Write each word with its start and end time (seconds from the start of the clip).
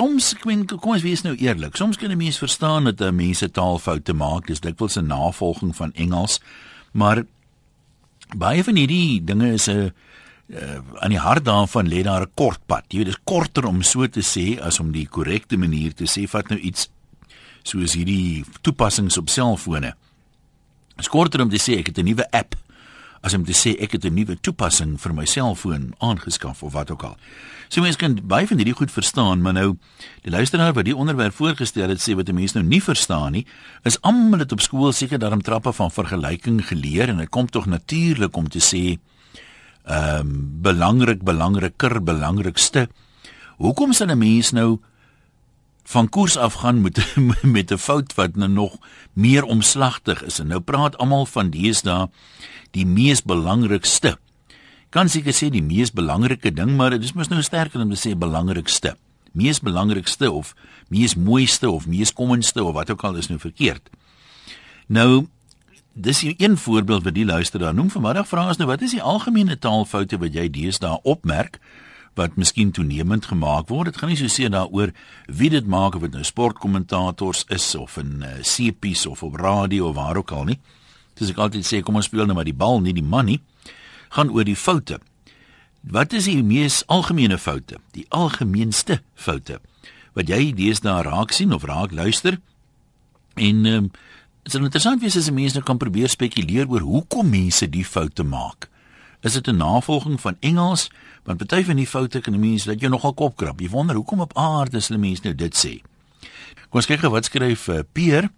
soms 0.00 0.30
ek 0.32 0.46
meen 0.48 0.62
kom 0.70 0.94
ons 0.94 1.04
wees 1.04 1.24
nou 1.26 1.34
eerlik. 1.36 1.76
Soms 1.76 1.98
kan 2.00 2.10
'n 2.10 2.16
mens 2.16 2.38
verstaan 2.38 2.84
dat 2.84 3.00
'n 3.00 3.14
mens 3.14 3.42
'n 3.42 3.50
taalfoute 3.50 4.12
maak. 4.12 4.46
Dis 4.46 4.60
dikwels 4.60 4.96
'n 4.96 5.06
navolging 5.06 5.76
van 5.76 5.92
Engels. 5.92 6.40
Maar 6.92 7.24
baie 8.36 8.64
van 8.64 8.76
hierdie 8.76 9.24
dinge 9.24 9.52
is 9.52 9.68
'n 9.68 9.92
uh, 10.48 10.80
aan 11.02 11.10
die 11.10 11.18
hart 11.18 11.44
daarvan 11.44 11.88
lê 11.88 12.02
daar 12.02 12.22
'n 12.22 12.34
kort 12.34 12.60
pad. 12.66 12.84
Jy 12.88 12.96
weet, 12.96 13.06
dit 13.06 13.14
is 13.14 13.24
korter 13.24 13.66
om 13.66 13.82
so 13.82 14.06
te 14.06 14.22
sê 14.22 14.60
as 14.60 14.80
om 14.80 14.92
die 14.92 15.08
korrekte 15.08 15.56
manier 15.56 15.94
te 15.94 16.04
sê. 16.04 16.28
Vat 16.28 16.48
nou 16.48 16.60
iets 16.60 16.90
soos 17.62 17.92
hierdie 17.92 18.44
toepassings 18.62 19.18
op 19.18 19.28
selfone. 19.28 19.94
Dit 20.96 20.98
is 20.98 21.08
korter 21.08 21.40
om 21.40 21.50
te 21.50 21.58
sê 21.58 21.78
ek 21.78 21.86
het 21.86 21.98
'n 21.98 22.04
nuwe 22.04 22.30
app 22.30 22.54
as 23.20 23.34
om 23.36 23.44
te 23.44 23.52
sê 23.52 23.76
ek 23.80 23.92
het 23.92 24.04
'n 24.04 24.14
nuwe 24.14 24.36
toepassing 24.40 25.00
vir 25.00 25.14
my 25.14 25.24
selfoon 25.24 25.94
aangeskaf 25.98 26.62
of 26.62 26.72
wat 26.72 26.90
ook 26.90 27.02
al. 27.02 27.16
So 27.68 27.80
mense 27.80 27.98
kan 27.98 28.18
baie 28.24 28.46
van 28.46 28.56
hierdie 28.56 28.74
goed 28.74 28.90
verstaan, 28.90 29.42
maar 29.42 29.52
nou 29.52 29.76
die 30.22 30.30
luisteraar 30.30 30.72
wat 30.72 30.84
die 30.84 30.96
onderwerp 30.96 31.34
voorgestel 31.34 31.88
het 31.88 32.00
sê 32.00 32.14
wat 32.14 32.32
mense 32.32 32.58
nou 32.58 32.66
nie 32.66 32.82
verstaan 32.82 33.32
nie, 33.32 33.46
is 33.84 34.00
almal 34.00 34.38
het 34.38 34.52
op 34.52 34.60
skool 34.60 34.92
seker 34.92 35.18
daarom 35.18 35.42
trappe 35.42 35.72
van 35.72 35.90
vergelyking 35.90 36.66
geleer 36.66 37.08
en 37.08 37.16
dit 37.16 37.28
kom 37.28 37.46
tog 37.46 37.66
natuurlik 37.66 38.36
om 38.36 38.48
te 38.48 38.58
sê 38.58 38.98
ehm 39.84 40.20
um, 40.20 40.62
belangrik, 40.62 41.22
belangriker, 41.22 42.02
belangrikste. 42.02 42.88
Hoekom 43.58 43.92
sal 43.92 44.10
'n 44.10 44.18
mens 44.18 44.50
nou 44.50 44.80
van 45.84 46.08
koers 46.08 46.36
af 46.36 46.54
gaan 46.54 46.80
met 46.80 47.16
met 47.42 47.70
'n 47.70 47.76
fout 47.76 48.14
wat 48.14 48.36
nou 48.36 48.50
nog 48.50 48.78
meer 49.12 49.44
omslagtig 49.44 50.22
is. 50.24 50.38
En 50.38 50.46
nou 50.46 50.60
praat 50.60 50.98
almal 50.98 51.26
van 51.26 51.50
deesdae 51.50 52.08
die 52.70 52.86
mees 52.86 53.22
belangrikste. 53.22 54.18
Kan 54.88 55.08
seker 55.08 55.32
sê 55.32 55.50
die 55.50 55.62
mees 55.62 55.92
belangrike 55.92 56.52
ding, 56.52 56.76
maar 56.76 56.90
dit 56.90 57.02
is 57.02 57.12
mos 57.12 57.28
nou 57.28 57.42
sterker 57.42 57.80
om 57.80 57.94
te 57.94 58.08
sê 58.08 58.16
belangrikste. 58.18 58.96
Mees 59.32 59.60
belangrikste 59.60 60.30
of 60.30 60.54
mees 60.88 61.14
mooiste 61.14 61.70
of 61.70 61.86
mees 61.86 62.12
kommenste 62.12 62.64
of 62.64 62.74
wat 62.74 62.90
ook 62.90 63.04
al 63.04 63.14
is 63.14 63.28
nou 63.28 63.38
verkeerd. 63.38 63.90
Nou 64.86 65.28
dis 65.92 66.22
een 66.22 66.56
voorbeeld 66.56 67.02
wat 67.02 67.14
die 67.14 67.24
luisteraar 67.24 67.74
noem 67.74 67.90
vanmiddag 67.90 68.28
vra 68.28 68.46
ons 68.48 68.56
nou 68.56 68.68
wat 68.70 68.82
is 68.82 68.94
die 68.96 69.02
algemene 69.02 69.58
taalfoute 69.58 70.18
wat 70.18 70.34
jy 70.34 70.48
deesdae 70.50 70.98
opmerk? 71.02 71.60
Wat 72.14 72.36
miskien 72.36 72.70
toenemend 72.70 73.26
gemaak 73.30 73.68
word. 73.68 73.90
Dit 73.90 74.00
gaan 74.00 74.10
nie 74.12 74.18
so 74.18 74.28
seer 74.28 74.50
daaroor 74.50 74.92
wie 75.26 75.50
dit 75.50 75.66
maak 75.66 75.94
of 75.94 76.04
dit 76.06 76.12
nou 76.12 76.24
sportkommentators 76.24 77.44
is 77.48 77.74
of 77.74 77.96
in 78.00 78.24
uh, 78.26 78.40
CP's 78.42 79.06
of 79.06 79.22
op 79.22 79.38
radio 79.40 79.88
of 79.88 79.94
waar 79.94 80.16
ook 80.16 80.30
al 80.30 80.44
nie. 80.44 80.58
Dis 81.14 81.30
ek 81.30 81.38
altyd 81.38 81.66
sê 81.66 81.82
kom 81.82 82.00
ons 82.00 82.08
speel 82.10 82.26
nou 82.26 82.36
maar 82.36 82.48
die 82.48 82.56
bal 82.56 82.80
nie 82.80 82.94
die 82.96 83.06
man 83.06 83.30
nie. 83.30 83.40
Gaan 84.10 84.32
oor 84.34 84.44
die 84.44 84.58
foute. 84.58 84.98
Wat 85.80 86.12
is 86.12 86.26
die 86.28 86.42
mees 86.42 86.82
algemene 86.92 87.38
foute? 87.38 87.78
Die 87.96 88.06
algemeenste 88.10 89.00
foute 89.14 89.60
wat 90.18 90.26
jy 90.26 90.50
deesdae 90.56 91.04
raak 91.06 91.30
sien 91.32 91.52
of 91.54 91.64
raak 91.64 91.92
luister? 91.94 92.40
En 93.38 93.66
ehm 93.66 93.84
um, 93.84 93.90
dit 94.40 94.54
is 94.54 94.58
interessant 94.58 95.02
wees 95.04 95.16
as 95.16 95.28
mense 95.30 95.54
nou 95.54 95.62
kan 95.64 95.78
probeer 95.78 96.08
spekuleer 96.08 96.68
oor 96.72 96.80
hoekom 96.80 97.28
mense 97.30 97.66
die 97.68 97.84
foute 97.84 98.24
maak. 98.24 98.70
Is 99.22 99.36
dit 99.36 99.46
'n 99.46 99.56
navolging 99.56 100.20
van 100.20 100.36
Engels? 100.40 100.90
Want 101.24 101.38
party 101.38 101.64
van 101.64 101.76
die 101.76 101.86
foute 101.86 102.20
kan 102.20 102.38
mense 102.40 102.68
dat 102.70 102.80
jy 102.80 102.88
nogal 102.88 103.14
kop 103.14 103.36
krap. 103.36 103.60
Jy 103.60 103.68
wonder 103.72 103.98
hoekom 103.98 104.20
op 104.24 104.36
aarde 104.38 104.80
hulle 104.80 105.00
mense 105.00 105.24
nou 105.24 105.34
dit 105.34 105.56
sê. 105.56 105.72
Kom 106.70 106.80
ons 106.80 106.88
kyk 106.88 107.04
wat 107.12 107.28
skryf 107.28 107.68
uh, 107.68 107.82
Peer. 107.92 108.30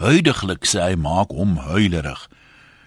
Huidiglik 0.00 0.64
sê 0.66 0.80
hy 0.80 0.96
maak 0.96 1.34
hom 1.34 1.58
huilerig. 1.68 2.28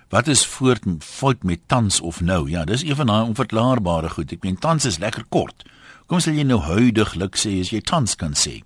Wat 0.09 0.27
is 0.31 0.45
voort 0.47 0.85
fout 1.03 1.43
met 1.43 1.59
tans 1.67 1.99
of 2.01 2.21
nou? 2.21 2.47
Ja, 2.49 2.63
dis 2.65 2.83
een 2.83 2.95
van 2.95 3.11
daai 3.11 3.27
onverklaarbare 3.27 4.09
goed. 4.15 4.31
Ek 4.31 4.45
meen 4.47 4.57
tans 4.57 4.87
is 4.87 5.01
lekker 5.03 5.27
kort. 5.29 5.67
Kom 6.07 6.23
sê 6.23 6.31
jy 6.31 6.45
nou 6.47 6.61
huidiglik 6.63 7.35
sê 7.35 7.57
as 7.59 7.73
jy 7.75 7.83
tans 7.83 8.15
kan 8.15 8.33
sê. 8.33 8.61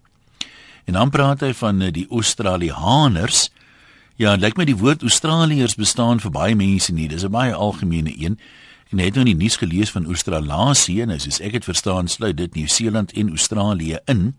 En 0.86 0.94
dan 0.94 1.10
praat 1.10 1.42
hy 1.42 1.52
van 1.58 1.82
uh, 1.82 1.90
die 1.94 2.08
Australiërs. 2.10 3.50
Ja, 4.22 4.36
lyk 4.38 4.58
my 4.58 4.68
die 4.70 4.78
woord 4.78 5.02
Australiërs 5.02 5.76
bestaan 5.82 6.22
vir 6.22 6.34
baie 6.34 6.56
mense 6.56 6.94
nie. 6.94 7.10
Dis 7.10 7.26
'n 7.26 7.34
baie 7.34 7.54
algemene 7.54 8.14
een. 8.14 8.38
En 8.92 9.00
het 9.00 9.16
nou 9.16 9.24
die 9.26 9.36
nuus 9.36 9.56
gelees 9.56 9.92
van 9.92 10.06
Australasie 10.06 11.00
en 11.02 11.14
soos 11.20 11.40
ek 11.40 11.56
dit 11.56 11.68
verstaan, 11.68 12.10
sluit 12.12 12.36
dit 12.38 12.56
Nieu-Seeland 12.56 13.14
en 13.16 13.30
Australië 13.30 14.02
in. 14.12 14.34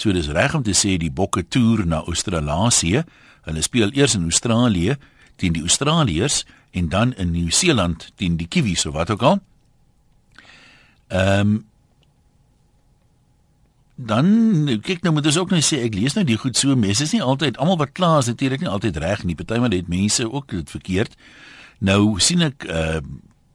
So 0.00 0.12
dis 0.16 0.30
reg 0.32 0.54
om 0.56 0.64
te 0.64 0.72
sê 0.76 0.96
die 0.96 1.12
bokke 1.12 1.44
toer 1.44 1.84
na 1.86 2.00
Australasie. 2.08 3.02
Hulle 3.44 3.62
speel 3.62 3.92
eers 3.92 4.16
in 4.16 4.24
Australië 4.30 4.96
teen 5.36 5.52
die 5.52 5.64
Australiërs 5.66 6.44
en 6.72 6.88
dan 6.88 7.12
in 7.20 7.34
Nieu-Seeland 7.34 8.12
teen 8.16 8.38
die 8.40 8.48
Kiwis 8.48 8.86
of 8.88 8.96
wat 8.96 9.12
ook 9.12 9.22
al. 9.22 9.42
Ehm 11.12 11.40
um, 11.40 11.60
dan 14.02 14.26
kyk 14.82 15.02
nou 15.04 15.12
moet 15.14 15.26
ons 15.28 15.36
ook 15.38 15.52
nou 15.52 15.60
sê 15.62 15.82
ek 15.84 15.94
lees 15.94 16.16
nou 16.16 16.24
die 16.26 16.38
goed 16.40 16.56
so 16.58 16.74
mense 16.74 17.04
is 17.04 17.12
nie 17.14 17.22
altyd 17.22 17.58
almal 17.60 17.78
wat 17.78 17.92
kla 17.94 18.16
is 18.18 18.30
natuurlik 18.30 18.64
nie 18.64 18.70
altyd 18.72 18.96
reg 19.02 19.22
nie 19.28 19.36
partymal 19.38 19.70
het 19.70 19.90
mense 19.92 20.24
ook 20.26 20.48
dit 20.50 20.70
verkeerd 20.70 21.14
nou 21.78 22.16
sien 22.18 22.42
ek 22.48 22.66
uh 22.66 23.02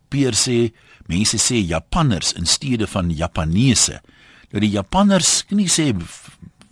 Pier 0.09 0.35
sê 0.38 0.72
mense 1.07 1.40
sê 1.41 1.62
Japanners 1.63 2.34
in 2.34 2.45
steede 2.45 2.88
van 2.88 3.12
Japaneese. 3.12 4.01
Nou 4.51 4.63
die 4.63 4.73
Japanners 4.73 5.44
kan 5.47 5.59
nie 5.59 5.72
sê 5.72 5.91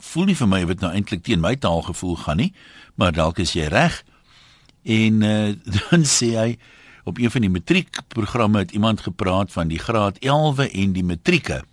voel 0.05 0.31
nie 0.31 0.37
vir 0.39 0.47
my 0.47 0.61
wat 0.69 0.83
nou 0.83 0.91
eintlik 0.93 1.23
teen 1.25 1.43
my 1.43 1.55
taal 1.59 1.81
gevoel 1.87 2.15
gaan 2.23 2.43
nie 2.43 2.53
maar 2.95 3.11
dalk 3.15 3.39
is 3.43 3.53
jy 3.55 3.67
reg. 3.71 4.01
En 4.83 5.21
uh, 5.25 5.53
dan 5.89 6.05
sê 6.07 6.31
hy 6.35 6.49
op 7.05 7.19
een 7.21 7.31
van 7.31 7.45
die 7.45 7.53
matriekprogramme 7.53 8.63
het 8.63 8.71
iemand 8.73 9.03
gepraat 9.05 9.51
van 9.53 9.69
die 9.69 9.79
graad 9.79 10.17
11 10.23 10.65
en 10.71 10.95
die 10.97 11.05
matrieke. 11.05 11.63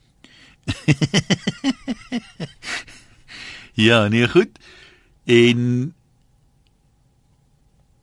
Ja, 3.73 4.09
nee 4.09 4.29
goed. 4.29 4.59
En 5.25 5.95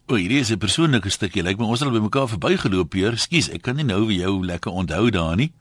O, 0.09 0.16
hier 0.16 0.40
is 0.40 0.50
'n 0.50 0.58
persoonlike 0.58 1.09
stukkie. 1.09 1.44
Lyk 1.44 1.59
my 1.59 1.66
ons 1.70 1.80
het 1.80 1.88
al 1.88 1.94
by 1.94 2.02
mekaar 2.02 2.28
verbygeloop 2.28 2.94
hier. 2.94 3.18
Skus, 3.18 3.50
ek 3.53 3.62
kan 3.62 3.75
nie 3.75 3.86
nou 3.86 4.08
vir 4.08 4.16
jou 4.16 4.46
lekker 4.46 4.72
onthou 4.72 5.09
daar 5.09 5.36
nie. 5.36 5.52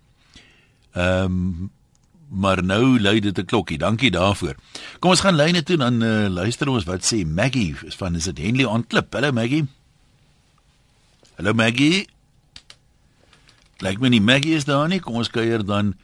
Ehm 0.97 1.25
um, 1.25 1.71
maar 2.29 2.65
nou 2.65 2.99
lui 3.01 3.21
dit 3.21 3.39
'n 3.39 3.45
klokkie. 3.45 3.79
Dankie 3.79 4.11
daarvoor. 4.11 4.55
Kom 4.99 5.11
ons 5.11 5.21
gaan 5.21 5.37
lyne 5.37 5.63
toe 5.63 5.77
dan 5.77 6.03
uh, 6.03 6.29
luister 6.29 6.69
ons 6.69 6.85
wat 6.85 7.05
sê 7.05 7.27
Maggie 7.27 7.77
is 7.85 7.95
van 7.95 8.15
is 8.15 8.25
dit 8.25 8.39
Henley 8.39 8.65
on 8.65 8.87
Klip. 8.87 9.13
Hallo 9.13 9.33
Maggie. 9.33 9.67
Hallo 11.37 11.53
Maggie. 11.53 12.09
Lyk 13.79 14.01
my 14.01 14.09
nie 14.09 14.21
Maggie 14.21 14.55
is 14.55 14.65
daar 14.65 14.89
nie. 14.89 15.01
Kom 15.01 15.15
ons 15.15 15.31
kuier 15.31 15.65
dan 15.65 15.95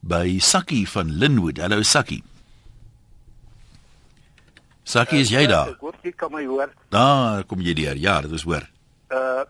by 0.00 0.38
Sakkie 0.38 0.88
van 0.88 1.10
Linwood. 1.10 1.58
Hallo 1.58 1.82
Sakkie. 1.82 2.22
Sakkie, 4.84 5.22
is 5.24 5.30
jy 5.32 5.46
daar? 5.48 5.72
Ek 5.72 5.80
hoor 5.80 5.96
jy 6.04 6.12
kan 6.12 6.32
my 6.32 6.44
hoor. 6.44 6.72
Daar 6.92 7.44
kom 7.48 7.62
jy 7.64 7.72
deur. 7.78 7.96
Ja, 7.96 8.18
dit 8.24 8.32
is 8.36 8.44
hoor. 8.44 8.66
Uh 9.08 9.44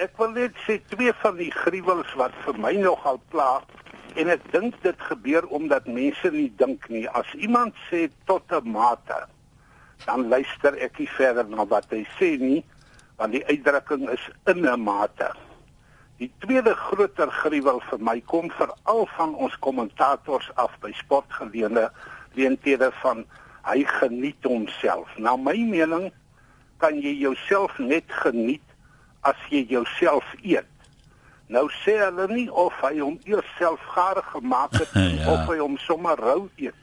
ek 0.00 0.14
wil 0.16 0.30
net 0.32 0.54
sê 0.64 0.78
twee 0.88 1.12
van 1.20 1.34
die 1.36 1.50
gruwels 1.52 2.08
wat 2.16 2.32
vir 2.46 2.56
my 2.56 2.70
nogal 2.80 3.18
pla 3.28 3.58
en 4.16 4.30
ek 4.32 4.46
dink 4.48 4.78
dit 4.80 5.02
gebeur 5.10 5.44
omdat 5.52 5.90
mense 5.92 6.30
nie 6.32 6.48
dink 6.56 6.86
nie. 6.88 7.04
As 7.12 7.28
iemand 7.36 7.76
sê 7.90 8.08
tot 8.24 8.48
'n 8.48 8.72
mate, 8.72 9.18
dan 10.06 10.28
luister 10.32 10.72
ek 10.80 10.98
nie 10.98 11.10
verder 11.18 11.44
na 11.44 11.66
wat 11.68 11.84
hy 11.92 12.06
sê 12.16 12.40
nie, 12.40 12.64
want 13.18 13.32
die 13.36 13.44
uitdrukking 13.44 14.08
is 14.08 14.24
in 14.46 14.64
'n 14.64 14.80
mate. 14.80 15.28
Die 16.16 16.32
tweede 16.40 16.74
groter 16.74 17.30
gruwel 17.30 17.80
vir 17.90 18.00
my 18.00 18.20
kom 18.20 18.50
veral 18.50 19.06
van 19.16 19.34
ons 19.34 19.54
kommentators 19.58 20.50
af 20.56 20.72
by 20.80 20.92
sportgeleende 20.92 21.90
leenthede 22.34 22.90
van 23.02 23.24
hy 23.66 23.84
geniet 23.84 24.44
homself. 24.46 25.08
Na 25.18 25.36
my 25.36 25.56
mening 25.56 26.10
kan 26.80 26.96
jy 27.00 27.14
jouself 27.20 27.78
net 27.78 28.08
geniet 28.22 28.64
as 29.28 29.38
jy 29.52 29.64
jouself 29.68 30.24
eet. 30.42 30.68
Nou 31.50 31.66
sê 31.82 31.96
hulle 31.98 32.28
nie 32.30 32.46
of 32.48 32.76
hy 32.84 33.00
hom 33.00 33.18
eers 33.26 33.48
self 33.58 33.82
gaar 33.94 34.22
gemaak 34.32 34.76
het 34.78 34.92
ja. 34.96 35.26
of 35.32 35.48
hy 35.50 35.58
hom 35.58 35.76
sommer 35.82 36.16
rou 36.20 36.46
eet. 36.56 36.76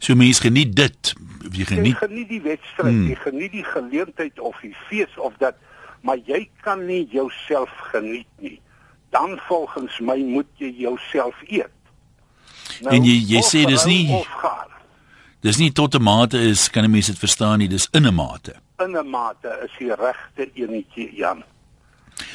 So 0.00 0.16
mens 0.16 0.40
geniet 0.40 0.76
dit. 0.76 1.14
Jy 1.50 1.66
geniet 1.68 1.92
jy 1.92 1.98
geniet 2.04 2.30
die 2.30 2.42
wedstryd, 2.44 2.94
hmm. 2.94 3.08
jy 3.10 3.18
geniet 3.20 3.52
die 3.52 3.66
geleentheid 3.66 4.40
of 4.40 4.56
die 4.64 4.76
fees 4.88 5.12
of 5.20 5.36
dat 5.42 5.58
maar 6.00 6.16
jy 6.24 6.46
kan 6.64 6.80
nie 6.88 7.04
jouself 7.12 7.72
geniet 7.92 8.28
nie. 8.40 8.56
Dan 9.12 9.36
volgens 9.48 9.98
my 10.00 10.16
moet 10.24 10.48
jy 10.56 10.70
jouself 10.86 11.36
eet. 11.48 11.72
Nou, 12.80 12.94
en 12.94 13.04
jy 13.04 13.18
jy 13.34 13.42
sê 13.44 13.66
dis 13.68 13.84
nie 13.88 14.04
Dis 15.40 15.56
nie 15.56 15.72
tot 15.72 15.94
'n 15.94 16.02
mate 16.02 16.38
is 16.38 16.68
kan 16.70 16.84
'n 16.84 16.90
mens 16.90 17.06
dit 17.06 17.18
verstaan 17.18 17.58
nie, 17.58 17.68
dis 17.68 17.88
in 17.92 18.06
'n 18.06 18.14
mate. 18.14 18.54
In 18.78 18.96
'n 18.96 19.10
mate 19.10 19.48
is 19.64 19.72
die 19.78 19.94
regte 19.94 20.50
enetjie 20.54 21.14
Jan. 21.14 21.44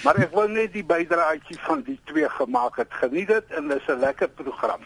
Maar 0.04 0.16
ek 0.16 0.34
wil 0.34 0.48
net 0.48 0.74
die 0.74 0.84
bydraetjie 0.84 1.58
van 1.60 1.82
die 1.82 2.00
twee 2.06 2.30
gemaak 2.30 2.76
het. 2.76 2.88
Geniet 2.90 3.28
dit 3.28 3.46
en 3.50 3.68
dis 3.68 3.88
'n 3.88 4.00
lekker 4.00 4.30
program. 4.30 4.80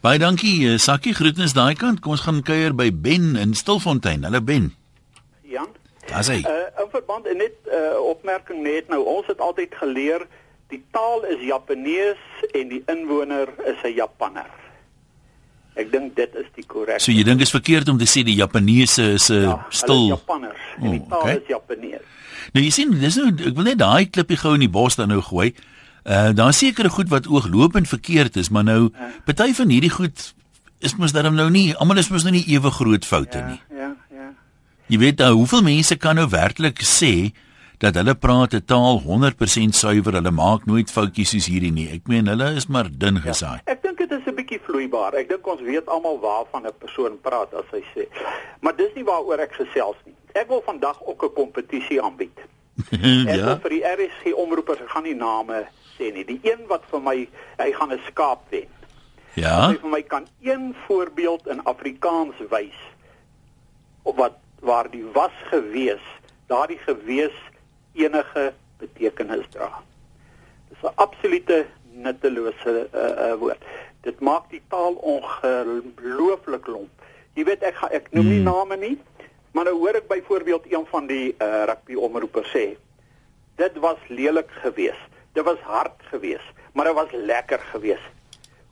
Baie 0.00 0.18
dankie, 0.18 0.72
eh, 0.72 0.78
Sakkie 0.78 1.14
groetnis 1.14 1.52
daai 1.52 1.74
kant. 1.74 2.00
Kom 2.00 2.10
ons 2.10 2.20
gaan 2.20 2.42
kuier 2.42 2.74
by 2.74 2.90
Ben 2.92 3.36
in 3.36 3.54
Stilfontein. 3.54 4.24
Hallo 4.24 4.40
Ben. 4.40 4.74
As 6.12 6.26
hy. 6.26 6.40
Uh, 6.42 6.82
in 6.82 6.90
verband 6.90 7.26
en 7.26 7.36
net 7.36 7.54
'n 7.64 7.74
uh, 7.74 8.00
opmerking 8.00 8.62
net 8.62 8.88
nou, 8.88 9.04
ons 9.04 9.26
het 9.26 9.40
altyd 9.40 9.74
geleer 9.74 10.26
die 10.68 10.82
taal 10.90 11.24
is 11.24 11.40
Japanees 11.40 12.18
en 12.52 12.68
die 12.68 12.82
inwoner 12.86 13.48
is 13.64 13.78
'n 13.82 13.94
Japanner. 13.94 14.50
Ek 15.76 15.90
dink 15.92 16.16
dit 16.16 16.34
is 16.34 16.46
die 16.56 16.64
korrekte. 16.66 17.04
So 17.04 17.12
jy 17.12 17.22
dink 17.24 17.40
is 17.40 17.50
verkeerd 17.54 17.88
om 17.88 17.98
te 17.98 18.04
sê 18.10 18.24
die 18.26 18.34
Japaneese 18.34 19.12
is 19.14 19.28
'n 19.30 19.34
uh, 19.34 19.42
ja, 19.42 19.66
stil 19.70 20.06
Japanners. 20.08 20.58
En 20.82 20.90
die 20.90 21.00
Oh, 21.00 21.08
taal 21.08 21.20
okay. 21.20 21.36
is 21.36 21.48
Japanees. 21.48 22.00
Nou 22.52 22.64
jy 22.64 22.70
sien, 22.70 22.90
dis 23.00 23.16
nou 23.16 23.28
ek 23.28 23.54
wil 23.54 23.64
net 23.64 23.78
daai 23.78 24.06
klippie 24.10 24.36
gou 24.36 24.54
in 24.54 24.60
die 24.60 24.68
bos 24.68 24.96
dan 24.96 25.08
nou 25.08 25.20
gooi. 25.22 25.54
Uh 26.04 26.32
daar 26.32 26.52
seker 26.52 26.90
goed 26.90 27.08
wat 27.08 27.26
ooglopend 27.28 27.88
verkeerd 27.88 28.36
is, 28.36 28.48
maar 28.50 28.64
nou 28.64 28.90
party 29.24 29.52
van 29.54 29.68
hierdie 29.68 29.90
goed 29.90 30.34
is 30.80 30.96
mos 30.96 31.12
daarom 31.12 31.34
nou 31.34 31.50
nie, 31.50 31.74
almal 31.76 31.98
is 31.98 32.08
mos 32.08 32.22
nou 32.24 32.32
nie 32.32 32.44
ewe 32.48 32.70
groot 32.70 33.04
foute 33.04 33.38
Ja, 33.38 33.46
nie. 33.46 33.60
ja, 33.76 33.94
ja. 34.10 34.32
Jy 34.88 34.98
weet 34.98 35.18
nou, 35.18 35.34
hoeveel 35.34 35.62
mense 35.62 35.96
kan 35.96 36.16
nou 36.16 36.26
werklik 36.28 36.80
sê 36.82 37.32
dat 37.80 37.96
hulle 37.96 38.14
praat 38.14 38.52
'n 38.54 38.64
taal 38.64 39.00
100% 39.00 39.74
suiwer, 39.74 40.12
hulle 40.12 40.30
maak 40.30 40.66
nooit 40.66 40.90
foutjies 40.90 41.30
soos 41.30 41.46
hierdie 41.46 41.72
nie. 41.72 41.88
Ek 41.88 42.08
meen 42.08 42.26
hulle 42.26 42.52
is 42.56 42.66
maar 42.66 42.88
dun 42.92 43.16
gesaai. 43.16 43.60
Ek 43.64 43.82
dink 43.82 43.98
dit 43.98 44.10
is 44.12 44.26
'n 44.26 44.34
bietjie 44.34 44.60
vloeibaar. 44.60 45.14
Ek 45.14 45.28
dink 45.28 45.46
ons 45.46 45.60
weet 45.60 45.86
almal 45.86 46.20
waarvan 46.20 46.66
'n 46.66 46.76
persoon 46.78 47.18
praat 47.20 47.54
as 47.54 47.64
hy 47.72 47.82
sê. 47.94 48.04
Maar 48.60 48.76
dis 48.76 48.92
nie 48.94 49.04
waaroor 49.04 49.40
ek 49.40 49.52
gesels 49.52 49.96
nie. 50.04 50.14
Ek 50.34 50.48
wil 50.48 50.62
vandag 50.66 51.00
ook 51.06 51.24
'n 51.24 51.32
kompetisie 51.34 52.02
aanbied. 52.02 52.38
Ek 52.92 53.36
wil 53.36 53.48
ja. 53.48 53.58
vir 53.58 53.70
die 53.70 53.84
RSG 53.84 54.34
omroepers, 54.34 54.78
gaan 54.86 55.02
nie 55.02 55.14
name 55.14 55.66
sê 55.98 56.12
nie. 56.12 56.24
Die 56.24 56.40
een 56.42 56.66
wat 56.68 56.82
vir 56.90 57.00
my, 57.00 57.28
hy 57.58 57.72
gaan 57.72 57.92
'n 57.92 58.00
skaap 58.06 58.40
wen. 58.50 58.68
Ja. 59.34 59.68
Hy 59.68 59.78
vir 59.78 59.90
my 59.90 60.02
kan 60.02 60.26
een 60.42 60.74
voorbeeld 60.86 61.46
in 61.46 61.64
Afrikaans 61.64 62.36
wys 62.50 62.76
of 64.02 64.16
wat 64.16 64.36
waar 64.60 64.90
die 64.90 65.04
was 65.14 65.32
gewees, 65.50 66.02
daardie 66.46 66.78
gewees 66.78 67.32
enige 67.92 68.52
betekenis 68.78 69.46
dra. 69.50 69.70
Dis 70.68 70.82
'n 70.82 70.94
absolute 70.94 71.66
nuttelose 71.92 72.88
uh, 72.94 73.00
uh, 73.00 73.34
woord. 73.34 73.62
Dit 74.00 74.20
maak 74.20 74.50
die 74.50 74.62
taal 74.68 74.94
ongelooflik 74.94 76.66
lomp. 76.66 76.90
Jy 77.34 77.44
weet 77.44 77.62
ek 77.62 77.74
ga, 77.74 77.88
ek 77.88 78.08
noem 78.12 78.28
nie 78.28 78.42
name 78.42 78.76
nie, 78.76 78.96
maar 79.52 79.64
nou 79.68 79.76
hoor 79.82 79.98
ek 79.98 80.08
byvoorbeeld 80.08 80.72
een 80.72 80.86
van 80.86 81.06
die 81.06 81.34
uh, 81.38 81.64
rugby 81.70 81.94
omroepers 81.94 82.50
sê 82.54 82.76
dit 83.60 83.76
was 83.76 83.98
lelik 84.08 84.50
geweest. 84.62 85.08
Dit 85.36 85.44
was 85.44 85.58
hard 85.68 86.00
geweest, 86.10 86.48
maar 86.72 86.88
dit 86.88 86.94
was 86.94 87.12
lekker 87.12 87.60
geweest. 87.72 88.08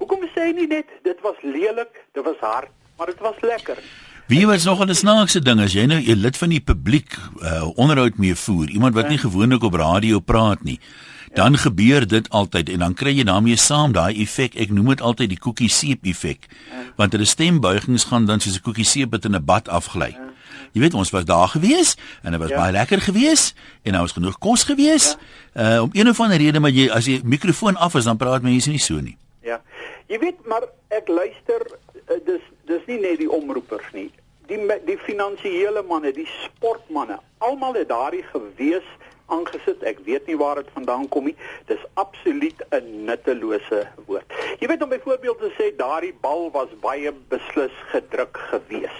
Hoekom 0.00 0.24
sê 0.32 0.48
hy 0.48 0.52
nie 0.56 0.68
net 0.70 0.88
dit 1.04 1.20
was 1.20 1.36
lelik, 1.42 1.92
dit 2.16 2.24
was 2.24 2.38
hard, 2.40 2.72
maar 2.96 3.10
dit 3.12 3.20
was 3.20 3.40
lekker? 3.44 3.82
Wie 4.28 4.46
was 4.46 4.64
nog 4.64 4.80
'n 4.84 4.94
snaakse 4.94 5.40
ding 5.40 5.60
as 5.60 5.72
jy 5.72 5.86
nou 5.86 6.00
'n 6.00 6.20
lid 6.20 6.36
van 6.36 6.48
die 6.48 6.60
publiek 6.60 7.16
uh, 7.42 7.68
onderhoud 7.78 8.18
mee 8.18 8.34
voer, 8.34 8.68
iemand 8.68 8.94
wat 8.94 9.08
nie 9.08 9.18
gewoonlik 9.18 9.62
op 9.62 9.74
radio 9.74 10.20
praat 10.20 10.62
nie. 10.62 10.80
Dan 11.34 11.56
gebeur 11.58 12.06
dit 12.06 12.28
altyd 12.30 12.68
en 12.68 12.78
dan 12.78 12.94
kry 12.94 13.10
jy 13.16 13.24
daarmee 13.24 13.56
saam 13.56 13.92
daai 13.92 14.20
effek. 14.22 14.54
Ek 14.56 14.70
noem 14.70 14.88
dit 14.88 15.00
altyd 15.00 15.28
die 15.28 15.38
koekie 15.38 15.68
seep 15.68 16.04
effek. 16.04 16.46
Want 16.96 17.12
hulle 17.12 17.24
stembuigings 17.24 18.04
gaan 18.04 18.24
dan 18.26 18.40
soos 18.40 18.56
'n 18.56 18.60
koekie 18.62 18.84
seep 18.84 19.10
wat 19.10 19.24
in 19.24 19.34
'n 19.34 19.44
bad 19.44 19.68
afgly. 19.68 20.16
Jy 20.72 20.80
weet 20.80 20.94
ons 20.94 21.10
was 21.10 21.24
daar 21.24 21.48
gewees 21.48 21.96
en 22.22 22.30
dit 22.32 22.40
was 22.40 22.50
Ja. 22.50 22.56
baie 22.56 22.72
lekker 22.72 23.00
gewees 23.00 23.54
en 23.82 23.92
daar 23.92 24.00
was 24.02 24.12
genoeg 24.12 24.38
kos 24.38 24.64
gewees. 24.64 25.16
Uh 25.56 25.82
om 25.82 25.90
een 25.92 26.08
of 26.08 26.20
ander 26.20 26.36
rede 26.38 26.60
maar 26.60 26.70
jy 26.70 26.90
as 26.90 27.04
jy 27.06 27.20
mikrofoon 27.24 27.76
af 27.76 27.94
is 27.94 28.04
dan 28.04 28.16
praat 28.16 28.42
mense 28.42 28.68
nie 28.70 28.78
so 28.78 29.00
nie. 29.00 29.16
Ja. 29.42 29.60
Jy 30.08 30.18
weet 30.18 30.46
maar 30.46 30.62
ek 30.88 31.08
luister 31.08 31.60
uh, 32.10 32.16
dis 32.26 32.40
dis 32.68 32.86
nie 32.86 33.00
net 33.02 33.18
die 33.22 33.30
omroepers 33.30 33.92
nie. 33.96 34.08
Die 34.48 34.58
die 34.88 34.96
finansiële 35.04 35.82
manne, 35.88 36.12
die 36.16 36.28
sportmanne, 36.44 37.18
almal 37.44 37.76
het 37.76 37.90
daardie 37.90 38.24
gewees 38.32 38.86
aangesit. 39.28 39.82
Ek 39.84 40.00
weet 40.06 40.26
nie 40.28 40.38
waar 40.40 40.60
dit 40.60 40.70
vandaan 40.72 41.08
kom 41.12 41.28
nie. 41.28 41.36
Dis 41.68 41.84
absoluut 42.00 42.62
'n 42.70 43.04
nuttelose 43.04 43.86
woord. 44.06 44.32
Jy 44.60 44.68
weet 44.68 44.82
om 44.82 44.88
byvoorbeeld 44.88 45.38
te 45.38 45.52
sê 45.58 45.76
daardie 45.76 46.14
bal 46.20 46.50
was 46.50 46.72
baie 46.80 47.12
beslis 47.28 47.76
gedruk 47.92 48.36
gewees. 48.50 48.96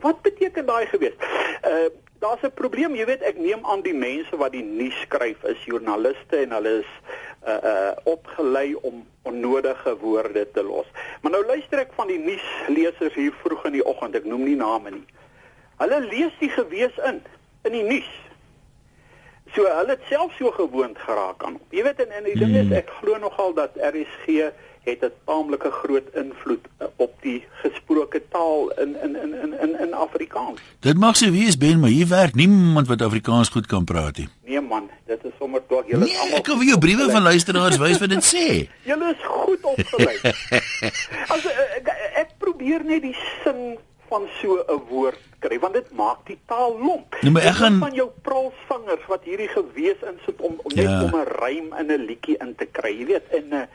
Wat 0.00 0.22
beteken 0.22 0.66
daai 0.66 0.86
gewees? 0.86 1.14
Uh 1.62 1.90
daar's 2.20 2.42
'n 2.42 2.52
probleem, 2.54 2.94
jy 2.94 3.04
weet, 3.04 3.22
ek 3.22 3.38
neem 3.38 3.64
aan 3.64 3.82
die 3.82 3.94
mense 3.94 4.36
wat 4.36 4.52
die 4.52 4.62
nuus 4.62 4.96
skryf 5.00 5.42
is 5.44 5.64
joernaliste 5.64 6.36
en 6.36 6.52
hulle 6.52 6.72
is 6.80 6.92
uh 7.48 7.56
uh 7.64 7.92
opgelei 8.04 8.74
om 8.74 9.06
onnodige 9.22 9.96
woorde 9.98 10.50
te 10.52 10.62
los. 10.62 10.86
Maar 11.20 11.32
nou 11.32 11.46
luister 11.46 11.78
ek 11.78 11.92
van 11.96 12.06
die 12.06 12.18
nuuslesers 12.18 13.14
hier 13.14 13.32
vroeg 13.42 13.64
in 13.64 13.72
die 13.72 13.84
oggend, 13.84 14.14
ek 14.14 14.24
noem 14.24 14.44
nie 14.44 14.56
name 14.56 14.90
nie. 14.90 15.06
Hulle 15.80 16.00
lees 16.00 16.32
die 16.38 16.52
gewees 16.52 16.96
in 17.08 17.22
in 17.64 17.72
die 17.72 17.84
nuus. 17.84 18.10
So 19.54 19.64
hulle 19.64 19.96
het 19.96 20.04
self 20.08 20.32
so 20.38 20.50
gewoond 20.50 20.98
geraak 20.98 21.44
aan. 21.44 21.58
Jy 21.70 21.82
weet 21.82 22.04
en, 22.04 22.10
en 22.10 22.24
die 22.24 22.38
ding 22.38 22.54
is 22.56 22.70
ek 22.76 22.92
glo 23.00 23.16
nogal 23.18 23.54
dat 23.56 23.76
RSG 23.76 24.52
het 24.84 25.00
'n 25.04 25.12
taamlike 25.24 25.70
groot 25.70 26.08
invloed 26.14 26.64
uh, 26.80 26.86
op 26.96 27.12
die 27.22 27.44
gesproke 27.62 28.22
taal 28.30 28.70
in 28.80 28.96
in 29.02 29.16
in 29.16 29.34
in 29.42 29.52
in, 29.60 29.80
in 29.80 29.92
Afrikaans. 29.94 30.60
Dit 30.80 30.98
mag 30.98 31.16
so 31.16 31.30
wees 31.30 31.56
Ben, 31.56 31.80
maar 31.80 31.90
hier 31.90 32.08
werk 32.08 32.34
niemand 32.34 32.86
wat 32.88 33.02
Afrikaans 33.02 33.48
goed 33.48 33.66
kan 33.66 33.84
praat 33.84 34.16
nie. 34.18 34.28
Nee 34.44 34.60
man, 34.60 34.90
dit 35.06 35.24
is 35.24 35.30
sommer 35.38 35.60
tog 35.68 35.82
julle 35.86 36.04
Nee, 36.04 36.18
almal 36.18 36.36
ek 36.38 36.44
kan 36.44 36.56
vir 36.58 36.66
jou 36.66 36.78
briewe 36.78 37.10
van 37.10 37.22
luisteraars 37.22 37.76
wys 37.78 37.98
wat 37.98 38.08
dit 38.08 38.24
sê. 38.24 38.46
Julle 38.90 39.10
is 39.10 39.24
goed 39.26 39.62
opgelei. 39.62 40.16
As 41.34 41.44
eh, 41.44 41.76
ek, 41.76 41.88
ek 42.14 42.30
probeer 42.38 42.84
net 42.84 43.02
die 43.02 43.16
sin 43.44 43.78
van 44.08 44.22
so 44.40 44.64
'n 44.68 44.80
woord 44.88 45.18
kry 45.38 45.58
want 45.58 45.74
dit 45.74 45.90
maak 45.92 46.26
die 46.26 46.38
taal 46.46 46.74
lomp. 46.78 47.16
Nee, 47.22 47.30
maar 47.30 47.42
ek 47.42 47.54
gaan- 47.54 47.78
van 47.78 47.94
jou 47.94 48.08
prulsvingers 48.22 49.06
wat 49.08 49.22
hierdie 49.24 49.48
gewees 49.48 50.00
insit 50.02 50.40
om, 50.40 50.58
om 50.62 50.72
net 50.74 50.84
Ja. 50.88 51.02
om 51.04 51.14
'n 51.14 51.26
rym 51.40 51.68
in 51.78 51.86
'n 51.92 52.04
liedjie 52.06 52.36
in 52.40 52.54
te 52.56 52.66
kry, 52.72 52.98
jy 52.98 53.06
weet. 53.06 53.26
En 53.30 53.68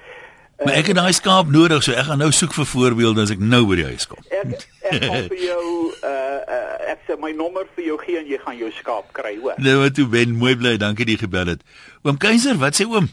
uh, 0.60 0.66
Maar 0.66 0.80
ek 0.82 0.92
het 0.92 1.00
daai 1.00 1.14
skaap 1.14 1.52
nodig, 1.52 1.84
so 1.84 1.92
ek 1.92 2.08
gaan 2.10 2.22
nou 2.24 2.32
soek 2.32 2.54
vir 2.58 2.68
voorbeelde 2.72 3.26
as 3.26 3.34
ek 3.36 3.44
nou 3.44 3.64
by 3.70 3.80
die 3.82 3.88
huis 3.92 4.08
kom. 4.08 4.22
ek 4.30 4.68
ek 4.92 5.04
gaan 5.04 5.30
vir 5.34 5.42
jou 5.44 5.66
uh, 6.02 6.12
uh 6.58 6.92
ek 6.94 7.08
sê 7.08 7.18
my 7.20 7.32
nommer 7.36 7.66
vir 7.76 7.88
jou 7.90 7.98
gee 8.04 8.20
en 8.22 8.28
jy 8.30 8.40
gaan 8.44 8.58
jou 8.58 8.72
skaap 8.80 9.10
kry, 9.18 9.36
hoor. 9.42 9.58
Nou 9.58 9.80
maar 9.82 9.92
toe 9.96 10.08
Ben, 10.08 10.36
mooi 10.38 10.56
bly, 10.56 10.78
dankie 10.82 11.08
dat 11.08 11.18
jy 11.18 11.24
gebel 11.26 11.56
het. 11.56 11.66
Oom 12.06 12.18
Keiser, 12.22 12.60
wat 12.62 12.78
sê 12.78 12.88
oom? 12.88 13.10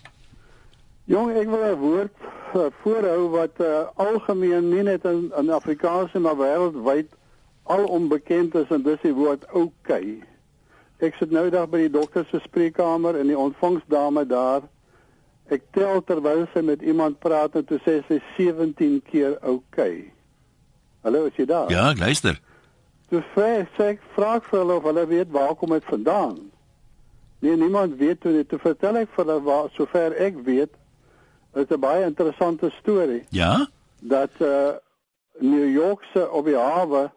Jong, 1.10 1.32
ek 1.34 1.48
wil 1.50 1.64
'n 1.66 1.78
woord 1.80 2.14
uh, 2.54 2.68
voorhou 2.82 3.28
wat 3.32 3.58
uh, 3.60 3.88
algemeen 3.96 4.68
nie 4.68 4.84
net 4.86 5.04
in, 5.04 5.32
in 5.38 5.50
Afrikaans 5.50 6.12
maar 6.12 6.36
wêreldwyd 6.38 7.08
al 7.62 7.84
onbekend 7.84 8.54
is 8.54 8.70
en 8.70 8.82
dis 8.82 9.00
die 9.02 9.14
woord 9.14 9.44
okay. 9.52 10.20
Ek 11.02 11.16
sit 11.18 11.32
nou 11.34 11.48
dag 11.50 11.66
by 11.70 11.84
die 11.84 11.90
dokter 11.90 12.26
se 12.30 12.38
spreekkamer 12.44 13.18
en 13.18 13.30
die 13.30 13.38
ontvangsdame 13.38 14.26
daar. 14.30 14.62
Ek 15.52 15.64
tel 15.76 16.00
terwyl 16.08 16.46
sy 16.52 16.62
met 16.64 16.82
iemand 16.82 17.18
praat 17.20 17.58
en 17.58 17.64
toe 17.68 17.78
sê 17.84 17.98
sy 18.08 18.20
17 18.38 19.02
keer 19.10 19.36
okay. 19.44 20.06
Hallo, 21.04 21.26
is 21.28 21.36
jy 21.36 21.44
daar? 21.50 21.70
Ja, 21.72 21.90
ek 21.92 22.00
luister. 22.00 22.38
Toe 23.12 23.20
vra 23.34 23.50
sê 23.76 23.90
ek 23.96 24.04
vra 24.14 24.38
vir 24.40 24.62
hulle 24.62 24.78
of 24.80 24.86
hulle 24.88 25.04
weet 25.10 25.32
waar 25.34 25.52
kom 25.60 25.74
dit 25.74 25.84
vandaan. 25.90 26.38
Nee, 27.42 27.56
niemand 27.58 27.98
weet 28.00 28.22
toe 28.22 28.32
nie. 28.32 28.46
Toe 28.48 28.60
vertel 28.62 29.02
ek 29.02 29.10
vir 29.12 29.26
hulle 29.26 29.42
waar 29.44 29.68
sover 29.76 30.16
ek 30.16 30.38
weet 30.46 30.72
is 31.54 31.68
'n 31.68 31.80
baie 31.80 32.04
interessante 32.06 32.70
storie 32.80 33.24
Ja? 33.30 33.66
dat 34.00 34.30
uh 34.40 34.72
New 35.40 35.68
York 35.72 36.04
se 36.12 36.30
op 36.30 36.44
die 36.44 36.56
hawe 36.56 37.10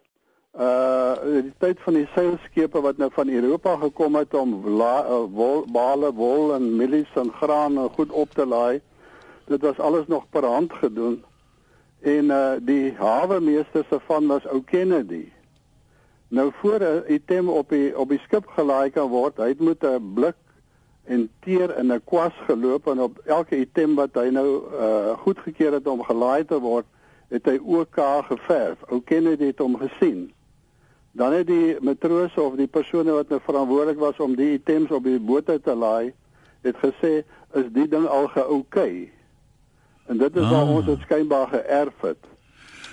uh 0.58 1.42
die 1.42 1.52
tyd 1.58 1.80
van 1.84 1.98
die 1.98 2.08
seilskepe 2.14 2.80
wat 2.80 2.96
nou 2.96 3.10
van 3.12 3.28
Europa 3.28 3.76
gekom 3.76 4.14
het 4.16 4.34
om 4.34 4.54
la, 4.78 5.04
uh, 5.04 5.24
wol, 5.28 5.64
bale 5.72 6.12
wol 6.16 6.54
en 6.54 6.76
mielies 6.76 7.12
en 7.14 7.32
graan 7.32 7.76
en 7.78 7.90
goed 7.92 8.10
op 8.10 8.30
te 8.32 8.46
laai. 8.46 8.80
Dit 9.44 9.60
was 9.60 9.78
alles 9.78 10.06
nog 10.06 10.24
per 10.30 10.44
hand 10.44 10.72
gedoen. 10.72 11.24
En 12.00 12.24
uh 12.24 12.52
die 12.60 12.94
hawemeester 12.96 13.84
se 13.90 14.00
van 14.06 14.26
was 14.26 14.46
ou 14.46 14.62
Kennedy. 14.64 15.28
Nou 16.28 16.52
voor 16.60 16.80
'n 16.80 17.12
item 17.12 17.48
op 17.48 17.68
die 17.68 17.98
op 17.98 18.08
die 18.08 18.20
skip 18.24 18.46
gelaai 18.46 18.90
kan 18.90 19.08
word, 19.08 19.36
hy 19.36 19.48
het 19.48 19.60
met 19.60 19.84
'n 19.84 20.12
blik 20.14 20.36
en 21.04 21.30
teer 21.40 21.78
in 21.78 21.92
'n 21.92 22.04
kwas 22.04 22.32
geloop 22.46 22.86
en 22.86 23.00
op 23.00 23.18
elke 23.24 23.56
item 23.56 23.94
wat 23.94 24.14
hy 24.14 24.28
nou 24.28 24.62
uh 24.72 25.18
goedgekeur 25.18 25.72
het 25.72 25.86
om 25.86 26.02
gelaai 26.02 26.44
te 26.44 26.58
word, 26.58 26.86
het 27.28 27.44
hy 27.44 27.58
OK 27.62 28.00
geverf. 28.28 28.78
Ou 28.88 29.00
Kennedy 29.04 29.44
het 29.44 29.58
hom 29.58 29.76
gesien. 29.76 30.32
Dan 31.16 31.32
het 31.32 31.46
die 31.48 31.76
matrose 31.80 32.40
of 32.42 32.56
die 32.58 32.68
persone 32.68 33.14
wat 33.16 33.32
nou 33.32 33.40
verantwoordelik 33.44 33.98
was 33.98 34.18
om 34.20 34.34
die 34.36 34.52
items 34.58 34.92
op 34.92 35.04
die 35.04 35.20
boot 35.20 35.48
te 35.48 35.74
laai, 35.74 36.12
het 36.66 36.76
gesê 36.82 37.22
is 37.56 37.68
die 37.72 37.88
ding 37.88 38.04
al 38.06 38.28
ge-okay. 38.34 39.10
En 40.06 40.18
dit 40.18 40.36
is 40.36 40.42
Ah. 40.42 40.50
waar 40.50 40.68
ons 40.68 40.86
dit 40.86 41.00
skynbaar 41.00 41.48
geërf 41.48 42.00
het. 42.00 42.24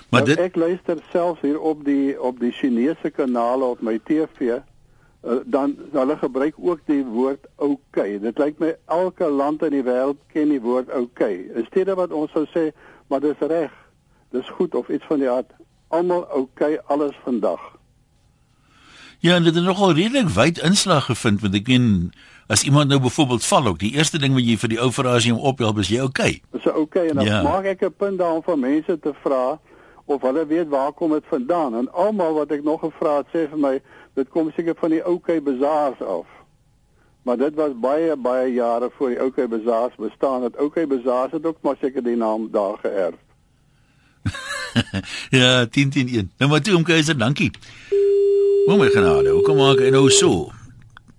Maar 0.09 0.21
nou, 0.21 0.25
dit 0.35 0.39
ek 0.39 0.55
luister 0.55 0.97
selfs 1.11 1.41
hier 1.41 1.59
op 1.59 1.83
die 1.85 2.21
op 2.21 2.39
die 2.39 2.51
Chinese 2.51 3.09
kanale 3.09 3.65
op 3.65 3.81
my 3.81 3.99
TV 4.03 4.59
uh, 5.23 5.39
dan 5.45 5.77
hulle 5.91 6.17
gebruik 6.17 6.55
ook 6.57 6.79
die 6.85 7.05
woord 7.05 7.45
okay. 7.55 8.19
Dit 8.19 8.37
lyk 8.37 8.59
my 8.59 8.75
elke 8.85 9.29
land 9.29 9.63
in 9.63 9.71
die 9.71 9.83
wêreld 9.83 10.19
ken 10.33 10.49
die 10.49 10.61
woord 10.61 10.91
okay. 10.93 11.49
In 11.55 11.65
steede 11.65 11.95
wat 11.95 12.11
ons 12.11 12.31
sou 12.31 12.45
sê, 12.55 12.69
maar 13.07 13.19
dis 13.19 13.39
reg. 13.39 13.71
Dis 14.29 14.49
goed 14.49 14.75
of 14.75 14.89
iets 14.89 15.05
van 15.05 15.19
die 15.19 15.29
aard. 15.29 15.51
Almal 15.87 16.27
okay 16.31 16.79
alles 16.85 17.15
vandag. 17.23 17.61
Ja, 19.23 19.35
en 19.35 19.43
dit 19.43 19.55
het 19.55 19.63
nogal 19.63 19.93
redelik 19.95 20.29
wyd 20.35 20.57
inslag 20.67 21.05
gevind 21.07 21.41
want 21.41 21.53
ek 21.55 21.67
meen 21.71 22.11
as 22.51 22.63
iemand 22.67 22.89
nou 22.91 22.99
byvoorbeeld 22.99 23.45
val 23.47 23.67
ook, 23.71 23.77
die 23.79 23.93
eerste 23.95 24.19
ding 24.19 24.33
wat 24.35 24.43
jy 24.43 24.57
vir 24.59 24.69
die 24.73 24.79
ou 24.83 24.89
vra 24.91 25.13
as 25.15 25.23
jy 25.23 25.31
hom 25.31 25.45
ophelp 25.51 25.77
is 25.79 25.87
jy 25.93 26.01
okay. 26.03 26.41
Dis 26.51 26.65
okay 26.67 27.05
en 27.07 27.21
dan 27.21 27.25
Ja. 27.25 27.37
ja. 27.37 27.43
maak 27.47 27.65
ek 27.71 27.85
'n 27.87 27.93
punt 27.97 28.19
daarom 28.19 28.43
vir 28.43 28.57
mense 28.59 28.99
te 28.99 29.13
vra 29.23 29.59
of 30.05 30.21
hulle 30.27 30.43
weet 30.47 30.67
waar 30.67 30.91
kom 30.91 31.11
dit 31.15 31.23
vandaan 31.31 31.75
en 31.75 31.87
almal 31.93 32.33
wat 32.33 32.51
ek 32.51 32.63
nog 32.63 32.81
gevra 32.83 33.15
het 33.23 33.27
sê 33.31 33.47
vir 33.49 33.57
my 33.57 33.79
dit 34.19 34.29
kom 34.29 34.51
seker 34.55 34.75
van 34.75 34.89
die 34.89 35.05
OK 35.05 35.39
Bazaars 35.43 36.01
af. 36.01 36.27
Maar 37.23 37.37
dit 37.37 37.55
was 37.55 37.71
baie 37.79 38.15
baie 38.17 38.53
jare 38.53 38.91
voor 38.97 39.09
die 39.09 39.23
OK 39.23 39.47
Bazaars 39.49 39.95
bestaan. 39.95 40.41
Dat 40.41 40.59
OK 40.59 40.83
Bazaars 40.87 41.31
het 41.31 41.45
ook 41.45 41.57
maar 41.61 41.75
seker 41.81 42.03
die 42.03 42.15
naam 42.19 42.49
daar 42.51 42.75
geërf. 42.83 43.15
ja, 45.39 45.65
101. 45.71 46.31
Nou 46.37 46.51
maar 46.51 46.61
toe 46.61 46.75
om 46.75 46.83
keiser, 46.83 47.17
dankie. 47.17 47.51
Hoe 48.63 48.77
my 48.79 48.85
genade, 48.93 49.27
hoekom 49.27 49.57
maak 49.59 49.81
hy 49.83 49.89
nou 49.91 50.05
so? 50.07 50.45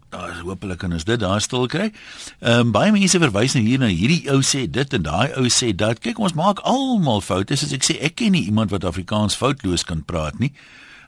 Daar 0.09 0.31
is 0.33 0.39
hopelik 0.47 0.79
kan 0.81 0.95
ons 0.97 1.05
dit 1.05 1.21
daar 1.21 1.43
stil 1.45 1.67
kry. 1.69 1.91
Ehm 2.41 2.63
um, 2.63 2.71
baie 2.73 2.93
mense 2.95 3.19
verwys 3.21 3.53
nou 3.53 3.61
hier 3.67 3.83
na 3.83 3.91
hierdie 3.91 4.31
ou 4.33 4.39
sê 4.41 4.63
dit 4.65 4.97
en 4.97 5.05
daai 5.05 5.35
ou 5.37 5.51
sê 5.53 5.75
dat. 5.77 6.01
Kyk, 6.01 6.23
ons 6.25 6.33
maak 6.39 6.63
almal 6.65 7.21
foute. 7.21 7.59
Soos 7.61 7.75
ek 7.77 7.85
sê, 7.85 7.99
ek 8.01 8.17
ken 8.23 8.33
nie 8.33 8.47
iemand 8.49 8.73
wat 8.73 8.87
Afrikaans 8.89 9.37
foutloos 9.37 9.85
kan 9.85 10.01
praat 10.09 10.41
nie. 10.41 10.55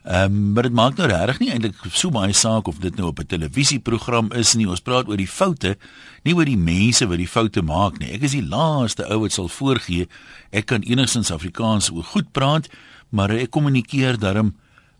Ehm 0.05 0.35
um, 0.35 0.43
maar 0.53 0.69
dit 0.69 0.77
maak 0.77 1.01
nou 1.01 1.07
regtig 1.09 1.41
nie 1.41 1.49
eintlik 1.55 1.81
so 1.89 2.13
baie 2.13 2.37
saak 2.37 2.69
of 2.69 2.83
dit 2.85 3.01
nou 3.01 3.09
op 3.09 3.23
'n 3.25 3.31
televisieprogram 3.33 4.29
is 4.37 4.53
nie. 4.53 4.69
Ons 4.69 4.85
praat 4.85 5.09
oor 5.09 5.17
die 5.17 5.31
foute, 5.39 5.73
nie 6.21 6.37
oor 6.37 6.45
die 6.45 6.61
mense 6.69 7.09
wat 7.09 7.17
die 7.17 7.27
foute 7.27 7.65
maak 7.65 7.97
nie. 7.97 8.13
Ek 8.13 8.29
is 8.29 8.37
die 8.37 8.45
laaste 8.45 9.09
ou 9.09 9.25
wat 9.25 9.33
sal 9.33 9.49
voorgee 9.49 10.05
ek 10.51 10.69
kan 10.69 10.85
enigstens 10.85 11.31
Afrikaans 11.31 11.89
goed 12.13 12.31
praat, 12.31 12.69
maar 13.09 13.31
ek 13.31 13.49
kommunikeer 13.49 14.21
daarom 14.21 14.53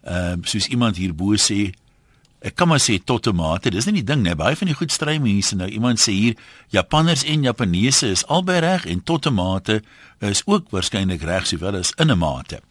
ehm 0.08 0.40
um, 0.40 0.46
soos 0.48 0.68
iemand 0.72 0.98
hierbo 0.98 1.36
sê 1.36 1.74
Ek 2.38 2.54
kan 2.54 2.68
maar 2.70 2.78
sê 2.80 3.00
tot 3.02 3.24
tomate, 3.26 3.72
dis 3.74 3.88
nie 3.90 3.96
die 3.98 4.06
ding 4.06 4.22
nie. 4.22 4.36
Baie 4.38 4.56
van 4.56 4.70
die 4.70 4.76
goed 4.78 4.94
stry 4.94 5.16
mense 5.18 5.56
nou. 5.58 5.66
Iemand 5.74 5.98
sê 5.98 6.14
hier 6.14 6.36
Japanners 6.70 7.24
en 7.26 7.48
Japaneese 7.48 8.12
is 8.14 8.22
albei 8.30 8.60
reg 8.62 8.86
en 8.86 9.02
tot 9.02 9.24
tomate 9.26 9.80
is 10.22 10.44
ook 10.46 10.70
waarskynlik 10.70 11.26
reg 11.26 11.48
sowel 11.50 11.80
as 11.80 11.96
in 11.98 12.12
'n 12.12 12.18
mate. 12.18 12.62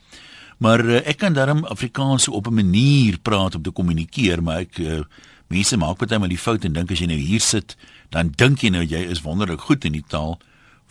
Maar 0.59 0.85
uh, 0.85 1.01
ek 1.05 1.19
kan 1.19 1.33
darm 1.33 1.65
Afrikaans 1.65 2.29
op 2.29 2.47
'n 2.47 2.55
manier 2.55 3.19
praat 3.19 3.55
om 3.55 3.63
te 3.63 3.71
kommunikeer, 3.71 4.43
maar 4.43 4.61
ek 4.61 4.79
uh, 4.79 5.03
mense 5.49 5.77
maak 5.77 5.99
baie 5.99 6.19
maal 6.19 6.29
die 6.29 6.39
fout 6.39 6.65
en 6.65 6.73
dink 6.73 6.91
as 6.91 6.99
jy 6.99 7.07
nou 7.07 7.19
hier 7.19 7.41
sit, 7.41 7.77
dan 8.11 8.33
dink 8.37 8.63
jy 8.63 8.71
nou 8.71 8.85
jy 8.85 9.03
is 9.11 9.23
wonderlik 9.23 9.61
goed 9.61 9.85
in 9.85 9.93
die 9.93 10.05
taal. 10.09 10.39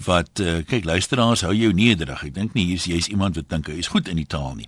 Wat 0.05 0.39
uh, 0.39 0.61
kyk 0.67 0.85
luisteraars 0.85 1.41
hou 1.41 1.55
jou 1.55 1.71
nederig. 1.73 2.23
Ek 2.23 2.33
dink 2.33 2.53
nie 2.53 2.65
hier's 2.65 2.85
jy's 2.85 3.07
iemand 3.07 3.35
wat 3.35 3.49
dink 3.49 3.67
hy 3.67 3.79
is 3.79 3.87
goed 3.87 4.07
in 4.07 4.17
die 4.17 4.27
taal 4.27 4.55
nie. 4.55 4.67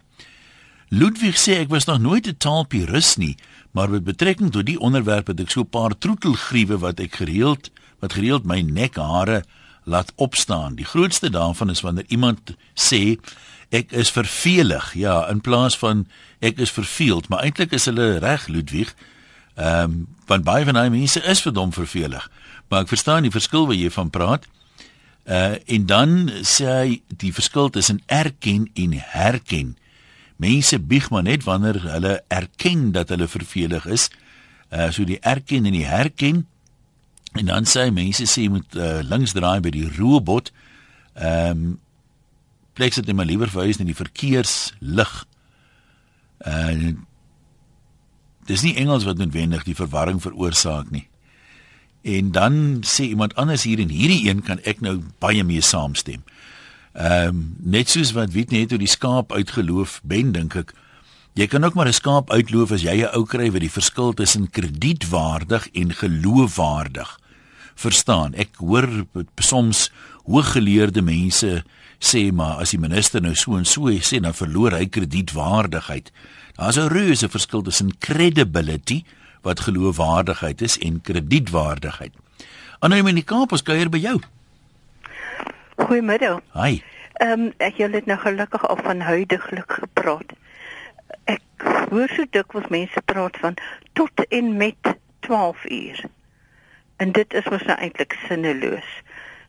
Ludwig 0.90 1.36
sê 1.36 1.58
ek 1.60 1.72
was 1.74 1.86
nog 1.86 2.00
nooit 2.00 2.28
'n 2.28 2.38
taalpurist 2.38 3.18
nie, 3.18 3.36
maar 3.72 3.90
met 3.90 4.04
betrekking 4.04 4.52
tot 4.52 4.66
die 4.66 4.80
onderwerp 4.80 5.28
het 5.28 5.40
ek 5.40 5.52
so 5.52 5.62
'n 5.62 5.70
paar 5.70 5.98
troetelgriewe 5.98 6.78
wat 6.78 7.00
ek 7.00 7.16
gereeld 7.16 7.70
wat 8.00 8.14
gereeld 8.14 8.46
my 8.46 8.62
nekhare 8.62 9.44
laat 9.84 10.12
opstaan. 10.16 10.76
Die 10.76 10.86
grootste 10.86 11.30
daarvan 11.30 11.70
is 11.70 11.82
wanneer 11.82 12.06
iemand 12.08 12.40
sê 12.74 13.20
ek 13.70 13.92
is 13.92 14.12
vervelig. 14.12 14.94
Ja, 14.94 15.28
in 15.28 15.42
plaas 15.42 15.78
van 15.78 16.08
ek 16.40 16.58
is 16.58 16.72
verveeld, 16.72 17.28
maar 17.28 17.44
eintlik 17.44 17.72
is 17.72 17.86
hulle 17.86 18.18
reg 18.18 18.48
Ludwig. 18.48 18.96
Ehm 19.56 19.84
um, 19.84 20.08
want 20.26 20.44
baie 20.44 20.66
van 20.66 20.74
daai 20.74 20.90
mense 20.90 21.24
is 21.24 21.42
verdom 21.42 21.74
vervelig. 21.74 22.32
Maar 22.68 22.82
ek 22.82 22.88
verstaan 22.88 23.22
die 23.22 23.32
verskil 23.32 23.68
wat 23.68 23.76
jy 23.76 23.90
van 23.90 24.10
praat. 24.10 24.48
Uh 25.26 25.56
en 25.66 25.86
dan 25.86 26.30
sê 26.42 26.66
hy 26.66 27.02
die 27.08 27.34
verskil 27.34 27.70
tussen 27.70 28.02
erken 28.06 28.70
en 28.74 28.94
herken. 28.94 29.78
Mense 30.38 30.80
bieg 30.80 31.10
maar 31.10 31.24
net 31.26 31.44
wanneer 31.44 31.82
hulle 31.82 32.22
erken 32.28 32.92
dat 32.92 33.10
hulle 33.10 33.28
vervelig 33.28 33.86
is. 33.86 34.10
Uh 34.70 34.92
so 34.92 35.04
die 35.04 35.20
erken 35.20 35.66
en 35.66 35.74
die 35.74 35.86
herken. 35.86 36.46
En 37.34 37.46
dan 37.46 37.66
sê 37.66 37.90
mense 37.94 38.26
sê 38.26 38.46
jy 38.46 38.54
moet 38.54 38.76
uh, 38.76 39.00
links 39.06 39.34
draai 39.38 39.60
by 39.62 39.74
die 39.74 39.90
robot. 39.98 40.52
Ehm 41.14 41.52
um, 41.52 41.76
plek 42.78 42.94
net 42.94 43.16
maar 43.18 43.26
liewer 43.26 43.50
verwys 43.50 43.80
na 43.80 43.88
die 43.90 43.98
verkeerslig. 43.98 45.14
En 46.46 46.82
uh, 46.86 46.96
dis 48.46 48.62
nie 48.62 48.76
Engels 48.78 49.08
wat 49.08 49.18
noodwendig 49.18 49.66
die 49.66 49.76
verwarring 49.76 50.22
veroorsaak 50.22 50.92
nie. 50.94 51.08
En 52.08 52.32
dan 52.32 52.84
sê 52.86 53.10
iemand 53.10 53.36
anders 53.36 53.66
hier 53.68 53.82
en 53.82 53.90
hierdie 53.90 54.30
een 54.30 54.44
kan 54.46 54.62
ek 54.64 54.80
nou 54.86 55.00
baie 55.20 55.44
mee 55.44 55.62
saamstem. 55.62 56.22
Ehm 56.98 57.28
um, 57.28 57.56
net 57.62 57.90
soos 57.90 58.12
wat 58.18 58.32
weet 58.34 58.50
net 58.50 58.72
hoe 58.74 58.80
die 58.82 58.90
skaap 58.90 59.32
uitgeloof 59.32 60.00
ben 60.04 60.32
dink 60.34 60.56
ek. 60.58 60.74
Jy 61.38 61.46
kan 61.46 61.64
ook 61.64 61.76
maar 61.78 61.86
'n 61.88 61.94
skaap 61.94 62.32
uitloof 62.34 62.72
as 62.72 62.82
jy 62.82 63.06
'n 63.06 63.14
ou 63.14 63.26
kry 63.26 63.52
wat 63.52 63.62
die 63.62 63.72
verskil 63.72 64.14
tussen 64.14 64.50
kredietwaardig 64.50 65.70
en 65.74 65.94
geloofwaardig 65.94 67.20
verstaan. 67.76 68.34
Ek 68.34 68.50
hoor 68.58 69.06
soms 69.38 69.92
hooggeleerde 70.26 71.02
mense 71.02 71.64
sê 72.00 72.32
maar 72.34 72.58
as 72.62 72.74
die 72.74 72.80
minister 72.80 73.22
nou 73.22 73.36
so 73.36 73.58
en 73.58 73.66
so 73.66 73.90
sê 74.02 74.20
dan 74.20 74.34
verloor 74.34 74.72
hy 74.72 74.88
kredietwaardigheid. 74.88 76.12
Daar's 76.56 76.78
'n 76.78 76.90
reuse 76.90 77.30
verskil 77.30 77.62
tussen 77.62 77.98
credibility 78.00 79.04
wat 79.44 79.60
geloofwaardigheid 79.60 80.62
is 80.62 80.78
en 80.78 81.02
kredietwaardigheid. 81.02 82.14
Anoniem 82.80 83.08
in 83.08 83.16
die 83.16 83.24
Kaap 83.24 83.52
ons 83.52 83.64
kuier 83.64 83.90
by 83.90 83.98
jou. 84.00 84.20
Goeiemiddag. 85.88 86.42
Hi. 86.52 86.82
Ehm 87.14 87.32
um, 87.32 87.52
ek 87.64 87.78
het 87.80 88.06
nou 88.06 88.18
gelukkig 88.20 88.68
al 88.68 88.80
van 88.84 89.00
huidiglik 89.00 89.72
gepraat. 89.72 90.34
Ek 91.24 91.64
hoor 91.90 92.12
so 92.12 92.28
dikwels 92.36 92.68
mense 92.68 93.02
praat 93.08 93.40
van 93.40 93.56
tot 93.96 94.26
en 94.28 94.58
met 94.58 94.90
12 95.20 95.64
uur. 95.72 96.02
En 97.00 97.12
dit 97.16 97.34
is 97.34 97.48
mos 97.48 97.64
nou 97.64 97.78
eintlik 97.80 98.18
sinneloos. 98.28 98.90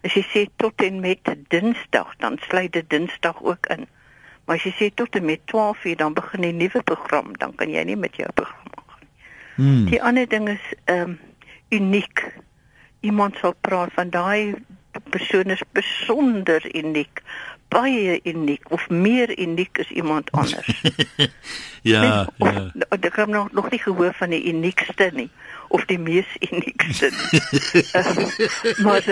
As 0.07 0.15
jy 0.15 0.23
sê 0.31 0.45
tot 0.63 0.87
en 0.87 1.03
met 1.03 1.35
Dinsdag, 1.51 2.15
dan 2.23 2.39
sluit 2.47 2.73
dit 2.73 2.87
Dinsdag 2.91 3.43
ook 3.43 3.67
in. 3.75 3.89
Maar 4.47 4.63
as 4.63 4.71
jy 4.71 4.75
sê 4.79 4.95
tot 4.95 5.19
en 5.19 5.27
met 5.27 5.43
12:00 5.51 5.99
dan 5.99 6.15
begin 6.15 6.47
'n 6.47 6.57
nuwe 6.57 6.83
program, 6.83 7.35
dan 7.37 7.55
kan 7.55 7.71
jy 7.71 7.83
nie 7.83 7.99
met 7.99 8.15
jou 8.17 8.31
program 8.33 8.73
gaan. 8.87 9.07
Hmm. 9.55 9.85
Die 9.91 10.03
ander 10.03 10.29
ding 10.29 10.49
is 10.49 10.73
ehm 10.85 11.01
um, 11.03 11.19
uniek. 11.69 12.39
Iemand 13.01 13.37
sal 13.37 13.55
praat 13.61 13.91
van 13.93 14.11
daai 14.11 14.55
persoon 15.09 15.55
is 15.55 15.63
besonder 15.73 16.77
uniek 16.77 17.23
baie 17.69 18.21
uniek 18.25 18.71
of 18.73 18.89
meer 18.89 19.33
uniek 19.39 19.79
as 19.81 19.91
iemand 19.91 20.31
anders. 20.33 20.83
ja, 21.93 22.27
of, 22.39 22.53
ja. 22.53 22.87
Ek 22.89 23.17
het 23.17 23.29
nog 23.29 23.53
nog 23.53 23.71
nie 23.71 23.81
gehoor 23.83 24.15
van 24.17 24.33
die 24.33 24.41
uniekste 24.53 25.11
nie 25.15 25.29
of 25.69 25.85
die 25.85 25.99
mees 25.99 26.29
uniekste. 26.51 27.11
uh, 27.93 28.77
maar 28.85 29.05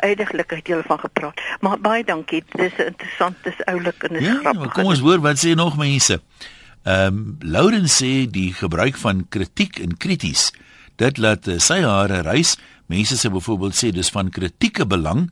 eintlik 0.00 0.52
uh, 0.52 0.58
het 0.58 0.70
jy 0.70 0.78
van 0.86 1.02
gepraat. 1.02 1.42
Maar 1.60 1.80
baie 1.82 2.04
dankie. 2.04 2.44
Dis 2.54 2.78
interessant, 2.78 3.36
dis 3.42 3.58
oulik 3.66 4.06
en 4.06 4.20
is 4.20 4.26
ja, 4.26 4.38
grappig. 4.44 4.72
Kom 4.78 4.92
ons 4.94 5.02
hoor 5.02 5.22
wat 5.26 5.42
sê 5.42 5.56
nog 5.58 5.76
mense. 5.80 6.20
Ehm 6.86 7.18
um, 7.18 7.36
Lauren 7.42 7.90
sê 7.90 8.30
die 8.30 8.52
gebruik 8.54 8.96
van 8.96 9.26
kritiek 9.28 9.82
en 9.82 9.96
krities 9.98 10.52
dit 10.98 11.18
laat 11.18 11.46
uh, 11.46 11.58
sy 11.62 11.82
hare 11.82 12.22
rys. 12.26 12.56
Mense 12.88 13.18
sê 13.20 13.28
byvoorbeeld 13.28 13.76
sê 13.76 13.90
dis 13.92 14.08
van 14.10 14.30
kritieke 14.32 14.86
belang 14.88 15.26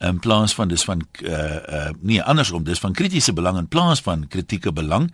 in 0.00 0.18
plaas 0.20 0.54
van 0.56 0.68
dis 0.68 0.84
van 0.84 1.02
uh 1.22 1.32
uh 1.32 1.90
nee 2.00 2.22
andersom 2.22 2.64
dis 2.64 2.80
van 2.80 2.92
kritiese 2.96 3.32
belang 3.36 3.58
in 3.60 3.68
plaas 3.68 4.00
van 4.00 4.26
kritieke 4.28 4.72
belang. 4.72 5.10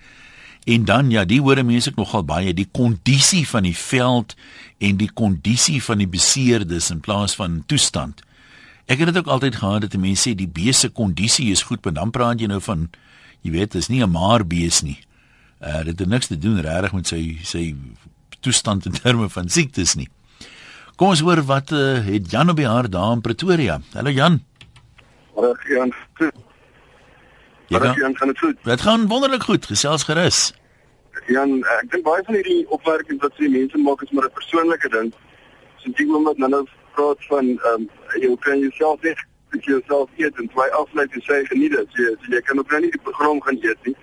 En 0.64 0.84
dan 0.84 1.10
ja 1.10 1.24
die 1.24 1.40
hoor 1.40 1.64
mense 1.64 1.90
ook 1.90 1.98
nogal 1.98 2.24
baie 2.24 2.54
die 2.54 2.68
kondisie 2.70 3.48
van 3.48 3.66
die 3.66 3.76
veld 3.76 4.36
en 4.78 4.96
die 4.96 5.10
kondisie 5.10 5.82
van 5.82 5.98
die 5.98 6.08
beseerdes 6.08 6.90
in 6.90 7.00
plaas 7.00 7.34
van 7.34 7.62
toestand. 7.66 8.22
Ek 8.86 8.98
het 8.98 9.10
dit 9.10 9.18
ook 9.18 9.26
altyd 9.26 9.58
gehad 9.58 9.80
dat 9.80 9.98
mense 9.98 10.30
sê 10.30 10.36
die 10.38 10.48
beeste 10.50 10.88
kondisie 10.88 11.50
is 11.50 11.66
goed 11.66 11.84
maar 11.84 11.98
dan 11.98 12.10
praat 12.10 12.40
jy 12.40 12.46
nou 12.46 12.62
van 12.62 12.90
jy 13.42 13.58
weet 13.58 13.74
dis 13.74 13.90
nie 13.90 14.02
'n 14.06 14.10
maar 14.10 14.46
bees 14.46 14.82
nie. 14.82 14.98
Uh 15.58 15.82
dit 15.82 15.98
het 15.98 16.08
niks 16.08 16.26
te 16.26 16.38
doen 16.38 16.60
regtig 16.60 16.92
met 16.92 17.06
sy 17.06 17.38
sy 17.42 17.74
toestand 18.40 18.86
in 18.86 18.92
terme 18.92 19.28
van 19.28 19.48
siektes 19.48 19.94
nie 19.94 20.08
kom 20.96 21.08
ons 21.08 21.20
hoor 21.20 21.42
wat 21.42 21.72
uh, 21.72 21.98
het 22.04 22.30
Jan 22.30 22.50
op 22.50 22.56
die 22.56 22.68
haar 22.68 22.90
daar 22.90 23.12
in 23.12 23.20
Pretoria 23.20 23.80
hallo 23.94 24.10
Jan 24.10 24.42
Reg 25.36 25.68
Jan. 25.68 25.92
Ja, 27.66 27.94
Jan, 27.96 28.16
gaan 28.16 28.28
dit 28.28 28.38
goed? 28.38 28.56
Dit 28.62 28.80
gaan 28.80 29.06
wonderlik 29.08 29.42
goed, 29.42 29.66
gesels 29.66 30.02
gerus. 30.04 30.52
Jan, 31.26 31.62
ek 31.78 31.90
dink 31.90 32.04
baie 32.04 32.24
van 32.26 32.36
hierdie 32.36 32.64
opmerkings 32.74 33.22
wat 33.24 33.36
sê 33.40 33.48
mense 33.48 33.78
maak 33.80 34.02
is 34.04 34.10
maar 34.12 34.28
'n 34.28 34.36
persoonlike 34.36 34.88
ding. 34.88 35.12
So 35.80 35.92
die 35.96 36.06
oomblik 36.10 36.36
nou 36.36 36.50
nou 36.50 36.64
praat 36.94 37.24
van 37.30 37.48
ehm 37.48 37.74
um, 37.74 37.88
jy 38.20 38.36
kan 38.40 38.58
jouself 38.58 39.00
net 39.02 39.18
ek 39.56 39.64
jouself 39.64 40.10
eet 40.16 40.36
en 40.36 40.48
twee 40.48 40.72
aflei 40.80 41.06
en 41.10 41.22
sê 41.28 41.44
geniet 41.48 41.72
dit. 41.72 41.88
Jy, 41.92 42.16
jy 42.28 42.40
kan 42.40 42.58
ook 42.58 42.70
nou 42.70 42.80
nie 42.80 42.90
die 42.90 43.04
program 43.08 43.40
gaan 43.40 43.58
eet 43.62 43.86
nie. 43.86 43.96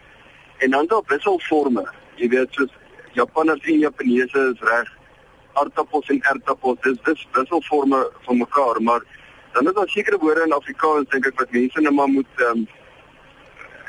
En 0.58 0.72
dan 0.72 0.88
daar 0.88 1.06
wisselforme. 1.08 1.86
Jy 2.16 2.30
weet 2.30 2.54
soos 2.54 2.74
Japanners 3.14 3.62
en 3.62 3.80
Japaneese 3.80 4.54
is 4.54 4.62
reg. 4.70 4.90
Aardappels 5.60 6.10
en 6.14 6.22
ertappels, 6.34 6.82
dis 6.84 7.00
dis 7.04 7.28
wisselforme 7.38 8.02
van 8.26 8.38
mekaar, 8.38 8.82
maar 8.82 9.06
dan 9.54 9.68
is 9.68 9.74
daar 9.74 9.90
sekere 9.90 10.18
woorde 10.18 10.44
in 10.46 10.54
Afrikaans 10.54 11.10
dink 11.10 11.26
ek 11.26 11.40
wat 11.40 11.52
mense 11.52 11.82
net 11.82 11.94
maar 11.94 12.12
moet 12.18 12.44
ehm 12.44 12.58
um, 12.58 12.68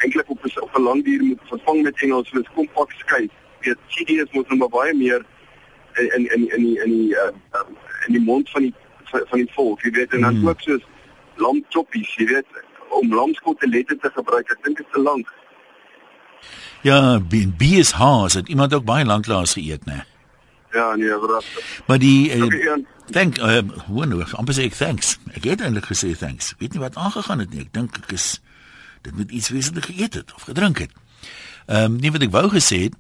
eintlik 0.05 0.31
op 0.31 0.45
'n 0.45 0.61
op 0.61 0.77
'n 0.77 0.83
lang 0.83 1.05
duur 1.05 1.23
moet 1.23 1.51
vervang 1.53 1.83
met 1.83 2.03
Engels 2.03 2.29
soos 2.29 2.55
kompak 2.55 2.93
skei. 3.03 3.29
Weet 3.61 3.79
CD's 3.89 4.33
moet 4.33 4.49
nou 4.49 4.69
baie 4.69 4.95
meer 4.95 5.25
in 5.95 6.09
in 6.15 6.25
in 6.35 6.49
in 6.57 6.63
die 6.65 6.79
in 6.85 6.91
die 6.91 7.11
uh, 7.11 7.33
in 8.07 8.13
die 8.13 8.25
mond 8.25 8.51
van 8.51 8.63
die 8.63 8.75
van 9.11 9.39
die 9.39 9.53
volk, 9.53 9.83
jy 9.83 9.91
weet 9.91 10.13
en 10.13 10.21
dan 10.21 10.37
hmm. 10.37 10.49
ook 10.49 10.61
soos 10.61 10.83
lamchoppies, 11.35 12.15
jy 12.15 12.27
weet 12.27 12.47
om 12.89 13.15
lamskottelette 13.15 13.97
te 13.97 14.11
gebruik. 14.15 14.51
Ek 14.51 14.63
dink 14.65 14.77
dit 14.77 14.87
is 14.87 14.93
te 14.93 15.01
lank. 15.01 15.33
Ja, 16.83 17.19
B 17.59 17.63
is 17.63 17.91
haas, 17.91 18.35
het 18.35 18.49
iemand 18.49 18.75
ook 18.75 18.85
baie 18.85 19.05
lank 19.05 19.27
laas 19.27 19.53
geëet, 19.53 19.85
né? 19.85 20.05
Ja, 20.73 20.95
nee, 20.95 21.19
wragtig. 21.19 21.83
Maar 21.87 21.99
die 21.99 22.35
uh, 22.35 22.45
Okay, 22.45 22.85
thank 23.11 23.39
uh, 23.39 23.63
hoe 23.87 24.07
nou, 24.07 24.25
amper 24.39 24.55
sê 24.55 24.69
ek 24.71 24.79
thanks. 24.79 25.19
Ek 25.35 25.45
het 25.45 25.61
eintlik 25.61 25.91
gesê 25.91 26.15
thanks. 26.19 26.55
Weet 26.59 26.73
nie 26.77 26.83
wat 26.83 26.97
aangegaan 26.97 27.43
het 27.43 27.51
nie. 27.51 27.67
Ek 27.67 27.73
dink 27.75 27.99
ek 28.03 28.13
is 28.15 28.41
dit 29.03 29.17
moet 29.17 29.31
iets 29.31 29.49
wees 29.49 29.71
wat 29.71 29.83
ek 29.83 29.91
geëet 29.91 30.19
het 30.21 30.35
of 30.35 30.49
gedrink 30.51 30.85
het. 30.87 30.93
Ehm 31.67 31.97
um, 31.97 32.01
nie 32.03 32.13
wat 32.15 32.23
ek 32.23 32.35
wou 32.35 32.49
gesê 32.53 32.85
het 32.89 32.99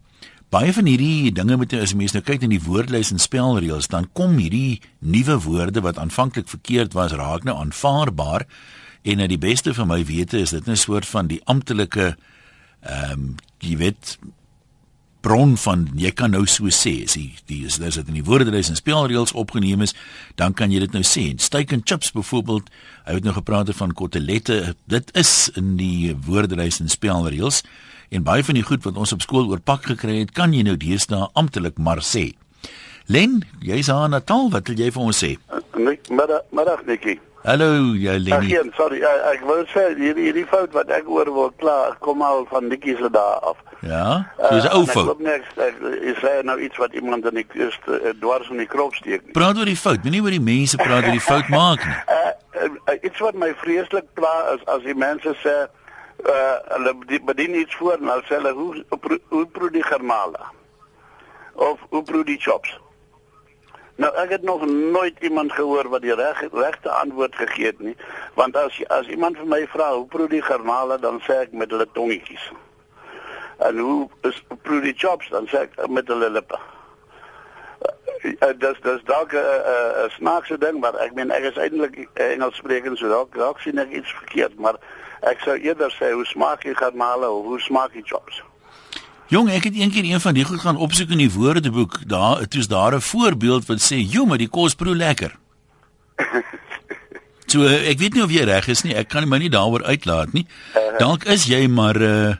Baie 0.50 0.72
van 0.74 0.88
hierdie 0.90 1.30
dinge 1.30 1.54
moet 1.54 1.70
as 1.78 1.92
mense 1.94 2.16
nou 2.16 2.24
kyk 2.26 2.42
in 2.42 2.50
die 2.50 2.64
woordlys 2.64 3.12
en 3.14 3.22
spelreëls, 3.22 3.86
dan 3.92 4.08
kom 4.18 4.32
hierdie 4.34 4.80
nuwe 4.98 5.36
woorde 5.44 5.82
wat 5.84 5.98
aanvanklik 6.02 6.48
verkeerd 6.50 6.96
was, 6.98 7.14
raak 7.14 7.46
nou 7.46 7.54
aanvaarbaar. 7.54 8.48
En 9.06 9.22
nou 9.22 9.28
die 9.30 9.38
beste 9.38 9.70
vir 9.76 9.86
my 9.86 10.00
wete 10.08 10.40
is 10.42 10.50
dit 10.50 10.66
'n 10.66 10.76
soort 10.76 11.06
van 11.06 11.30
die 11.30 11.40
amptelike 11.44 12.16
ehm 12.82 13.12
um, 13.12 13.36
jy 13.60 13.76
weet 13.76 14.18
bron 15.20 15.56
van 15.60 15.84
jy 15.98 16.10
kan 16.16 16.32
nou 16.34 16.46
so 16.48 16.70
sê 16.72 16.94
as 17.04 17.16
die 17.18 17.34
die 17.50 17.60
is 17.68 17.78
dis 17.82 17.98
dit 18.00 18.08
in 18.08 18.18
die 18.18 18.24
woordelys 18.24 18.70
en 18.72 18.78
spelreëls 18.78 19.34
opgeneem 19.36 19.84
is 19.84 19.94
dan 20.40 20.54
kan 20.56 20.72
jy 20.72 20.80
dit 20.84 20.96
nou 20.96 21.04
sê. 21.06 21.28
Steak 21.38 21.72
and 21.76 21.86
chips 21.88 22.12
byvoorbeeld 22.16 22.70
hy 23.06 23.18
het 23.18 23.26
nou 23.26 23.34
gepraat 23.36 23.72
van 23.76 23.94
kotelette 23.96 24.74
dit 24.90 25.14
is 25.16 25.50
in 25.60 25.76
die 25.80 26.14
woordelys 26.26 26.80
en 26.80 26.88
spelreëls 26.88 27.62
en 28.10 28.26
baie 28.26 28.44
van 28.44 28.58
die 28.58 28.66
goed 28.66 28.84
wat 28.88 28.98
ons 28.98 29.12
op 29.14 29.22
skool 29.22 29.50
oorpak 29.52 29.90
gekry 29.92 30.20
het 30.22 30.32
kan 30.36 30.54
jy 30.56 30.64
nou 30.66 30.76
deesdae 30.80 31.28
amptelik 31.38 31.78
maar 31.78 32.02
sê 32.04 32.30
Len 33.10 33.40
jy's 33.64 33.88
aan 33.90 34.10
Natal 34.14 34.50
wat 34.54 34.68
wil 34.70 34.78
jy 34.78 34.90
vir 34.94 35.02
ons 35.02 35.18
sê 35.24 35.32
Nik, 35.80 36.08
middag, 36.12 36.42
middag 36.54 36.82
Nikkie. 36.86 37.16
Hallo 37.42 37.66
jy 37.96 38.12
Ag 38.18 38.22
Lenny 38.26 38.50
nee, 38.52 38.70
sorry, 38.76 38.98
ek, 39.06 39.20
ek 39.32 39.44
wou 39.48 39.62
sê 39.72 39.86
hierdie 39.98 40.26
hierdie 40.28 40.44
fout 40.50 40.74
wat 40.76 40.90
ek 40.92 41.08
oor 41.08 41.30
wil 41.32 41.48
kla, 41.62 41.94
kom 42.04 42.20
al 42.22 42.44
van 42.50 42.68
Nikkie 42.68 42.94
se 43.00 43.08
dae 43.10 43.38
af. 43.50 43.56
ja 43.82 44.26
dis 44.50 44.64
'n 44.64 44.68
Eh, 44.68 44.74
ou 44.76 44.82
en 44.82 44.88
Ek 44.88 44.92
fout 44.94 45.06
loop 45.06 45.20
niks, 45.24 45.48
ek 45.56 45.74
is 46.12 46.16
sê 46.20 46.42
nou 46.44 46.58
iets 46.60 46.76
wat 46.76 46.92
iemand 46.92 47.24
in 47.26 47.34
die 47.40 47.46
eerste 47.54 47.92
uh, 48.04 48.12
dwars 48.20 48.48
in 48.50 48.58
die 48.58 48.66
krop 48.66 48.94
steek. 48.94 49.24
nie. 49.24 49.32
praat 49.32 49.56
oor 49.58 49.64
die 49.64 49.76
fout 49.84 50.02
moenie 50.04 50.20
oor 50.22 50.30
die 50.36 50.40
mense 50.52 50.76
praat 50.76 51.04
oor 51.04 51.16
die 51.16 51.26
fout 51.30 51.48
maak 51.48 51.80
nie 51.86 51.98
Uh, 52.60 52.68
uh, 52.92 52.98
iets 53.02 53.18
wat 53.20 53.34
my 53.34 53.54
vreeslik 53.56 54.04
pla 54.14 54.54
is 54.54 54.60
as 54.68 54.82
die 54.84 54.94
mense 54.94 55.32
sê 55.42 55.56
uh 56.28 56.56
hulle 56.76 56.92
bedien- 57.24 57.54
iets 57.56 57.74
voor 57.74 57.96
en 57.96 58.08
hulle 58.12 58.22
sê 58.28 58.36
hulle 58.36 58.52
hoe 58.52 58.84
hoe 58.90 58.98
pro- 58.98 59.22
hoe 59.30 59.46
proe 59.46 59.70
die 59.70 59.82
garnale 59.82 60.38
of 61.56 61.78
hoe 61.90 62.02
proe 62.02 62.24
die 62.24 62.36
chops. 62.38 62.68
Nou 64.00 64.14
ek 64.16 64.30
het 64.32 64.42
nog 64.42 64.64
nooit 64.66 65.18
iemand 65.20 65.52
gehoor 65.52 65.88
wat 65.92 66.00
die 66.02 66.14
reg 66.14 66.40
regte 66.52 66.90
antwoord 66.90 67.34
gegee 67.36 67.66
het 67.66 67.80
nie, 67.84 67.96
want 68.34 68.56
as 68.56 68.78
as 68.88 69.08
iemand 69.12 69.36
vir 69.36 69.46
my 69.46 69.60
vra 69.68 69.90
hoe 69.92 70.06
proe 70.08 70.28
die 70.28 70.42
garnale 70.42 70.96
dan 70.98 71.20
sê 71.26 71.42
ek 71.44 71.52
met 71.52 71.70
hulle 71.70 71.86
tongetjies. 71.92 72.46
En 73.68 73.78
hoe 73.78 74.08
is 74.30 74.40
proe 74.62 74.80
die 74.80 74.96
chops 74.96 75.28
dan 75.28 75.48
sê 75.52 75.66
ek 75.66 75.76
met 75.92 76.08
hulle 76.08 76.30
lippe. 76.32 76.60
Uh, 78.24 78.52
dis 78.64 78.80
dis 78.84 79.04
dalk 79.10 79.36
'n 79.36 79.44
uh, 79.44 79.60
uh, 79.74 80.08
snaakse 80.16 80.58
ding 80.58 80.80
maar 80.80 80.96
ek 81.04 81.12
meen 81.14 81.30
ek 81.30 81.50
is 81.52 81.60
eintlik 81.60 82.08
Engels 82.14 82.56
sprekend 82.56 82.98
so 82.98 83.08
dalk 83.08 83.36
dalk 83.36 83.60
sien 83.60 83.78
ek 83.78 83.92
iets 84.00 84.12
verkeerd 84.12 84.56
maar 84.56 84.76
ek 85.20 85.40
sou 85.44 85.56
eerder 85.56 85.92
sê 85.96 86.12
hoe 86.12 86.26
smaak 86.28 86.64
die 86.64 86.76
garnale 86.76 87.30
of 87.30 87.44
hoe 87.44 87.60
smaak 87.60 87.92
die 87.96 88.04
chops 88.04 88.42
Jong, 89.30 89.46
ek 89.54 89.68
het 89.68 89.76
eendag 89.78 90.02
een 90.02 90.20
van 90.20 90.34
die 90.34 90.44
goed 90.44 90.58
gaan 90.60 90.76
opsoek 90.76 91.12
in 91.14 91.20
die 91.22 91.30
woordeboek. 91.30 92.00
Daar 92.10 92.48
toets 92.50 92.66
daar 92.66 92.94
'n 92.94 93.00
voorbeeld 93.00 93.66
wat 93.66 93.78
sê, 93.78 93.96
"Jo, 94.02 94.24
maar 94.24 94.38
die 94.38 94.48
kos 94.48 94.74
proe 94.74 94.96
lekker." 94.96 95.36
So 97.50 97.66
ek 97.66 97.98
weet 97.98 98.14
nie 98.14 98.22
of 98.22 98.30
jy 98.30 98.44
reg 98.46 98.68
is 98.68 98.82
nie. 98.82 98.94
Ek 98.94 99.08
kan 99.08 99.28
my 99.28 99.38
nie 99.38 99.50
daaroor 99.50 99.82
uitlaat 99.82 100.32
nie. 100.32 100.46
Dalk 100.98 101.24
is 101.24 101.48
jy 101.50 101.66
maar 101.66 101.98
uh 102.00 102.34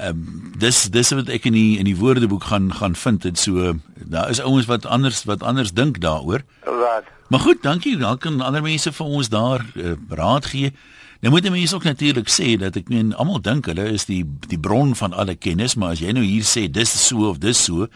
um, 0.00 0.52
dis 0.58 0.82
dis 0.92 1.10
wat 1.10 1.28
ek 1.28 1.44
in 1.48 1.52
die 1.56 1.78
in 1.78 1.84
die 1.84 1.96
woordeboek 1.96 2.44
gaan 2.44 2.68
gaan 2.74 2.94
vind 2.94 3.22
dit 3.22 3.38
so 3.38 3.72
daar 3.96 4.28
is 4.30 4.40
ouens 4.40 4.66
wat 4.66 4.86
anders 4.86 5.24
wat 5.24 5.42
anders 5.42 5.72
dink 5.72 6.00
daaroor. 6.00 6.44
Right. 6.62 7.08
Maar 7.28 7.40
goed, 7.40 7.62
dankie. 7.62 7.96
Dan 7.96 8.18
kan 8.18 8.40
ander 8.40 8.62
mense 8.62 8.92
vir 8.92 9.06
ons 9.06 9.28
daar 9.28 9.64
uh, 9.74 9.92
raad 10.08 10.46
gee. 10.46 10.72
Nou 11.18 11.32
moet 11.34 11.50
mense 11.50 11.74
ook 11.74 11.82
natuurlik 11.82 12.28
sê 12.30 12.52
dat 12.58 12.76
ek 12.78 12.88
meen 12.88 13.10
almal 13.18 13.40
dink 13.42 13.66
hulle 13.66 13.88
is 13.90 14.04
die 14.06 14.22
die 14.46 14.58
bron 14.58 14.94
van 14.94 15.12
alle 15.12 15.34
kennis, 15.34 15.74
maar 15.74 15.96
as 15.96 16.02
jy 16.04 16.14
nou 16.14 16.22
hier 16.22 16.46
sê 16.46 16.68
dis 16.70 16.92
so 16.94 17.26
of 17.26 17.40
dis 17.42 17.58
so, 17.58 17.88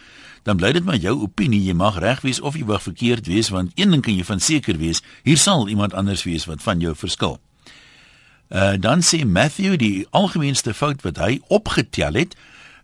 dan 0.42 0.58
bly 0.58 0.72
dit 0.74 0.82
maar 0.82 0.98
jou 0.98 1.14
opinie. 1.22 1.60
Jy 1.62 1.76
mag 1.78 2.00
reg 2.02 2.24
wees 2.26 2.40
of 2.42 2.58
jy 2.58 2.66
mag 2.66 2.82
verkeerd 2.82 3.30
wees, 3.30 3.52
want 3.54 3.70
een 3.78 3.94
ding 3.94 4.02
kan 4.02 4.18
jy 4.18 4.26
van 4.26 4.42
seker 4.42 4.80
wees, 4.82 5.04
hier 5.22 5.38
sal 5.38 5.68
iemand 5.70 5.94
anders 5.94 6.26
wees 6.26 6.48
wat 6.50 6.66
van 6.66 6.82
jou 6.82 6.96
verskil. 6.98 7.38
Uh 8.50 8.74
dan 8.74 9.06
sê 9.06 9.22
Matthew 9.24 9.78
die 9.78 10.06
algemeenste 10.10 10.74
fout 10.74 11.06
wat 11.06 11.22
hy 11.22 11.38
opgetel 11.46 12.18
het 12.18 12.34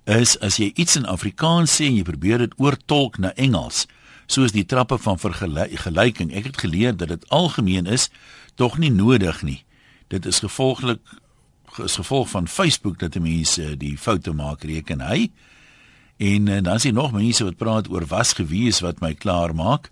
is 0.06 0.38
as 0.38 0.62
jy 0.62 0.70
iets 0.78 0.96
in 0.96 1.04
Afrikaans 1.10 1.80
sê 1.80 1.90
en 1.90 1.98
jy 1.98 2.06
probeer 2.06 2.46
dit 2.46 2.54
oortolk 2.62 3.18
na 3.18 3.34
Engels, 3.34 3.88
soos 4.30 4.54
die 4.54 4.64
trappe 4.64 5.02
van 5.02 5.18
vergelyking. 5.18 6.30
Ek 6.30 6.52
het 6.52 6.62
geleer 6.62 6.94
dat 6.94 7.10
dit 7.10 7.28
algemeen 7.28 7.90
is, 7.90 8.06
tog 8.54 8.78
nie 8.78 8.94
nodig 8.94 9.42
nie. 9.42 9.64
Dit 10.08 10.26
is 10.26 10.38
gevolglik 10.38 11.00
is 11.84 11.94
gevolg 11.94 12.28
van 12.28 12.48
Facebook 12.48 12.98
dat 12.98 13.14
mense 13.22 13.76
die 13.76 13.98
foute 13.98 14.32
maak, 14.32 14.64
reken 14.66 15.00
hy. 15.00 15.28
En 16.16 16.46
uh, 16.46 16.62
dan 16.62 16.74
is 16.74 16.82
daar 16.82 16.92
nog 16.92 17.12
mense 17.12 17.44
wat 17.44 17.56
praat 17.56 17.90
oor 17.90 18.06
was 18.10 18.32
gewees 18.32 18.80
wat 18.80 19.00
my 19.00 19.14
klaar 19.14 19.54
maak. 19.54 19.90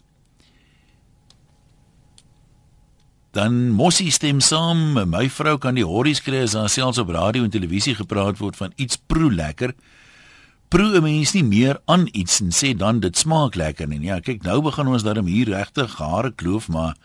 Dan 3.37 3.69
Mossie 3.77 4.11
stem 4.11 4.41
saam, 4.41 4.97
my 5.11 5.27
vrou 5.31 5.59
kan 5.61 5.77
die 5.77 5.85
horries 5.85 6.23
kry 6.25 6.41
as 6.47 6.57
daar 6.57 6.73
selfs 6.73 6.99
op 6.99 7.13
radio 7.13 7.45
en 7.45 7.53
televisie 7.53 7.95
gepraat 7.95 8.41
word 8.41 8.57
van 8.57 8.73
iets 8.81 8.97
proe 8.97 9.29
lekker. 9.33 9.75
Proe 10.73 10.97
'n 10.97 11.03
mens 11.03 11.33
nie 11.33 11.45
meer 11.45 11.79
aan 11.85 12.09
iets 12.13 12.41
en 12.41 12.51
sê 12.51 12.75
dan 12.77 13.01
dit 13.01 13.17
smaak 13.17 13.55
lekker 13.55 13.87
nie. 13.87 14.01
Ja, 14.01 14.21
kyk 14.21 14.43
nou 14.43 14.63
begin 14.63 14.89
ons 14.89 15.03
daarom 15.03 15.27
hier 15.27 15.49
regtig 15.49 15.99
hare 15.99 16.33
kloof, 16.33 16.69
maar 16.69 16.97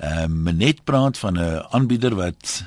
ehm 0.00 0.48
uh, 0.48 0.54
net 0.54 0.84
praat 0.84 1.18
van 1.18 1.38
'n 1.38 1.64
aanbieder 1.70 2.14
wat 2.14 2.64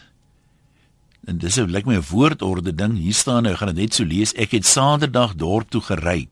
en 1.26 1.38
dis 1.38 1.58
'n 1.58 1.72
lyk 1.72 1.86
my 1.86 1.96
'n 1.96 2.10
woordorde 2.10 2.76
ding. 2.76 2.98
Hier 2.98 3.14
staan 3.14 3.44
nou, 3.44 3.54
ek 3.54 3.60
gaan 3.60 3.74
dit 3.74 3.84
net 3.84 3.94
so 3.94 4.04
lees. 4.04 4.34
Ek 4.34 4.52
het 4.52 4.66
Saterdag 4.66 5.36
dorp 5.36 5.70
toe 5.70 5.82
gery. 5.82 6.28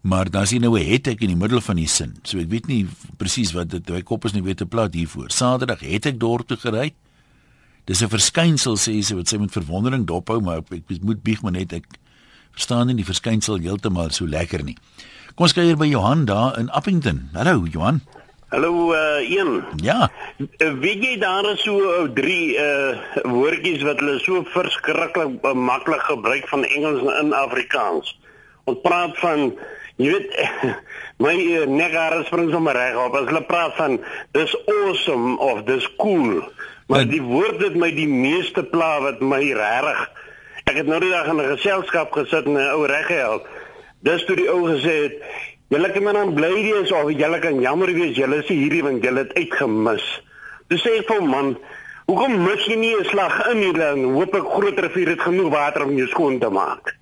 Maar 0.00 0.30
dan 0.30 0.46
sien 0.46 0.60
nou 0.60 0.78
het 0.78 1.06
ek 1.06 1.20
in 1.20 1.28
die 1.28 1.36
middel 1.36 1.60
van 1.60 1.76
die 1.76 1.88
sin. 1.88 2.16
So 2.22 2.38
ek 2.38 2.48
weet 2.48 2.66
nie 2.66 2.86
presies 3.16 3.52
wat 3.52 3.70
dit 3.70 3.88
my 3.88 4.02
kop 4.02 4.24
is 4.24 4.32
nie 4.32 4.42
weet 4.42 4.56
te 4.56 4.66
plat 4.66 4.94
hiervoor. 4.94 5.30
Saterdag 5.30 5.80
het 5.80 6.06
ek 6.06 6.20
dorp 6.20 6.48
toe 6.48 6.56
gery. 6.56 6.94
Dis 7.84 8.02
'n 8.02 8.08
verskynsel 8.08 8.76
sê 8.76 9.02
sy 9.02 9.14
wat 9.14 9.28
sy 9.28 9.36
met 9.36 9.52
verwondering 9.52 10.06
dophou, 10.06 10.40
maar 10.40 10.58
ek, 10.58 10.82
ek 10.88 11.02
moet 11.02 11.22
bieg 11.22 11.42
maar 11.42 11.52
net 11.52 11.72
ek 11.72 11.86
verstaan 12.52 12.86
nie 12.86 12.96
die 12.96 13.04
verskynsel 13.04 13.58
heeltemal 13.58 14.10
so 14.10 14.26
lekker 14.26 14.62
nie. 14.64 14.76
Kom 15.34 15.44
ons 15.44 15.52
kyk 15.52 15.64
hier 15.64 15.76
by 15.76 15.86
Johan 15.86 16.24
daar 16.24 16.58
in 16.58 16.70
Appington. 16.70 17.28
Hallo 17.32 17.66
Johan. 17.66 18.00
Hallo 18.54 18.92
uh 18.92 19.30
een. 19.30 19.64
Ja. 19.76 20.10
Uh, 20.38 20.72
weet 20.78 21.02
jy 21.02 21.14
daar 21.18 21.44
is 21.50 21.62
so 21.66 21.74
uh, 21.82 22.02
drie 22.14 22.54
uh 22.54 22.94
woordjies 23.26 23.82
wat 23.82 23.98
hulle 23.98 24.18
so 24.22 24.44
verskriklik 24.46 25.16
uh, 25.42 25.52
maklik 25.58 26.04
gebruik 26.06 26.46
van 26.48 26.62
Engels 26.64 27.02
in 27.18 27.32
Afrikaans. 27.34 28.12
Ons 28.70 28.78
praat 28.84 29.18
van 29.18 29.42
jy 29.96 30.12
weet 30.12 30.36
my 31.24 31.34
uh, 31.34 31.64
neghare 31.66 32.20
spring 32.28 32.52
sommer 32.54 32.78
reg 32.78 32.94
op 32.94 33.16
as 33.18 33.26
hulle 33.32 33.42
praat 33.48 33.74
van 33.80 33.98
dis 34.38 34.54
awesome 34.76 35.34
of 35.42 35.64
dis 35.66 35.88
cool. 35.98 36.44
Maar 36.86 37.08
die 37.10 37.22
woord 37.26 37.58
het 37.58 37.74
my 37.74 37.90
die 37.96 38.08
meeste 38.08 38.62
pla 38.62 39.00
wat 39.02 39.18
my 39.18 39.42
regtig 39.50 40.06
Ek 40.64 40.78
het 40.78 40.86
nou 40.86 41.00
die 41.02 41.10
dag 41.10 41.26
in 41.26 41.42
'n 41.42 41.56
geselskap 41.56 42.14
gesit 42.14 42.46
en 42.46 42.54
'n 42.54 42.70
ou 42.78 42.86
reggeheld. 42.86 43.50
Dis 44.00 44.24
toe 44.24 44.36
die 44.36 44.48
ou 44.48 44.62
gesê 44.70 44.94
het 45.02 45.18
Julle 45.72 45.90
kan 45.92 46.02
maar 46.02 46.12
dan 46.12 46.34
bly 46.34 46.52
wees 46.62 46.92
of 46.92 47.10
julle 47.10 47.38
kan 47.40 47.60
jammer 47.60 47.92
wees 47.94 48.16
julle 48.16 48.42
is 48.42 48.48
hierdie 48.48 48.82
want 48.82 49.02
julle 49.02 49.18
het 49.24 49.32
uitgemis. 49.34 50.04
Dis 50.68 50.82
sê 50.84 50.98
ek 50.98 51.06
vir 51.08 51.20
hom, 51.20 51.28
man, 51.30 51.56
hoekom 52.06 52.36
mis 52.44 52.66
jy 52.66 52.76
nie 52.76 52.94
'n 53.00 53.04
slag 53.04 53.46
in 53.50 53.58
nie 53.60 53.72
dan 53.72 54.04
hoop 54.14 54.34
ek 54.34 54.44
groot 54.56 54.78
rivier 54.78 55.08
het 55.08 55.20
genoeg 55.20 55.50
water 55.52 55.84
om 55.84 55.96
jou 55.96 56.06
skoon 56.08 56.38
te 56.38 56.48
maak. 56.50 56.96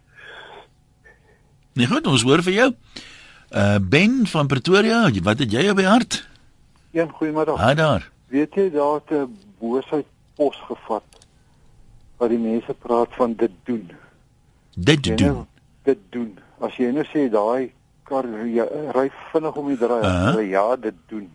Nee 1.75 1.87
goed, 1.87 2.07
ons 2.07 2.23
hoor 2.23 2.43
vir 2.43 2.53
jou. 2.53 2.71
Uh 3.51 3.79
Ben 3.81 4.27
van 4.27 4.47
Pretoria, 4.47 5.11
wat 5.23 5.39
het 5.39 5.53
jy 5.53 5.69
op 5.71 5.77
die 5.77 5.87
hart? 5.87 6.29
Een 6.93 7.09
goeiemiddag. 7.11 7.59
Ha 7.61 7.75
daar. 7.75 8.11
Weet 8.29 8.55
jy 8.55 8.71
daar 8.71 8.95
het 9.01 9.11
'n 9.11 9.39
boosheid 9.61 10.07
pos 10.37 10.57
gevat 10.69 11.03
wat 12.19 12.29
die 12.31 12.39
mense 12.39 12.75
praat 12.75 13.09
van 13.11 13.35
dit 13.35 13.51
doen. 13.65 13.91
Dit 14.75 15.03
doen. 15.03 15.17
nou, 15.17 15.45
Dit 15.83 15.99
doen. 16.11 16.39
As 16.61 16.77
jy 16.77 16.91
nou 16.93 17.05
sê 17.05 17.29
daai 17.31 17.73
kar 18.09 18.27
jy, 18.47 18.67
ry 18.97 19.09
vinnig 19.33 19.57
om 19.57 19.69
die 19.69 19.79
draai, 19.79 20.03
uh 20.05 20.49
ja, 20.49 20.77
dit 20.77 20.95
doen. 21.09 21.31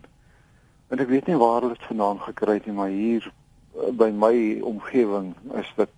En 0.88 0.98
ek 0.98 1.08
weet 1.08 1.26
nie 1.28 1.36
waar 1.36 1.60
hulle 1.60 1.76
dit 1.76 1.88
vandaan 1.90 2.20
gekry 2.24 2.58
het 2.58 2.66
nie, 2.66 2.76
maar 2.76 2.92
hier 2.92 3.24
uh, 3.28 3.90
by 3.92 4.08
my 4.14 4.34
omgewing 4.64 5.34
is 5.60 5.72
dit 5.76 5.90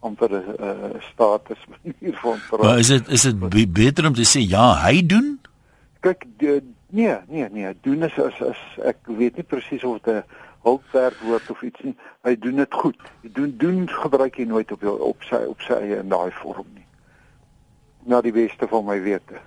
amper 0.00 0.32
'n 0.32 0.56
uh, 0.60 1.00
status 1.12 1.60
manier 1.68 2.16
van 2.16 2.38
praat. 2.48 2.62
Maar 2.62 2.78
is 2.78 2.88
dit 2.88 3.08
is 3.08 3.22
dit 3.22 3.38
be 3.38 3.68
beter 3.68 4.06
om 4.06 4.14
te 4.14 4.24
sê 4.24 4.40
ja, 4.40 4.82
hy 4.84 5.06
doen? 5.06 5.40
Kyk, 6.00 6.24
die, 6.40 6.60
nee, 6.88 7.16
nee, 7.28 7.48
nee, 7.50 7.74
doen 7.80 8.02
is 8.02 8.16
is, 8.16 8.40
is 8.40 8.62
ek 8.84 8.96
weet 9.04 9.36
nie 9.36 9.44
presies 9.44 9.84
of 9.84 10.00
dit 10.00 10.14
'n 10.14 10.24
hulpwerkwoord 10.62 11.50
of 11.50 11.62
iets 11.62 11.80
nie. 11.80 11.96
Hy 12.22 12.36
doen 12.38 12.56
dit 12.56 12.74
goed. 12.74 12.96
Hy 13.22 13.30
doen 13.32 13.54
doen 13.56 13.88
gebruik 13.88 14.36
hy 14.36 14.44
nooit 14.44 14.72
op 14.72 14.80
jou 14.80 14.96
op 15.00 15.22
sy 15.28 15.44
op 15.48 15.60
sy 15.60 15.72
eie 15.72 16.00
in 16.00 16.08
daai 16.08 16.32
vorm 16.40 16.66
nie. 16.74 16.86
Na 18.04 18.20
die 18.20 18.32
beste 18.32 18.68
van 18.68 18.84
my 18.84 19.00
wete. 19.00 19.40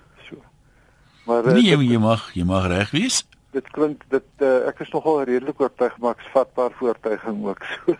Maar 1.24 1.52
nee, 1.52 1.62
jy, 1.64 1.78
jy 1.88 2.00
mag 2.00 2.26
jy 2.36 2.44
mag 2.48 2.66
reg 2.68 2.90
wees. 2.94 3.22
Dit 3.54 3.68
klink 3.72 4.02
dit 4.12 4.44
uh, 4.44 4.66
ek 4.68 4.82
is 4.84 4.90
nogal 4.92 5.22
redelik 5.28 5.60
oortuig 5.62 5.94
maar 6.02 6.18
ek's 6.18 6.32
vatbaar 6.34 6.74
voortuiging 6.80 7.44
ook 7.46 7.62
so. 7.70 7.96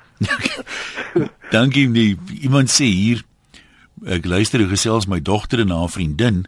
Dankie 1.55 1.87
nie. 1.89 2.17
Iemand 2.43 2.73
sê 2.73 2.89
hier 2.91 3.23
ek 4.11 4.27
luister 4.29 4.61
hoe 4.61 4.73
gesels 4.73 5.07
my 5.09 5.21
dogter 5.25 5.63
en 5.63 5.73
haar 5.73 5.93
vriendin. 5.93 6.45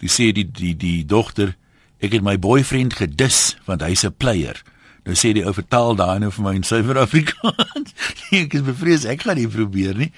Dis 0.00 0.16
sê 0.20 0.30
die 0.36 0.46
die 0.46 0.72
die 0.78 1.02
dogter 1.04 1.56
ek 2.04 2.16
het 2.16 2.24
my 2.24 2.38
boyfriend 2.40 2.96
gedis 3.00 3.56
want 3.68 3.84
hy's 3.84 4.06
'n 4.06 4.16
player. 4.16 4.56
Nou 5.04 5.16
sê 5.18 5.34
die 5.36 5.44
ou 5.44 5.52
vertaal 5.52 5.98
daai 5.98 6.22
nou 6.22 6.30
vir 6.32 6.44
my 6.44 6.54
in 6.56 6.64
Suid-Afrikaans. 6.64 7.92
nee, 8.30 8.46
ek 8.46 8.56
is 8.56 8.64
bevrees 8.64 9.04
ek 9.04 9.26
gaan 9.26 9.36
nie 9.36 9.50
probeer 9.50 9.98
nie. 9.98 10.12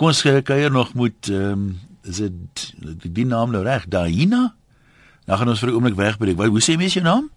Kom 0.00 0.08
ons 0.14 0.24
kuier 0.24 0.72
nog 0.72 0.94
moet 0.94 1.28
ehm 1.28 1.52
um, 1.52 1.70
is 2.08 2.16
dit 2.16 2.62
die, 2.80 3.10
die 3.12 3.26
naam 3.28 3.52
nou 3.52 3.60
reg? 3.62 3.84
Daina? 3.92 4.54
Dan 5.30 5.38
gaan 5.38 5.48
ons 5.48 5.60
vir 5.62 5.68
'n 5.70 5.74
oomblik 5.74 5.94
wegbreek. 5.94 6.36
Wat 6.36 6.46
hoe 6.46 6.62
sê 6.62 6.76
mens 6.76 6.94
jou 6.94 7.04
naam? 7.04 7.30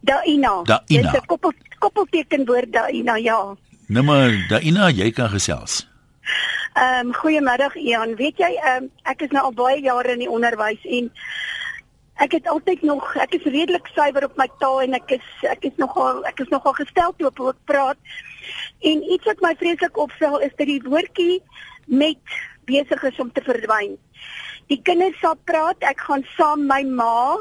Daina. 0.00 0.62
Daina. 0.62 1.10
Dis 1.12 1.20
'n 1.20 1.26
koppel 1.26 1.52
koppelteken 1.78 2.46
woord 2.46 2.72
Daina, 2.72 3.16
ja. 3.16 3.56
Nou 3.86 4.04
maar 4.04 4.46
Daina, 4.48 4.88
jy 4.88 5.10
kan 5.10 5.28
gesels. 5.28 5.88
Ehm 6.72 7.06
um, 7.06 7.14
goeiemiddag 7.14 7.74
Ian. 7.74 8.16
Weet 8.16 8.38
jy 8.38 8.48
ehm 8.48 8.82
um, 8.82 8.90
ek 9.02 9.20
is 9.22 9.30
nou 9.30 9.44
al 9.44 9.52
baie 9.52 9.80
jare 9.80 10.12
in 10.12 10.18
die 10.18 10.30
onderwys 10.30 10.84
en 10.84 11.12
ek 12.14 12.32
het 12.32 12.48
altyd 12.48 12.82
nog 12.82 13.16
ek 13.16 13.34
is 13.34 13.44
redelik 13.44 13.86
suiwer 13.86 14.24
op 14.24 14.36
my 14.36 14.48
taal 14.58 14.80
en 14.80 14.94
ek 14.94 15.10
is 15.10 15.28
ek 15.42 15.64
is 15.64 15.76
nogal 15.76 16.24
ek 16.24 16.40
is 16.40 16.48
nogal 16.48 16.72
gestel 16.72 17.14
toe 17.16 17.26
op 17.26 17.38
hoe 17.38 17.48
ek 17.48 17.64
praat. 17.64 17.98
En 18.80 19.12
iets 19.12 19.24
wat 19.24 19.40
my 19.40 19.54
vreeslik 19.58 19.96
opval 19.96 20.40
is 20.40 20.56
dat 20.56 20.66
die 20.66 20.82
woordjie 20.82 21.42
met 21.84 22.24
besig 22.64 23.02
is 23.02 23.18
om 23.18 23.32
te 23.32 23.42
verdwyn. 23.42 23.98
Die 24.70 24.80
kinders 24.82 25.18
sal 25.22 25.36
praat, 25.48 25.82
ek 25.86 26.00
gaan 26.08 26.24
saam 26.36 26.66
my 26.66 26.82
ma 26.82 27.36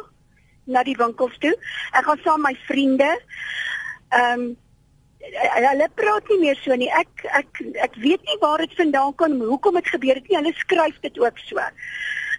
na 0.66 0.84
die 0.86 0.98
winkels 0.98 1.34
toe. 1.42 1.54
Ek 1.94 2.06
gaan 2.06 2.22
saam 2.26 2.46
my 2.46 2.54
vriende. 2.68 3.10
Ehm 4.14 4.46
um, 4.46 4.54
hulle 5.26 5.88
praat 5.98 6.28
nie 6.30 6.38
meer 6.44 6.58
so 6.62 6.76
nie. 6.78 6.92
Ek 6.94 7.26
ek 7.40 7.62
ek 7.82 7.96
weet 8.04 8.22
nie 8.30 8.38
waar 8.44 8.62
dit 8.62 8.76
vandaan 8.78 9.16
kom, 9.18 9.40
hoekom 9.42 9.80
dit 9.80 9.88
gebeur 9.90 10.20
het 10.20 10.28
nie. 10.30 10.38
Hulle 10.38 10.54
skryf 10.60 11.00
dit 11.02 11.18
ook 11.20 11.40
so. 11.48 11.64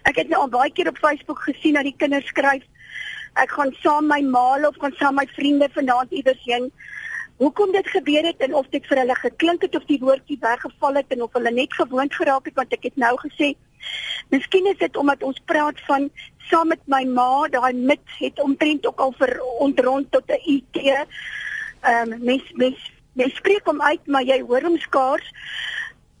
Ek 0.07 0.21
het 0.21 0.31
nou 0.31 0.45
al 0.45 0.53
baie 0.53 0.71
keer 0.71 0.87
op 0.87 1.01
Facebook 1.03 1.41
gesien 1.43 1.75
dat 1.75 1.83
die 1.83 1.97
kinders 1.99 2.29
skryf 2.31 2.63
ek 3.37 3.51
gaan 3.53 3.73
saam 3.83 4.07
my 4.09 4.21
ma 4.25 4.45
of 4.67 4.77
gaan 4.81 4.95
saam 4.97 5.19
my 5.19 5.27
vriende 5.35 5.67
vanaand 5.73 6.11
iewers 6.11 6.43
heen. 6.45 6.71
Hoekom 7.37 7.71
dit 7.71 7.87
gebeur 7.87 8.25
het 8.25 8.39
en 8.41 8.55
of 8.55 8.67
dit 8.73 8.85
vir 8.89 8.97
hulle 8.97 9.15
geklink 9.15 9.61
het 9.61 9.75
of 9.75 9.85
die 9.85 9.99
woordjie 10.01 10.37
weggeval 10.41 10.95
het 11.01 11.11
en 11.13 11.21
of 11.21 11.33
hulle 11.33 11.51
net 11.51 11.73
gewoond 11.73 12.13
geraak 12.13 12.45
het 12.45 12.55
want 12.55 12.73
ek 12.73 12.89
het 12.89 12.95
nou 12.95 13.13
gesê 13.21 13.53
Miskien 14.29 14.65
is 14.67 14.77
dit 14.77 14.97
omdat 14.97 15.23
ons 15.23 15.39
praat 15.45 15.79
van 15.87 16.09
saam 16.49 16.71
met 16.73 16.83
my 16.91 17.03
ma, 17.11 17.47
daai 17.51 17.73
mit 17.73 18.03
het 18.19 18.39
omtrent 18.43 18.87
ook 18.87 18.99
al 18.99 19.13
vir 19.19 19.39
ontrond 19.63 20.11
tot 20.11 20.31
'n 20.31 20.41
IT. 20.55 20.77
Ehm 20.83 22.11
um, 22.11 22.23
mens 22.23 22.51
mens 22.53 22.91
mens 23.13 23.35
spreek 23.35 23.65
hom 23.65 23.81
uit, 23.81 24.07
maar 24.07 24.23
jy 24.23 24.41
hoor 24.41 24.61
hom 24.61 24.77
skaars. 24.77 25.31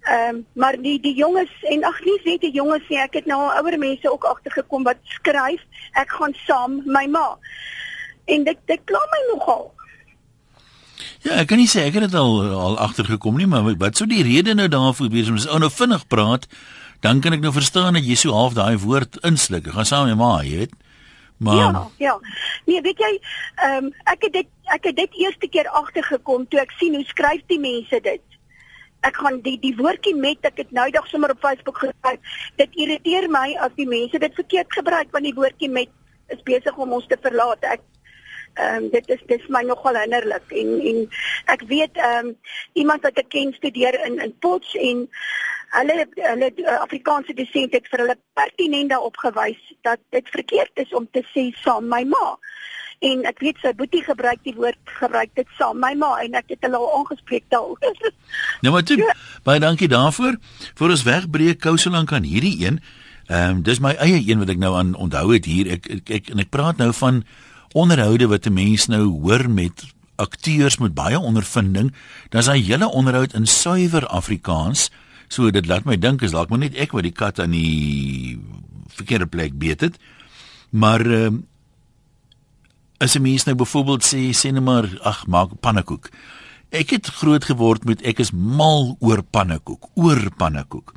Ehm 0.01 0.35
um, 0.35 0.45
maar 0.53 0.81
die 0.81 0.99
die 0.99 1.15
jonges 1.15 1.53
en 1.61 1.83
ag 1.83 1.99
nee, 2.05 2.21
weet 2.23 2.41
die 2.41 2.51
jonges 2.51 2.83
sê 2.89 3.01
ek 3.03 3.13
het 3.13 3.25
nou 3.25 3.39
al 3.41 3.57
ouer 3.61 3.77
mense 3.77 4.11
ook 4.11 4.23
agtergekom 4.23 4.83
wat 4.83 4.97
skryf 5.03 5.63
ek 5.93 6.11
gaan 6.11 6.33
saam 6.33 6.81
my 6.85 7.05
ma. 7.07 7.37
En 8.25 8.43
dit 8.43 8.57
dit 8.65 8.81
kla 8.83 8.99
my 9.11 9.21
nogal. 9.33 9.73
Ja, 11.25 11.37
ek 11.41 11.51
kan 11.51 11.61
nie 11.61 11.69
sê 11.69 11.85
ek 11.87 11.97
het 11.97 12.07
dit 12.07 12.17
al 12.17 12.41
al 12.57 12.77
agtergekom 12.87 13.37
nie, 13.37 13.47
maar 13.49 13.67
wat 13.77 13.99
sou 13.99 14.07
die 14.09 14.23
rede 14.25 14.55
nou 14.57 14.67
daarvoor 14.71 15.09
wees 15.13 15.29
om 15.29 15.37
as 15.39 15.47
ou 15.47 15.59
nou 15.61 15.69
vinnig 15.73 16.07
praat? 16.07 16.47
Dan 17.05 17.21
kan 17.21 17.35
ek 17.35 17.43
nou 17.43 17.53
verstaan 17.53 17.93
dat 17.93 18.05
jy 18.05 18.15
so 18.17 18.33
half 18.33 18.55
daai 18.57 18.77
woord 18.81 19.19
insluk. 19.27 19.67
Ek 19.69 19.77
gaan 19.77 19.85
saam 19.89 20.09
met 20.09 20.17
my 20.17 20.41
jy 20.45 20.63
weet. 20.63 20.77
Maar 21.37 21.55
Ja, 21.55 21.87
ja. 21.97 22.19
Nee, 22.65 22.81
weet 22.81 22.97
jy, 22.97 23.11
ehm 23.55 23.85
um, 23.85 23.91
ek 24.09 24.25
het 24.25 24.33
dit 24.33 24.47
ek 24.73 24.89
het 24.89 24.95
dit 24.95 25.19
eerste 25.25 25.47
keer 25.47 25.69
agtergekom 25.69 26.47
toe 26.49 26.59
ek 26.59 26.73
sien 26.79 26.95
hoe 26.97 27.05
skryf 27.05 27.43
die 27.47 27.59
mense 27.61 27.99
dit. 28.03 28.23
Ek 29.05 29.19
gaan 29.21 29.37
die 29.45 29.59
die 29.61 29.75
woordjie 29.77 30.15
met 30.17 30.45
ek 30.49 30.57
het 30.63 30.71
nou 30.71 30.89
dag 30.91 31.05
sommer 31.07 31.31
op 31.31 31.43
Facebook 31.45 31.77
geskryf. 31.77 32.41
Dit 32.57 32.73
irriteer 32.73 33.29
my 33.29 33.53
as 33.61 33.75
die 33.77 33.87
mense 33.87 34.17
dit 34.19 34.33
verkeerd 34.41 34.73
gebruik 34.73 35.13
want 35.13 35.29
die 35.29 35.37
woordjie 35.37 35.69
met 35.69 35.93
is 36.33 36.41
besig 36.43 36.75
om 36.77 36.91
ons 36.97 37.05
te 37.07 37.17
verlaat. 37.21 37.63
Ek 37.63 37.85
ehm 38.57 38.83
um, 38.83 38.89
dit 38.91 39.09
is 39.15 39.21
dis 39.27 39.47
my 39.53 39.61
nogal 39.65 39.99
hinderlik 40.01 40.53
en 40.61 40.69
en 40.91 41.03
ek 41.53 41.65
weet 41.69 41.97
ehm 41.97 42.31
um, 42.31 42.35
iemand 42.73 43.05
wat 43.05 43.19
ek 43.21 43.29
ken 43.29 43.53
studeer 43.53 43.97
in 44.05 44.19
in 44.23 44.33
Potch 44.39 44.75
en 44.75 45.07
hulle 45.75 46.05
hulle 46.15 46.51
uh, 46.63 46.79
Afrikaanse 46.81 47.35
dosent 47.37 47.75
het 47.75 47.87
vir 47.91 48.03
hulle 48.03 48.17
pertinent 48.39 48.93
daarop 48.93 49.17
gewys 49.21 49.61
dat 49.87 50.01
dit 50.15 50.29
verkeerd 50.33 50.83
is 50.85 50.93
om 50.93 51.07
te 51.11 51.23
sê 51.33 51.49
saam 51.63 51.89
my 51.91 52.03
ma. 52.03 52.27
En 53.05 53.25
ek 53.29 53.43
weet 53.45 53.59
sy 53.61 53.73
boetie 53.77 54.01
gebruik 54.01 54.39
die 54.47 54.55
woord 54.57 54.93
gebruik 54.99 55.33
dit 55.37 55.49
saam 55.57 55.81
my 55.83 55.93
ma 55.93 56.15
en 56.23 56.37
ek 56.39 56.55
het 56.55 56.63
hulle 56.65 56.79
al 56.79 56.93
aangespreek 56.99 57.45
daaroor. 57.53 58.13
nou 58.63 58.73
maar 58.73 58.85
toe. 58.87 58.97
Ja. 59.01 59.17
Baie 59.45 59.61
dankie 59.61 59.91
daarvoor. 59.91 60.39
Vir 60.79 60.95
ons 60.95 61.05
wegbreek 61.05 61.61
kou 61.61 61.75
so 61.77 61.93
lank 61.93 62.13
aan 62.15 62.25
hierdie 62.25 62.55
een. 62.63 62.81
Ehm 63.27 63.59
um, 63.59 63.63
dis 63.67 63.83
my 63.83 63.93
eie 63.99 64.21
een 64.23 64.39
wat 64.39 64.55
ek 64.55 64.63
nou 64.63 64.73
aan 64.79 64.95
onthou 64.95 65.33
het 65.33 65.45
hier. 65.45 65.69
Ek 65.77 65.91
ek, 65.99 66.09
ek 66.21 66.33
en 66.33 66.41
ek 66.41 66.53
praat 66.53 66.79
nou 66.81 66.93
van 66.95 67.25
onderhoude 67.73 68.27
wat 68.27 68.45
'n 68.45 68.53
mens 68.53 68.87
nou 68.87 69.05
hoor 69.21 69.49
met 69.49 69.85
akteurs 70.15 70.77
met 70.77 70.93
baie 70.93 71.19
ondervinding. 71.19 71.93
Dan 72.29 72.41
is 72.41 72.47
hy 72.47 72.61
hele 72.61 72.89
onderhoud 72.89 73.33
in 73.33 73.47
suiwer 73.47 74.07
Afrikaans. 74.07 74.89
So 75.27 75.51
dit 75.51 75.65
laat 75.65 75.83
my 75.83 75.97
dink 75.97 76.21
is 76.21 76.31
dalk 76.31 76.49
maar 76.49 76.59
net 76.59 76.75
ek 76.75 76.91
wat 76.91 77.03
die 77.03 77.15
kat 77.15 77.39
aan 77.39 77.51
die 77.51 78.39
verkeerde 78.87 79.27
plek 79.27 79.57
beet 79.59 79.81
het. 79.81 79.99
Maar 80.69 81.05
ehm 81.05 81.33
uh, 81.33 81.39
as 82.97 83.15
'n 83.15 83.21
mens 83.21 83.43
nou 83.43 83.55
byvoorbeeld 83.55 84.03
sê 84.03 84.33
sê 84.33 84.51
net 84.51 84.63
maar 84.63 84.99
ag 85.01 85.27
maak 85.27 85.59
pannekoek. 85.59 86.09
Ek 86.69 86.89
het 86.89 87.07
groot 87.07 87.43
geword 87.43 87.85
met 87.85 88.01
ek 88.01 88.19
is 88.19 88.31
mal 88.31 88.97
oor 88.99 89.23
pannekoek, 89.23 89.89
oor 89.93 90.31
pannekoek. 90.37 90.93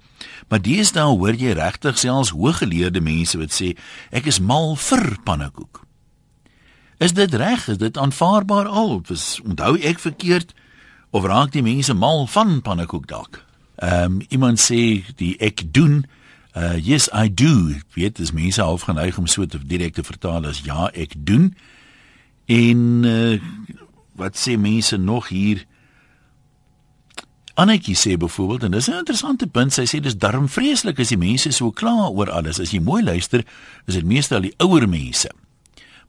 Maar 0.49 0.63
deesdae 0.63 1.05
hoor 1.05 1.35
jy 1.35 1.53
regtig 1.53 1.99
selfs 1.99 2.31
hooggeleerde 2.31 3.01
mense 3.01 3.39
wat 3.39 3.53
sê 3.53 3.77
ek 4.11 4.27
is 4.27 4.41
mal 4.41 4.77
vir 4.77 5.17
pannekoek. 5.25 5.85
Is 7.01 7.13
dit 7.13 7.35
reg? 7.35 7.69
Is 7.69 7.79
dit 7.79 7.99
aanvaarbaar 7.99 8.67
al? 8.69 9.01
Is 9.09 9.41
onthou 9.45 9.79
ek 9.81 9.99
verkeerd 9.99 10.53
of 11.11 11.25
raak 11.25 11.55
die 11.55 11.63
mense 11.65 11.95
mal 11.97 12.27
van 12.29 12.61
pannekoek 12.61 13.07
dalk? 13.09 13.41
Ehm 13.81 14.05
um, 14.05 14.19
iemand 14.29 14.61
sê 14.61 15.01
die 15.17 15.33
ek 15.41 15.65
doen 15.73 16.05
uh 16.53 16.77
yes 16.77 17.09
I 17.17 17.33
do. 17.35 17.73
Weet 17.97 18.21
dis 18.21 18.35
mense 18.37 18.61
half 18.61 18.85
geneig 18.85 19.19
om 19.19 19.27
so 19.27 19.47
te 19.47 19.59
direk 19.65 19.97
te 19.97 20.05
vertaal 20.05 20.45
as 20.45 20.61
ja 20.69 20.91
ek 20.93 21.17
doen. 21.17 21.55
En 22.45 22.79
uh 23.09 23.41
wat 24.21 24.37
sê 24.37 24.61
mense 24.61 24.97
nog 24.97 25.33
hier? 25.33 25.65
Annetjie 27.55 27.97
sê 27.97 28.17
byvoorbeeld 28.21 28.63
en 28.63 28.77
dis 28.77 28.89
'n 28.93 29.01
interessante 29.01 29.47
punt. 29.47 29.73
Sy 29.73 29.89
sê 29.89 30.01
dis 30.01 30.17
darm 30.17 30.49
vreeslik 30.49 31.01
as 31.01 31.09
die 31.09 31.17
mense 31.17 31.53
so 31.53 31.71
kla 31.71 32.11
oor 32.13 32.31
alles. 32.31 32.61
As 32.61 32.71
jy 32.71 32.81
mooi 32.81 33.03
luister, 33.03 33.45
is 33.87 33.95
dit 33.95 34.05
meestal 34.05 34.41
die 34.41 34.55
ouer 34.59 34.89
mense. 34.89 35.31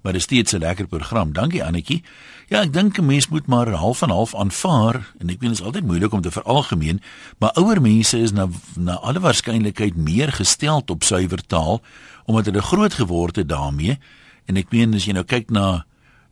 Maar 0.01 0.11
dit 0.11 0.21
is 0.21 0.27
steeds 0.27 0.51
'n 0.53 0.57
lekker 0.57 0.87
program. 0.87 1.33
Dankie 1.33 1.63
Annetjie. 1.63 2.03
Ja, 2.47 2.61
ek 2.61 2.73
dink 2.73 2.97
'n 2.97 3.05
mens 3.05 3.27
moet 3.27 3.47
maar 3.47 3.69
half 3.69 4.01
en 4.01 4.09
half 4.09 4.35
aanvaar 4.35 5.13
en 5.17 5.29
ek 5.29 5.39
weet 5.39 5.49
dit 5.49 5.59
is 5.59 5.61
altyd 5.61 5.85
moeilik 5.85 6.11
om 6.11 6.21
te 6.21 6.31
veralgemeen, 6.31 7.01
maar 7.37 7.51
ouer 7.51 7.81
mense 7.81 8.19
is 8.19 8.31
na 8.31 8.47
na 8.75 8.99
alle 8.99 9.19
waarskynlikheid 9.19 9.95
meer 9.95 10.31
gesteld 10.31 10.89
op 10.89 11.03
suiwer 11.03 11.45
taal 11.47 11.81
omdat 12.25 12.45
hulle 12.45 12.61
groot 12.61 12.93
geword 12.93 13.35
het 13.35 13.49
daarmee. 13.49 13.99
En 14.45 14.57
ek 14.57 14.71
meen 14.71 14.93
as 14.93 15.05
jy 15.05 15.13
nou 15.13 15.23
kyk 15.23 15.49
na 15.49 15.85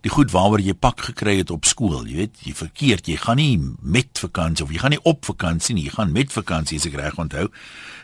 die 0.05 0.11
goed 0.11 0.31
waaroor 0.31 0.61
jy 0.63 0.73
pak 0.79 1.01
gekry 1.09 1.37
het 1.41 1.51
op 1.51 1.65
skool, 1.67 2.05
jy 2.07 2.15
weet, 2.21 2.37
jy 2.47 2.53
verkeerd, 2.55 3.07
jy 3.11 3.17
gaan 3.19 3.39
nie 3.41 3.57
met 3.81 4.21
vakansie 4.21 4.63
of 4.63 4.71
jy 4.71 4.79
gaan 4.79 4.95
nie 4.95 5.01
op 5.03 5.25
vakansie 5.27 5.75
nie, 5.75 5.87
jy 5.89 5.95
gaan 5.97 6.13
met 6.15 6.31
vakansie 6.31 6.79
as 6.79 6.87
ek 6.87 6.95
reg 6.99 7.19
onthou. 7.19 7.49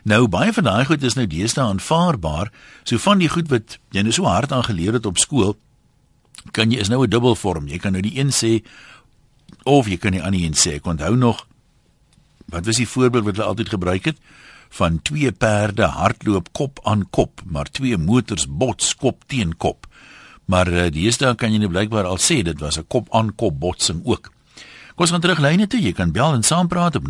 Nou 0.04 0.26
baie 0.28 0.52
van 0.54 0.68
daai 0.68 0.86
goed 0.90 1.04
is 1.08 1.16
nou 1.16 1.26
deesdae 1.30 1.64
aanvaarbaar. 1.64 2.52
So 2.84 3.00
van 3.00 3.24
die 3.24 3.32
goed 3.32 3.48
wat 3.54 3.80
jy 3.96 4.04
nou 4.04 4.16
so 4.16 4.28
hard 4.28 4.52
aan 4.52 4.68
geleer 4.68 5.00
het 5.00 5.08
op 5.08 5.22
skool, 5.22 5.56
kan 6.52 6.72
jy 6.72 6.84
is 6.84 6.92
nou 6.92 7.04
'n 7.04 7.10
dubbelvorm. 7.10 7.68
Jy 7.68 7.80
kan 7.80 7.94
nou 7.94 8.02
die 8.02 8.20
een 8.20 8.30
sê 8.30 8.64
of 9.64 9.88
jy 9.88 9.98
kan 9.98 10.12
die 10.12 10.24
ander 10.24 10.40
een 10.40 10.54
sê. 10.54 10.76
Ek 10.76 10.86
onthou 10.86 11.16
nog 11.16 11.48
wat 12.52 12.66
was 12.66 12.78
die 12.78 12.88
voorbeeld 12.88 13.24
wat 13.24 13.36
hulle 13.36 13.48
altyd 13.48 13.70
gebruik 13.70 14.06
het 14.06 14.18
van 14.70 15.02
twee 15.02 15.32
perde 15.32 15.88
hardloop 15.88 16.50
kop 16.52 16.80
aan 16.84 17.10
kop, 17.10 17.42
maar 17.46 17.70
twee 17.72 17.98
motors 17.98 18.48
bots 18.48 18.96
kop 18.96 19.24
teen 19.28 19.58
kop. 19.58 19.88
Maar 20.46 20.68
uh, 20.68 20.92
die 20.92 21.10
eerste 21.10 21.34
kan 21.38 21.52
jy 21.52 21.60
nou 21.60 21.70
blykbaar 21.70 22.06
al 22.06 22.22
sê 22.22 22.44
dit 22.44 22.60
was 22.60 22.78
'n 22.78 22.88
kop 22.88 23.08
aan 23.12 23.36
kop 23.36 23.60
botsing 23.60 24.02
ook. 24.06 24.32
Kom 24.96 25.04
ons 25.04 25.12
gaan 25.12 25.20
terug 25.20 25.44
lyne 25.44 25.68
toe. 25.68 25.82
Jy 25.82 25.92
kan 25.92 26.12
bel 26.16 26.34
en 26.34 26.44
saampraat 26.44 26.96
op 26.96 27.04
0891104553. 27.04 27.08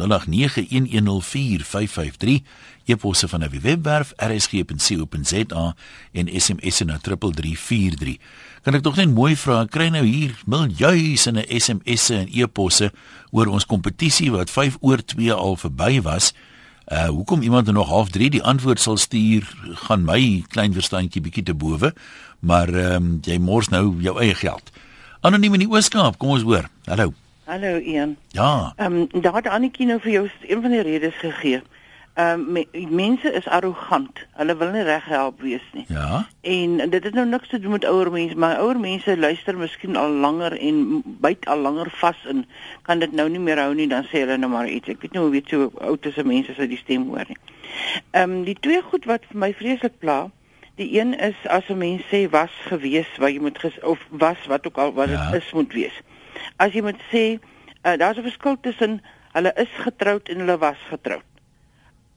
E-posse 2.86 3.28
van 3.28 3.44
'n 3.44 3.60
webwerf 3.62 4.14
rsg.co.za 4.18 5.76
en 6.12 6.42
SMS 6.42 6.80
na 6.80 6.98
3343. 6.98 8.18
Kan 8.62 8.74
ek 8.74 8.82
tog 8.82 8.96
net 8.96 9.14
mooi 9.14 9.38
vra, 9.38 9.66
kry 9.70 9.88
nou 9.94 10.06
hier 10.06 10.34
miljoene 10.46 11.46
SMS'e 11.46 12.16
en 12.16 12.28
e-posse 12.34 12.92
oor 13.30 13.48
ons 13.48 13.66
kompetisie 13.66 14.32
wat 14.32 14.50
5 14.50 14.78
oor 14.82 15.06
2 15.06 15.34
al 15.34 15.56
verby 15.56 16.02
was. 16.02 16.34
Uh 16.86 17.08
hoekom 17.08 17.42
iemand 17.42 17.72
nog 17.72 17.88
half 17.88 18.10
3 18.10 18.30
die 18.30 18.44
antwoord 18.44 18.80
sal 18.80 18.98
stuur, 18.98 19.56
gaan 19.86 20.06
my 20.06 20.44
klein 20.48 20.74
verstandjie 20.74 21.22
bietjie 21.22 21.44
te 21.44 21.54
bowe, 21.54 21.94
maar 22.46 22.70
ehm 22.70 22.96
um, 22.96 23.20
jy 23.26 23.38
mors 23.42 23.70
nou 23.74 23.96
jou 24.02 24.18
eie 24.22 24.36
geld. 24.36 24.72
Anoniem 25.26 25.54
in 25.58 25.66
die 25.66 25.72
Ooskaap, 25.72 26.18
kom 26.22 26.36
ons 26.36 26.44
hoor. 26.46 26.70
Hallo. 26.86 27.14
Hallo 27.46 27.78
Ian. 27.78 28.18
Ja. 28.38 28.74
Ehm 28.76 29.08
um, 29.14 29.22
daar 29.22 29.42
het 29.42 29.48
Annetjie 29.48 29.86
nou 29.86 30.00
vir 30.00 30.12
jou 30.12 30.28
een 30.48 30.62
van 30.62 30.72
die 30.72 30.82
redes 30.82 31.18
gegee. 31.22 31.62
Ehm 32.14 32.40
um, 32.40 32.52
me, 32.52 32.66
mense 32.90 33.32
is 33.34 33.48
arrogant. 33.48 34.22
Hulle 34.40 34.56
wil 34.58 34.70
nie 34.72 34.84
reg 34.84 35.06
help 35.06 35.42
wees 35.42 35.66
nie. 35.74 35.86
Ja. 35.88 36.28
En 36.42 36.78
dit 36.90 37.04
het 37.04 37.14
nou 37.14 37.26
niks 37.28 37.50
te 37.50 37.60
doen 37.60 37.72
met 37.72 37.86
ouer 37.86 38.12
mense, 38.12 38.38
maar 38.38 38.60
ouer 38.60 38.80
mense 38.80 39.18
luister 39.18 39.58
miskien 39.58 39.96
al 39.96 40.12
langer 40.12 40.58
en 40.58 41.02
byt 41.04 41.46
al 41.46 41.60
langer 41.60 41.90
vas 41.90 42.26
in 42.30 42.46
kan 42.82 43.00
dit 43.00 43.12
nou 43.12 43.30
nie 43.30 43.40
meer 43.40 43.60
hou 43.60 43.74
nie, 43.74 43.88
dan 43.88 44.06
sê 44.06 44.22
hulle 44.24 44.38
nou 44.38 44.52
maar 44.52 44.70
iets. 44.70 44.94
Ek 44.94 45.02
weet 45.02 45.18
nie 45.18 45.22
hoe 45.22 45.34
weet 45.34 45.50
so 45.50 45.72
oud 45.82 46.06
is 46.06 46.22
mense 46.24 46.54
as 46.54 46.70
die 46.70 46.82
stem 46.84 47.10
hoor 47.10 47.26
nie. 47.28 47.42
Ehm 48.12 48.32
um, 48.32 48.44
die 48.48 48.58
twee 48.60 48.82
goed 48.82 49.10
wat 49.10 49.26
vir 49.32 49.42
my 49.48 49.54
vreeslik 49.54 50.00
pla, 50.00 50.30
die 50.76 51.00
een 51.00 51.14
is 51.20 51.36
as 51.48 51.70
'n 51.70 51.78
mens 51.78 52.04
sê 52.12 52.30
was 52.30 52.52
gewees 52.68 53.12
wat 53.18 53.32
jy 53.32 53.40
moet 53.40 53.60
ges, 53.60 53.80
of 53.80 54.00
was 54.10 54.46
wat 54.48 54.68
ook 54.68 54.78
al 54.78 54.94
wat 54.94 55.08
dit 55.08 55.18
ja. 55.18 55.34
is 55.34 55.52
moet 55.52 55.74
wees 55.74 56.02
as 56.58 56.74
jy 56.76 56.84
moet 56.86 57.00
sê 57.12 57.24
uh, 57.36 57.96
daar's 57.98 58.18
'n 58.18 58.28
verskil 58.28 58.58
tussen 58.62 59.02
hulle 59.36 59.52
is 59.56 59.72
getroud 59.84 60.30
en 60.30 60.40
hulle 60.40 60.58
was 60.58 60.80
getroud. 60.90 61.28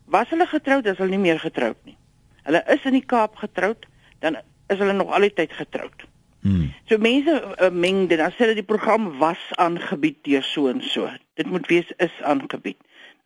Was 0.05 0.29
hulle 0.31 0.47
getroud, 0.47 0.87
is 0.87 0.99
hulle 0.99 1.11
nie 1.11 1.25
meer 1.27 1.41
getroud 1.41 1.77
nie. 1.85 1.97
Hulle 2.43 2.63
is 2.67 2.85
in 2.85 2.97
die 2.97 3.05
Kaap 3.05 3.37
getroud, 3.37 3.87
dan 4.19 4.39
is 4.67 4.79
hulle 4.79 4.93
nog 4.93 5.11
altyd 5.13 5.53
getroud. 5.53 6.07
Hmm. 6.41 6.73
So 6.87 6.99
mense 6.99 7.35
uh, 7.59 7.71
meng 7.71 8.07
dit, 8.09 8.19
dan 8.19 8.31
sê 8.31 8.47
hulle 8.47 8.55
die 8.55 8.71
program 8.75 9.19
was 9.19 9.43
aangebied 9.59 10.23
deur 10.23 10.43
so 10.43 10.69
en 10.69 10.83
so. 10.83 11.11
Dit 11.35 11.51
moet 11.51 11.67
wees 11.67 11.91
is 11.97 12.15
aangebied. 12.23 12.79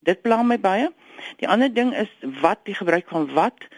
Dit 0.02 0.22
pla 0.22 0.42
my 0.42 0.58
baie. 0.60 0.90
Die 1.38 1.48
ander 1.48 1.70
ding 1.74 1.94
is 1.94 2.10
wat 2.40 2.64
die 2.64 2.74
gebruik 2.74 3.08
van 3.08 3.28
wat 3.34 3.68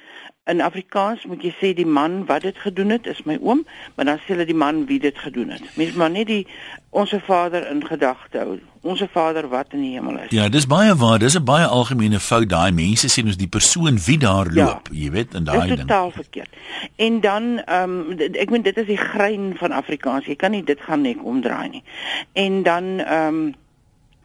in 0.44 0.60
Afrikaans 0.60 1.24
moet 1.24 1.42
jy 1.44 1.52
sê 1.56 1.70
die 1.76 1.88
man 1.88 2.24
wat 2.28 2.44
dit 2.44 2.58
gedoen 2.60 2.92
het 2.92 3.06
is 3.08 3.22
my 3.24 3.38
oom, 3.40 3.62
maar 3.96 4.04
dan 4.10 4.20
sê 4.20 4.34
hulle 4.34 4.44
die 4.44 4.56
man 4.56 4.82
wie 4.90 4.98
dit 5.00 5.16
gedoen 5.18 5.54
het. 5.54 5.64
Mens 5.80 5.96
maar 5.96 6.12
net 6.12 6.28
die 6.28 6.44
onsse 6.92 7.20
Vader 7.24 7.64
in 7.70 7.80
gedagte 7.86 8.42
hou. 8.42 8.58
Onsse 8.84 9.08
Vader 9.08 9.48
wat 9.48 9.72
in 9.72 9.80
die 9.80 9.94
hemel 9.96 10.18
is. 10.20 10.34
Ja, 10.36 10.50
dis 10.52 10.66
baie 10.68 10.92
waar. 11.00 11.18
Dis 11.18 11.38
'n 11.38 11.44
baie 11.44 11.66
algemene 11.66 12.20
fout 12.20 12.48
daai 12.48 12.72
mense 12.72 13.08
sê 13.08 13.24
ons 13.24 13.40
die 13.40 13.48
persoon 13.48 13.98
wie 14.06 14.18
daar 14.18 14.52
ja, 14.52 14.64
loop, 14.64 14.88
jy 14.92 15.10
weet, 15.10 15.34
in 15.34 15.44
daai 15.44 15.58
ding. 15.58 15.68
Dit 15.68 15.78
is 15.78 15.84
totaal 15.84 16.10
verkeerd. 16.10 16.50
En 16.96 17.20
dan 17.20 17.58
ehm 17.64 17.98
um, 18.12 18.18
ek 18.18 18.50
meen 18.50 18.62
dit 18.62 18.76
is 18.76 18.86
die 18.86 19.00
grein 19.00 19.56
van 19.56 19.72
Afrikaans. 19.72 20.26
Jy 20.26 20.36
kan 20.36 20.50
nie 20.50 20.64
dit 20.64 20.80
gaan 20.80 21.00
net 21.00 21.16
omdraai 21.16 21.68
nie. 21.68 21.84
En 22.32 22.62
dan 22.62 22.98
ehm 22.98 23.34
um, 23.34 23.54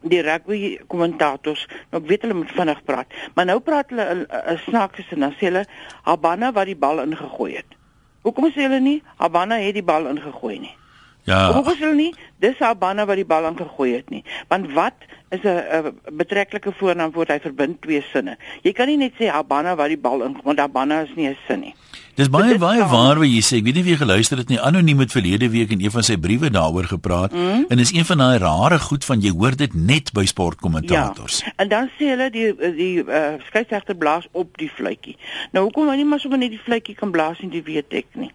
die 0.02 0.22
rugby 0.22 0.78
kommentators, 0.88 1.66
nou 1.90 2.00
ek 2.02 2.08
weet 2.08 2.22
hulle 2.22 2.34
moet 2.34 2.52
vinnig 2.56 2.82
praat, 2.84 3.06
maar 3.34 3.46
nou 3.46 3.58
praat 3.60 3.90
hulle 3.92 4.26
'n 4.26 4.58
snaakse 4.66 5.02
sin, 5.08 5.20
dan 5.20 5.32
sê 5.32 5.50
hulle 5.50 5.64
Habana 6.02 6.52
wat 6.52 6.66
die 6.66 6.76
bal 6.76 7.02
ingegooi 7.02 7.56
het. 7.56 7.76
Hoekom 8.22 8.50
sê 8.52 8.68
hulle 8.68 8.80
nie 8.80 9.02
Habana 9.16 9.56
het 9.60 9.74
die 9.74 9.82
bal 9.82 10.06
ingegooi 10.06 10.58
nie? 10.58 10.76
Ja. 11.24 11.52
Hoekom 11.52 11.74
sê 11.76 11.84
hulle 11.84 11.96
nie 11.96 12.14
dis 12.40 12.58
Habana 12.58 13.06
wat 13.06 13.16
die 13.16 13.28
bal 13.28 13.48
ingegooi 13.48 13.92
het 13.94 14.10
nie? 14.10 14.24
Want 14.48 14.72
wat 14.72 14.96
is 15.30 15.40
'n 15.44 15.94
betreklike 16.10 16.72
voornaamwoord 16.72 17.28
hy 17.28 17.40
verbind 17.40 17.80
twee 17.82 18.02
sinne. 18.12 18.36
Jy 18.62 18.72
kan 18.72 18.86
nie 18.86 18.96
net 18.96 19.12
sê 19.18 19.28
Habana 19.28 19.76
wat 19.76 19.88
die 19.88 19.98
bal 19.98 20.22
in, 20.22 20.36
want 20.42 20.58
Habana 20.58 21.02
is 21.02 21.14
nie 21.14 21.28
'n 21.28 21.36
sin 21.46 21.60
nie. 21.60 21.74
Dis 22.20 22.28
baie 22.28 22.58
baie 22.60 22.84
waar 22.84 23.16
wat 23.16 23.30
jy 23.30 23.40
sê. 23.40 23.58
Ek 23.62 23.64
weet 23.64 23.78
nie 23.78 23.82
of 23.86 23.88
jy 23.88 23.96
geluister 24.02 24.40
het 24.42 24.50
nie. 24.52 24.58
Anoniem 24.60 24.98
het 25.00 25.14
verlede 25.14 25.48
week 25.48 25.70
in 25.72 25.80
een 25.80 25.92
van 25.94 26.04
sy 26.04 26.18
briewe 26.20 26.50
daaroor 26.52 26.90
gepraat 26.90 27.32
mm. 27.32 27.62
en 27.72 27.80
is 27.80 27.94
een 27.96 28.04
van 28.04 28.20
daai 28.20 28.42
rare 28.42 28.76
goed 28.84 29.06
van 29.08 29.22
jy 29.24 29.32
hoor 29.32 29.56
dit 29.56 29.72
net 29.74 30.12
by 30.12 30.26
sportkommentators. 30.28 31.40
Ja. 31.46 31.54
En 31.64 31.70
dan 31.72 31.88
sê 31.96 32.10
hulle 32.12 32.28
die 32.34 32.50
die 32.76 32.90
uh, 33.00 33.38
skeieregter 33.46 33.96
blaas 33.96 34.28
op 34.36 34.52
die 34.60 34.68
fluitjie. 34.68 35.16
Nou 35.56 35.64
hoekom 35.70 35.88
hy 35.88 35.96
nie 36.02 36.08
maar 36.12 36.20
sommer 36.20 36.42
net 36.42 36.52
die 36.52 36.60
fluitjie 36.60 36.98
kan 36.98 37.14
blaas 37.14 37.40
nie, 37.40 37.48
dit 37.56 37.64
weet 37.64 37.96
ek 38.02 38.12
nie. 38.20 38.32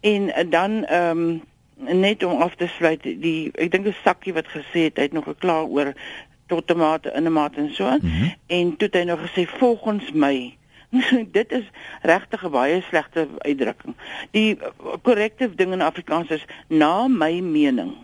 En, 0.00 0.32
en 0.32 0.52
dan 0.56 0.84
ehm 0.84 1.24
um, 1.26 1.40
net 1.82 2.22
om 2.24 2.40
af 2.40 2.54
te 2.56 2.70
sluit 2.78 3.02
die 3.02 3.50
ek 3.58 3.72
dink 3.74 3.86
'n 3.90 3.96
sakkie 4.04 4.32
wat 4.32 4.48
gesê 4.56 4.88
het 4.88 4.96
hy 4.96 5.10
het 5.10 5.12
nog 5.12 5.28
gekla 5.28 5.62
oor 5.68 5.92
tot 6.48 6.66
tomate 6.66 7.12
in 7.12 7.28
'n 7.28 7.32
mate 7.32 7.60
en 7.60 7.74
so 7.74 7.84
mm 7.84 8.00
-hmm. 8.00 8.32
en 8.46 8.76
toe 8.76 8.88
het 8.88 8.94
hy 8.94 9.04
nog 9.04 9.20
gesê 9.20 9.44
volgens 9.58 10.12
my 10.12 10.56
dit 11.38 11.52
is 11.52 11.70
regtig 12.02 12.44
'n 12.44 12.50
baie 12.50 12.80
slegte 12.80 13.28
uitdrukking. 13.38 13.94
Die 14.30 14.58
korrekte 15.02 15.54
ding 15.54 15.72
in 15.72 15.80
Afrikaans 15.80 16.30
is 16.30 16.44
na 16.68 17.08
my 17.08 17.40
mening. 17.40 17.96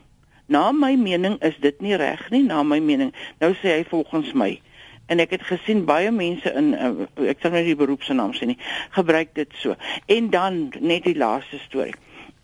Na 0.46 0.72
my 0.72 0.94
mening 0.96 1.40
is 1.42 1.56
dit 1.60 1.80
nie 1.80 1.96
reg 1.96 2.30
nie, 2.30 2.42
na 2.42 2.62
my 2.62 2.78
mening. 2.78 3.14
Nou 3.38 3.52
sê 3.54 3.76
hy 3.76 3.84
volgens 3.88 4.32
my. 4.32 4.60
En 5.06 5.18
ek 5.18 5.30
het 5.30 5.42
gesien 5.42 5.84
baie 5.84 6.10
mense 6.10 6.52
in 6.52 6.72
uh, 6.74 7.28
ek 7.28 7.40
sal 7.40 7.52
nou 7.52 7.60
nie 7.60 7.74
die 7.74 7.80
beroep 7.80 8.02
se 8.02 8.16
naam 8.16 8.32
sê 8.32 8.48
nie, 8.48 8.58
gebruik 8.96 9.34
dit 9.34 9.52
so. 9.60 9.76
En 10.06 10.30
dan 10.30 10.72
net 10.80 11.04
die 11.04 11.16
laaste 11.16 11.58
storie. 11.58 11.96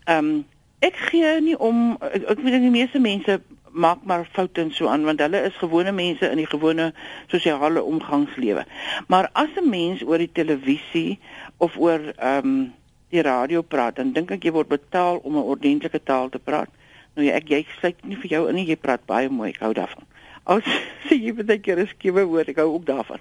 Ehm 0.05 0.17
um, 0.17 0.45
ek 0.85 0.97
gee 1.09 1.41
nie 1.41 1.57
om 1.57 1.95
ek, 2.01 2.21
ek 2.35 2.41
weet 2.45 2.61
die 2.61 2.69
meeste 2.69 2.99
mense 3.01 3.39
maak 3.75 4.05
maar 4.07 4.23
foute 4.31 4.61
en 4.61 4.71
so 4.71 4.87
aan 4.87 5.03
want 5.03 5.19
hulle 5.19 5.41
is 5.49 5.57
gewone 5.59 5.91
mense 5.91 6.29
in 6.31 6.39
die 6.39 6.47
gewone 6.47 6.93
sosiale 7.27 7.83
omgangslewe. 7.83 8.63
Maar 9.07 9.29
as 9.33 9.51
'n 9.55 9.69
mens 9.69 10.03
oor 10.03 10.17
die 10.17 10.31
televisie 10.31 11.19
of 11.57 11.77
oor 11.77 11.99
ehm 12.15 12.45
um, 12.45 12.73
die 13.09 13.21
radio 13.21 13.61
praat, 13.61 13.95
dan 13.95 14.11
dink 14.11 14.31
ek 14.31 14.43
jy 14.43 14.51
word 14.51 14.67
betaal 14.67 15.19
om 15.23 15.35
'n 15.37 15.49
ordentlike 15.53 16.03
taal 16.03 16.29
te 16.29 16.39
praat. 16.39 16.69
Nou 17.15 17.27
ja, 17.27 17.33
ek 17.33 17.49
jy 17.49 17.65
sluit 17.79 18.05
nie 18.05 18.17
vir 18.17 18.29
jou 18.29 18.47
in 18.49 18.55
nie, 18.55 18.65
jy 18.65 18.75
praat 18.75 19.05
baie 19.05 19.29
mooi, 19.29 19.49
ek 19.49 19.59
hou 19.59 19.73
daarvan. 19.73 20.03
As 20.43 20.63
sê 21.07 21.15
jy 21.15 21.33
baie 21.33 21.59
keer 21.59 21.77
is 21.77 21.89
skiewe 21.89 22.25
woord, 22.25 22.49
ek 22.49 22.57
hou 22.57 22.73
ook 22.73 22.85
daarvan. 22.85 23.19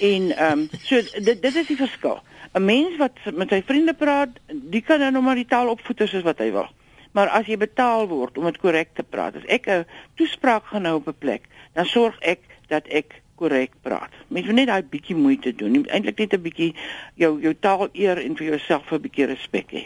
En 0.00 0.32
ehm 0.32 0.52
um, 0.52 0.68
so 0.82 1.00
dit 1.20 1.42
dit 1.42 1.54
is 1.54 1.66
die 1.66 1.76
verskil. 1.76 2.20
'n 2.54 2.64
Mens 2.64 2.96
wat 2.96 3.12
met 3.32 3.48
sy 3.48 3.62
vriende 3.62 3.94
praat, 3.94 4.30
die 4.48 4.80
kan 4.82 5.00
nou 5.00 5.22
maar 5.22 5.34
die 5.36 5.48
taal 5.48 5.68
opvoed 5.68 6.08
soos 6.08 6.22
wat 6.22 6.38
hy 6.38 6.50
wil. 6.52 6.68
Maar 7.12 7.28
as 7.28 7.46
jy 7.46 7.56
betaal 7.56 8.08
word 8.08 8.38
om 8.38 8.44
dit 8.44 8.58
korrek 8.58 8.94
te 8.94 9.02
praat, 9.02 9.36
as 9.36 9.46
ek 9.46 9.68
'n 9.68 9.86
toespraak 10.16 10.66
gaan 10.66 10.84
hou 10.84 10.96
op 10.96 11.08
'n 11.08 11.18
plek, 11.18 11.42
dan 11.74 11.86
sorg 11.86 12.18
ek 12.20 12.40
dat 12.68 12.86
ek 12.88 13.22
korrek 13.36 13.70
praat. 13.82 14.10
Mens 14.28 14.46
moet 14.46 14.54
net 14.54 14.66
daai 14.66 14.82
bietjie 14.82 15.16
moeite 15.16 15.54
doen. 15.54 15.84
Eintlik 15.86 16.18
net 16.18 16.34
'n 16.34 16.42
bietjie 16.42 16.74
jou 17.14 17.40
jou 17.40 17.54
taal 17.60 17.88
eer 17.92 18.18
en 18.18 18.36
vir 18.36 18.46
jouself 18.46 18.92
'n 18.92 19.00
bietjie 19.00 19.26
respek 19.26 19.70
hê. 19.70 19.84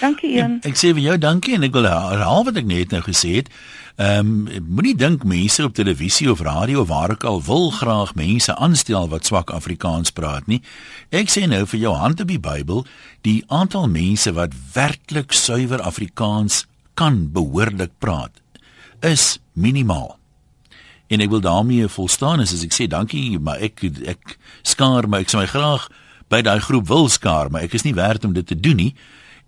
Dankie 0.00 0.30
Ian. 0.30 0.58
Ek, 0.62 0.72
ek 0.72 0.76
sê 0.76 0.92
vir 0.94 1.02
jou 1.02 1.18
dankie 1.18 1.54
en 1.54 1.62
ek 1.62 1.72
wil 1.72 1.88
herhaal 1.88 2.44
wat 2.44 2.56
ek 2.56 2.64
net 2.64 2.90
nou 2.90 3.02
gesê 3.02 3.34
het. 3.40 3.48
Ehm 3.96 4.46
um, 4.48 4.64
moenie 4.66 4.94
dink 4.96 5.24
mense 5.24 5.64
op 5.64 5.74
televisie 5.74 6.30
of 6.30 6.40
radio 6.40 6.80
of 6.80 6.88
waar 6.88 7.10
ook 7.10 7.24
al 7.24 7.42
wil 7.44 7.70
graag 7.70 8.14
mense 8.14 8.56
aanstel 8.56 9.08
wat 9.08 9.26
swak 9.26 9.50
Afrikaans 9.50 10.10
praat 10.10 10.46
nie. 10.46 10.62
Ek 11.10 11.28
sê 11.28 11.44
nou 11.46 11.66
vir 11.66 11.80
jou 11.80 11.92
hand 11.94 12.20
op 12.20 12.28
die 12.28 12.40
Bybel, 12.40 12.86
die 13.20 13.44
aantal 13.48 13.88
mense 13.88 14.32
wat 14.32 14.56
werklik 14.72 15.32
suiwer 15.32 15.80
Afrikaans 15.80 16.66
kan 16.94 17.32
behoorlik 17.32 17.92
praat 17.98 18.40
is 19.00 19.38
minimaal. 19.52 20.16
En 21.12 21.20
ek 21.20 21.28
wil 21.28 21.44
daarmee 21.44 21.88
volstaan 21.88 22.40
as 22.40 22.56
ek 22.64 22.72
sê 22.72 22.88
dankie, 22.88 23.38
maar 23.38 23.60
ek 23.60 23.84
ek 24.08 24.38
skaar 24.64 25.04
my 25.04 25.20
ek 25.20 25.34
sê 25.34 25.42
my 25.42 25.46
graag 25.46 25.90
by 26.32 26.40
daai 26.40 26.60
groep 26.64 26.88
wil 26.88 27.10
skaar, 27.12 27.52
maar 27.52 27.68
ek 27.68 27.76
is 27.76 27.84
nie 27.84 27.94
werd 27.94 28.24
om 28.24 28.32
dit 28.32 28.46
te 28.46 28.56
doen 28.56 28.76
nie. 28.86 28.94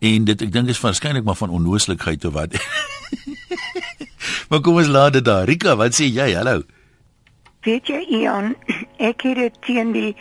En 0.05 0.29
dit 0.29 0.43
ek 0.43 0.53
dink 0.53 0.69
is 0.69 0.81
waarskynlik 0.85 1.25
maar 1.25 1.41
van 1.41 1.55
onnooslikheid 1.55 2.29
of 2.29 2.37
wat. 2.37 2.61
maar 4.49 4.61
kom 4.61 4.81
ons 4.81 4.91
laat 4.91 5.13
dit 5.19 5.25
daar. 5.25 5.47
Rika, 5.49 5.77
wat 5.77 5.97
sê 5.97 6.09
jy? 6.09 6.33
Hallo. 6.35 6.63
Weet 7.65 7.89
jy 7.89 8.03
Ian, 8.21 8.53
ek 9.11 9.25
het 9.29 9.41
dit 9.41 9.63
teen 9.65 9.93
die 9.97 10.13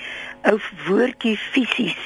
ou 0.47 0.59
woordjie 0.87 1.35
fisies 1.51 2.05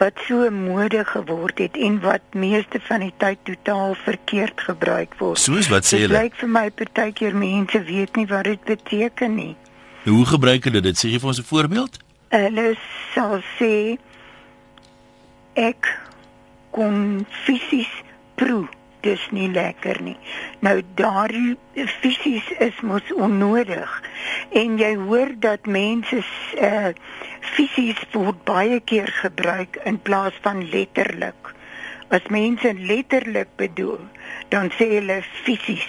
wat 0.00 0.18
so 0.26 0.48
mode 0.50 1.04
geword 1.06 1.60
het 1.62 1.76
en 1.78 2.00
wat 2.02 2.22
meeste 2.34 2.80
van 2.88 3.04
die 3.04 3.12
tyd 3.22 3.38
totaal 3.46 3.94
verkeerd 4.02 4.60
gebruik 4.66 5.14
word. 5.20 5.38
Soos 5.38 5.70
wat 5.70 5.86
sê 5.86 6.02
hulle? 6.02 6.16
Dit 6.16 6.18
lyk 6.18 6.40
vir 6.40 6.50
my 6.56 6.64
partykeer 6.74 7.36
mense 7.38 7.82
weet 7.86 8.18
nie 8.18 8.26
wat 8.30 8.48
dit 8.50 8.64
beteken 8.66 9.38
nie. 9.38 9.52
Hoe 10.04 10.24
gebruik 10.26 10.66
hulle 10.66 10.82
dit? 10.84 10.98
Sê 10.98 11.12
jy 11.14 11.20
vir 11.22 11.30
ons 11.30 11.38
'n 11.38 11.50
voorbeeld? 11.50 11.98
Hulle 12.34 12.74
sal 13.14 13.38
sê 13.58 13.98
ek 15.54 15.86
kon 16.74 17.26
fisies 17.46 17.92
proe 18.34 18.66
dis 19.04 19.22
nie 19.30 19.48
lekker 19.52 20.00
nie. 20.02 20.16
Nou 20.64 20.80
daardie 20.98 21.54
fisies 22.00 22.46
is 22.64 22.80
mos 22.82 23.12
onnodig. 23.14 23.90
En 24.56 24.78
jy 24.80 24.94
hoor 25.06 25.34
dat 25.44 25.66
mense 25.66 26.22
uh 26.60 26.92
fisies 27.54 28.00
word 28.14 28.40
baie 28.48 28.80
keer 28.80 29.10
gebruik 29.20 29.76
in 29.84 29.98
plaas 30.02 30.36
van 30.42 30.64
letterlik. 30.72 31.52
As 32.08 32.24
mense 32.32 32.72
letterlik 32.78 33.48
bedoel, 33.60 34.00
dan 34.48 34.70
sê 34.78 34.88
hulle 34.96 35.20
fisies. 35.44 35.88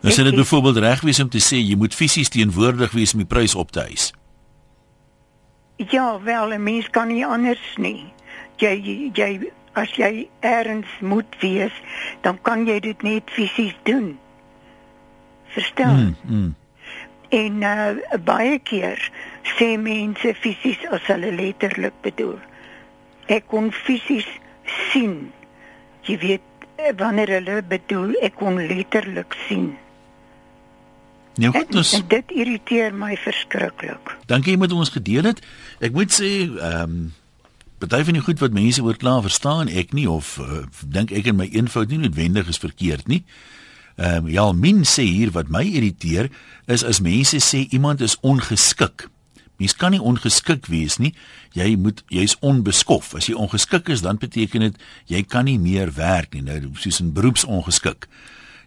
Nou 0.00 0.12
sê 0.12 0.22
dit 0.24 0.26
het- 0.32 0.34
byvoorbeeld 0.42 0.76
reg 0.76 1.00
wees 1.06 1.20
om 1.20 1.28
te 1.28 1.38
sê 1.42 1.56
jy 1.60 1.76
moet 1.76 1.94
fisies 1.94 2.28
teenwoordig 2.28 2.92
wees 2.96 3.12
om 3.12 3.18
die 3.22 3.28
prys 3.28 3.54
op 3.54 3.70
te 3.70 3.80
eis. 3.80 4.12
Ja, 5.76 6.20
wel, 6.22 6.52
'n 6.52 6.62
mens 6.62 6.90
kan 6.90 7.08
nie 7.08 7.26
anders 7.26 7.76
nie. 7.76 8.12
Jy 8.56 9.10
jy 9.14 9.52
as 9.80 9.92
jy 9.98 10.28
ergens 10.46 10.90
moet 11.00 11.38
wees, 11.40 11.74
dan 12.24 12.38
kan 12.46 12.66
jy 12.68 12.78
dit 12.84 13.02
net 13.06 13.30
fisies 13.32 13.76
doen. 13.88 14.12
Verstaan? 15.54 16.16
Mm, 16.26 16.36
mm. 16.36 16.54
En 17.30 17.62
uh, 17.62 18.18
baie 18.26 18.58
keer 18.66 19.02
sê 19.56 19.76
mense 19.78 20.34
fisies 20.42 20.82
as 20.90 21.06
hulle 21.10 21.30
letterlik 21.34 21.94
bedoel. 22.02 22.38
Ek 23.30 23.46
kon 23.50 23.70
fisies 23.74 24.26
sien. 24.90 25.30
Jy 26.08 26.16
weet 26.24 26.66
eh, 26.80 26.90
wanneer 26.98 27.36
hulle 27.38 27.60
bedoel 27.62 28.16
ek 28.26 28.34
kon 28.40 28.58
letterlik 28.58 29.36
sien. 29.46 29.70
Nou 31.40 31.52
goed, 31.54 31.76
ons 31.78 31.92
En 31.94 32.08
dit 32.10 32.32
irriteer 32.42 32.94
my 32.94 33.14
verskriklik. 33.16 34.16
dankie 34.26 34.52
jy 34.52 34.58
met 34.58 34.72
ons 34.72 34.90
gedeel 34.90 35.30
het. 35.30 35.40
Ek 35.80 35.94
moet 35.94 36.12
sê, 36.12 36.50
ehm 36.50 36.82
um, 36.82 37.12
party 37.80 38.04
van 38.04 38.18
die 38.18 38.24
goed 38.24 38.42
wat 38.42 38.52
mense 38.52 38.82
oor 38.84 38.96
klaar 38.96 39.22
verstaan 39.24 39.68
ek 39.68 39.94
nie 39.96 40.08
of 40.10 40.36
uh, 40.42 40.64
dink 40.84 41.12
ek 41.16 41.30
in 41.32 41.38
my 41.38 41.48
eenvoud 41.48 41.88
nie 41.88 42.02
noodwendig 42.02 42.50
is 42.52 42.60
verkeerd 42.60 43.08
nie. 43.08 43.24
Ehm 43.96 44.26
um, 44.26 44.28
ja, 44.32 44.44
min 44.52 44.84
sê 44.88 45.04
hier 45.08 45.32
wat 45.36 45.48
my 45.52 45.64
irriteer 45.64 46.30
is 46.66 46.84
as 46.84 47.00
mense 47.04 47.40
sê 47.44 47.66
iemand 47.72 48.00
is 48.04 48.18
ongeskik. 48.20 49.08
Mens 49.60 49.76
kan 49.76 49.92
nie 49.92 50.00
ongeskik 50.00 50.70
wees 50.72 50.96
nie. 50.96 51.12
Jy 51.52 51.74
moet 51.76 52.00
jy's 52.08 52.36
onbeskof. 52.40 53.12
As 53.18 53.28
jy 53.28 53.36
ongeskik 53.36 53.90
is, 53.92 54.00
dan 54.00 54.20
beteken 54.20 54.64
dit 54.64 54.78
jy 55.12 55.20
kan 55.24 55.44
nie 55.44 55.58
meer 55.60 55.92
werk 55.96 56.32
nie. 56.34 56.44
Nou 56.44 56.72
soos 56.80 57.00
'n 57.00 57.12
beroepsongeskik. 57.12 58.08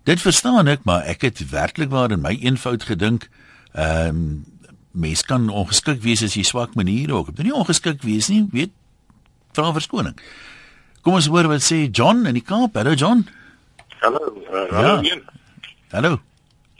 Dit 0.03 0.21
verstaan 0.21 0.67
ek, 0.67 0.83
maar 0.83 1.05
ek 1.05 1.21
het 1.21 1.49
werklik 1.49 1.89
waar 1.89 2.11
in 2.11 2.21
my 2.21 2.37
eenvoud 2.41 2.83
gedink, 2.83 3.29
ehm 3.73 4.07
um, 4.09 4.45
mens 4.91 5.25
kan 5.25 5.49
ongeskik 5.49 6.01
wees 6.01 6.21
as 6.21 6.35
jy 6.37 6.43
swak 6.43 6.75
maniere 6.75 7.13
ook. 7.13 7.27
Jy 7.27 7.33
moet 7.37 7.45
nie 7.45 7.53
ongeskik 7.57 8.01
wees 8.01 8.27
nie, 8.29 8.45
weet 8.51 8.69
vra 9.53 9.71
verskoning. 9.75 10.15
Kom 11.03 11.13
ons 11.19 11.27
hoor 11.27 11.47
wat 11.51 11.61
sê 11.65 11.89
John 11.91 12.25
in 12.29 12.33
die 12.37 12.43
Kaap. 12.45 12.75
Hallo 12.79 12.93
John. 12.95 13.25
Hallo, 14.01 14.21
uh, 14.51 14.67
Ja. 14.71 14.75
hallo 14.77 15.01
Ian. 15.03 15.21
Hallo. 15.91 16.19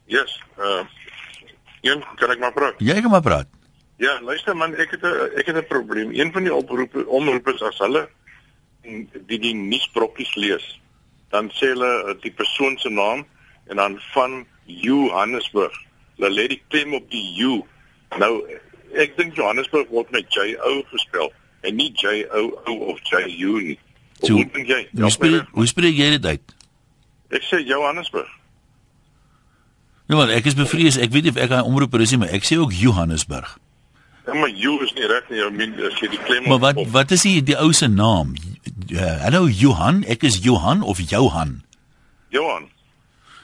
Yes, 0.07 0.39
uh 0.57 0.83
Ian, 1.83 2.03
kan 2.17 2.31
ek 2.31 2.39
maar 2.39 2.53
praat? 2.55 2.75
Jy 2.79 3.01
kan 3.01 3.11
maar 3.11 3.21
praat. 3.21 3.47
Ja, 3.99 4.19
luister 4.21 4.55
man, 4.55 4.73
ek 4.75 4.91
het 4.91 5.03
'n 5.03 5.31
ek 5.39 5.45
het 5.47 5.55
'n 5.57 5.67
probleem. 5.67 6.11
Een 6.13 6.31
van 6.31 6.43
die 6.43 6.53
oproepe 6.53 7.05
omroepers 7.07 7.61
as 7.61 7.77
hulle 7.77 8.07
die 8.83 9.39
die 9.39 9.53
nuusbrokkies 9.55 10.35
lees, 10.35 10.79
dan 11.31 11.49
sê 11.51 11.67
hulle 11.73 11.91
uh, 12.07 12.21
die 12.21 12.31
persoon 12.31 12.77
se 12.77 12.89
naam 12.89 13.25
en 13.67 13.75
dan 13.75 13.99
van 14.13 14.45
Johannesburg. 14.65 15.71
Hulle 16.17 16.29
lê 16.31 16.47
die 16.47 16.61
klem 16.69 16.93
op 16.93 17.09
die 17.09 17.43
U. 17.43 17.61
Nou 18.17 18.43
ek 18.93 19.17
dink 19.17 19.35
Johannesburg 19.35 19.87
word 19.89 20.11
met 20.11 20.33
J 20.33 20.55
O 20.61 20.83
gespel 20.91 21.31
en 21.63 21.75
nie 21.79 21.91
J 21.95 22.25
O 22.31 22.43
O 22.67 22.73
of 22.93 22.99
J 23.09 23.25
U 23.47 23.57
nie. 23.61 23.77
So, 24.23 24.33
Hoe 24.37 24.45
dink 24.53 24.67
jy? 24.69 24.81
Hoe 24.99 25.09
spreek 25.11 25.49
hoe 25.51 25.67
spreek 25.67 25.97
jy 25.97 26.09
dit 26.17 26.25
uit? 26.25 26.55
Ek 27.33 27.43
sê 27.49 27.59
Johannesburg. 27.65 28.29
Nou 30.11 30.19
maar 30.19 30.31
ek 30.35 30.45
is 30.51 30.55
bevrees, 30.59 30.97
ek 30.99 31.11
weet 31.15 31.23
nie 31.27 31.31
of 31.33 31.37
ek 31.39 31.49
daai 31.53 31.63
omroeper 31.67 32.01
is 32.03 32.11
nie, 32.13 32.19
maar 32.23 32.33
ek 32.35 32.43
sê 32.47 32.57
ook 32.59 32.73
Johannesburg. 32.75 33.57
Ja, 34.27 34.33
maar 34.39 34.51
U 34.51 34.73
is 34.85 34.93
nie 34.95 35.07
reg 35.09 35.29
nie. 35.31 35.39
Jy 35.41 35.49
min 35.51 35.73
as 35.83 35.97
jy 35.99 36.07
die 36.13 36.19
klem 36.23 36.45
Maar 36.47 36.59
wat 36.63 36.77
op- 36.79 36.91
wat 36.93 37.11
is 37.11 37.23
die 37.27 37.41
die 37.43 37.57
ou 37.59 37.71
se 37.75 37.87
naam? 37.87 38.35
Uh, 38.93 39.17
hallo 39.23 39.47
Johan, 39.49 40.03
ek 40.07 40.23
is 40.23 40.37
Johan 40.43 40.83
of 40.83 40.99
Johan? 41.09 41.61
Johan. 42.31 42.69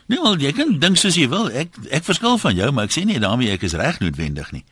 Nee, 0.10 0.20
wel 0.24 0.38
jy 0.42 0.52
kan 0.58 0.72
dink 0.80 0.98
soos 0.98 1.16
jy 1.20 1.28
wil. 1.30 1.50
Ek 1.52 1.76
ek 1.92 2.04
verskil 2.08 2.38
van 2.42 2.56
jou, 2.56 2.72
maar 2.72 2.88
ek 2.88 2.96
sê 2.96 3.04
nie 3.06 3.20
daarmee 3.20 3.52
ek 3.52 3.64
is 3.68 3.76
reg 3.78 4.00
noodwendig 4.00 4.52
nie. 4.56 4.64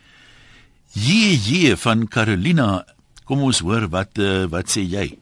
Jee 0.93 1.75
van 1.75 2.07
Carolina. 2.07 2.86
Kom 3.27 3.41
ons 3.43 3.59
hoor 3.59 3.87
wat 3.91 4.17
uh, 4.23 4.45
wat 4.51 4.69
sê 4.71 4.81
jy? 4.87 5.17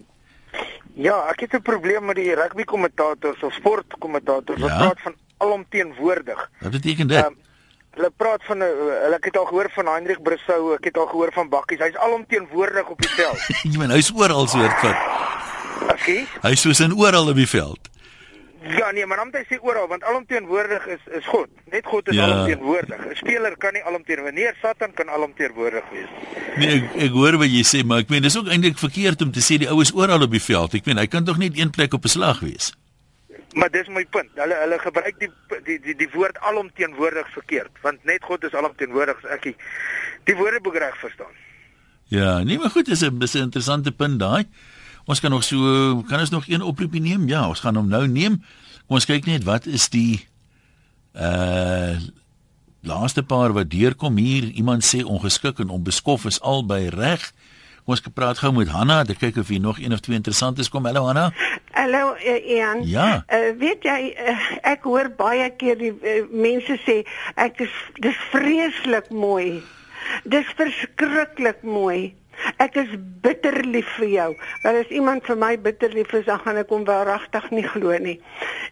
Ja, 0.96 1.16
ek 1.32 1.40
het 1.46 1.54
'n 1.54 1.62
probleem 1.62 2.06
met 2.06 2.16
die 2.16 2.34
rugby 2.36 2.64
kommentators 2.64 3.44
of 3.44 3.54
sportkommentators 3.54 4.60
wat 4.62 4.70
Ja? 4.70 4.78
praat 4.78 5.02
van 5.02 5.14
alomteenwoordig. 5.38 6.50
Wat 6.62 6.72
beteken 6.72 7.08
dit? 7.08 7.18
Ehm, 7.18 7.34
Hulle 7.96 8.12
praat 8.18 8.44
van 8.44 8.58
'n 8.58 8.62
hulle 9.04 9.16
ek 9.16 9.26
het 9.26 9.38
al 9.38 9.46
gehoor 9.46 9.70
van 9.72 9.86
Hendrik 9.88 10.22
Brissou, 10.24 10.74
ek 10.76 10.84
het 10.84 10.98
al 10.98 11.06
gehoor 11.08 11.32
van 11.34 11.50
Bakkies. 11.50 11.80
Hy's 11.80 11.96
alomteenwoordig 11.96 12.90
op 12.90 13.00
die 13.02 13.10
veld. 13.10 13.40
jy 13.72 13.78
meen 13.78 13.90
hy's 13.92 14.12
oral 14.12 14.48
soort 14.48 14.80
van. 14.80 14.96
Askies? 15.96 16.28
Hy's 16.42 16.62
soos 16.62 16.80
in 16.80 16.94
oral 16.98 17.30
op 17.30 17.36
die 17.36 17.48
veld. 17.48 17.80
Ja 18.68 18.92
nee, 18.92 19.06
maar 19.06 19.18
dan 19.18 19.28
moet 19.30 19.36
hy 19.36 19.56
sê 19.56 19.60
oral 19.62 19.88
want 19.88 20.04
alomteenwoordig 20.04 20.86
is 20.88 21.04
is 21.18 21.26
God. 21.26 21.50
Net 21.72 21.86
God 21.86 22.08
is 22.10 22.16
Ja. 22.16 22.24
alomteenwoordig. 22.26 23.06
'n 23.06 23.16
Speler 23.16 23.58
kan 23.58 23.74
nie 23.74 23.84
alomteenwoordig. 23.84 24.34
Nee, 24.34 24.52
Satan 24.62 24.94
kan 24.94 25.10
alomteenwoordig 25.10 25.84
wees. 25.92 26.10
Nee, 26.58 26.82
ek, 26.82 26.96
ek 26.96 27.12
hoor 27.12 27.38
wat 27.38 27.52
jy 27.52 27.64
sê, 27.64 27.86
maar 27.86 28.00
ek 28.00 28.10
meen 28.10 28.22
dis 28.22 28.38
ook 28.38 28.48
eintlik 28.48 28.78
verkeerd 28.78 29.22
om 29.22 29.32
te 29.32 29.40
sê 29.40 29.58
die 29.58 29.70
ou 29.70 29.82
is 29.82 29.94
oral 29.94 30.22
op 30.22 30.32
die 30.32 30.42
veld. 30.42 30.74
Ek 30.74 30.86
meen 30.86 30.98
hy 30.98 31.08
kan 31.08 31.24
tog 31.26 31.38
net 31.38 31.58
een 31.58 31.70
plek 31.70 31.94
op 31.94 32.04
'n 32.06 32.08
slag 32.08 32.40
wees. 32.40 32.74
Maar 33.54 33.70
dis 33.72 33.88
my 33.88 34.06
punt. 34.10 34.30
Hulle 34.36 34.56
hulle 34.56 34.80
gebruik 34.80 35.20
die 35.20 35.30
die 35.64 35.80
die, 35.80 35.96
die 35.96 36.10
woord 36.14 36.38
alomteenwoordig 36.40 37.30
verkeerd, 37.34 37.72
want 37.82 38.04
net 38.04 38.24
God 38.24 38.44
is 38.44 38.54
alomteenwoordig 38.54 39.24
ek 39.26 39.42
die, 39.44 39.56
die 40.24 40.36
woordeboek 40.36 40.76
reg 40.76 40.98
verstaan. 41.00 41.32
Ja, 42.08 42.44
nee, 42.44 42.58
maar 42.58 42.70
goed, 42.70 42.86
dis 42.86 43.02
'n 43.04 43.20
dis 43.20 43.34
'n 43.36 43.42
interessante 43.48 43.92
punt 43.92 44.20
daai. 44.20 44.44
Ons 45.06 45.22
kan 45.22 45.30
nog 45.32 45.44
so 45.46 46.02
kan 46.10 46.20
ons 46.20 46.34
nog 46.34 46.48
een 46.48 46.62
oproepie 46.66 47.02
neem? 47.02 47.28
Ja, 47.28 47.48
ons 47.48 47.62
gaan 47.62 47.76
hom 47.78 47.88
nou 47.88 48.08
neem. 48.08 48.42
Kom 48.86 48.98
ons 48.98 49.06
kyk 49.06 49.26
net 49.30 49.46
wat 49.46 49.66
is 49.70 49.90
die 49.94 50.26
uh 51.14 51.98
laaste 52.86 53.24
paar 53.26 53.54
wat 53.54 53.72
deurkom 53.74 54.18
hier. 54.22 54.44
Iemand 54.54 54.86
sê 54.86 55.02
ongeskik 55.02 55.60
en 55.60 55.70
onbeskof 55.74 56.26
is 56.30 56.42
albei 56.42 56.90
reg. 56.94 57.32
Kom 57.86 57.96
ons 57.96 58.02
praat 58.14 58.38
gou 58.38 58.52
met 58.54 58.70
Hanna, 58.70 59.04
te 59.06 59.16
kyk 59.18 59.40
of 59.42 59.50
hier 59.50 59.62
nog 59.62 59.80
een 59.82 59.94
of 59.94 60.04
twee 60.06 60.18
interessant 60.18 60.60
is 60.62 60.70
kom. 60.70 60.86
Hallo 60.86 61.06
Hanna. 61.06 61.32
Hallo 61.74 62.14
uh, 62.14 62.50
Ian. 62.50 62.84
Ja. 62.86 63.24
Uh, 63.26 63.54
weet 63.58 63.86
jy 63.86 64.14
uh, 64.14 64.36
ek 64.70 64.86
hoor 64.90 65.10
baie 65.18 65.50
keer 65.58 65.78
die 65.82 65.94
uh, 65.94 66.20
mense 66.30 66.78
sê 66.86 67.02
ek 67.42 67.66
is 67.66 67.74
dis 68.06 68.22
vreeslik 68.34 69.10
mooi. 69.10 69.64
Dis 70.30 70.50
verskriklik 70.58 71.66
mooi. 71.66 72.14
Ek 72.58 72.76
is 72.76 72.92
bitter 73.22 73.64
lief 73.66 73.90
vir 74.00 74.08
jou. 74.08 74.30
Want 74.64 74.82
as 74.84 74.94
iemand 74.94 75.26
vir 75.28 75.38
my 75.38 75.54
bitter 75.58 75.94
lief 75.94 76.14
is, 76.14 76.26
dan 76.26 76.40
gaan 76.44 76.58
ek 76.62 76.72
hom 76.74 76.86
wel 76.88 77.04
regtig 77.08 77.50
nie 77.52 77.66
glo 77.68 77.98
nie. 77.98 78.20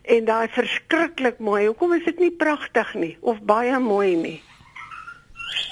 En 0.04 0.26
daai 0.26 0.47
verskriklik 0.54 1.39
mooi. 1.39 1.67
Hoekom 1.67 1.93
is 1.97 2.06
dit 2.06 2.19
nie 2.19 2.32
pragtig 2.32 2.93
nie 2.99 3.15
of 3.21 3.41
baie 3.47 3.80
mooi 3.80 4.15
nie? 4.15 4.39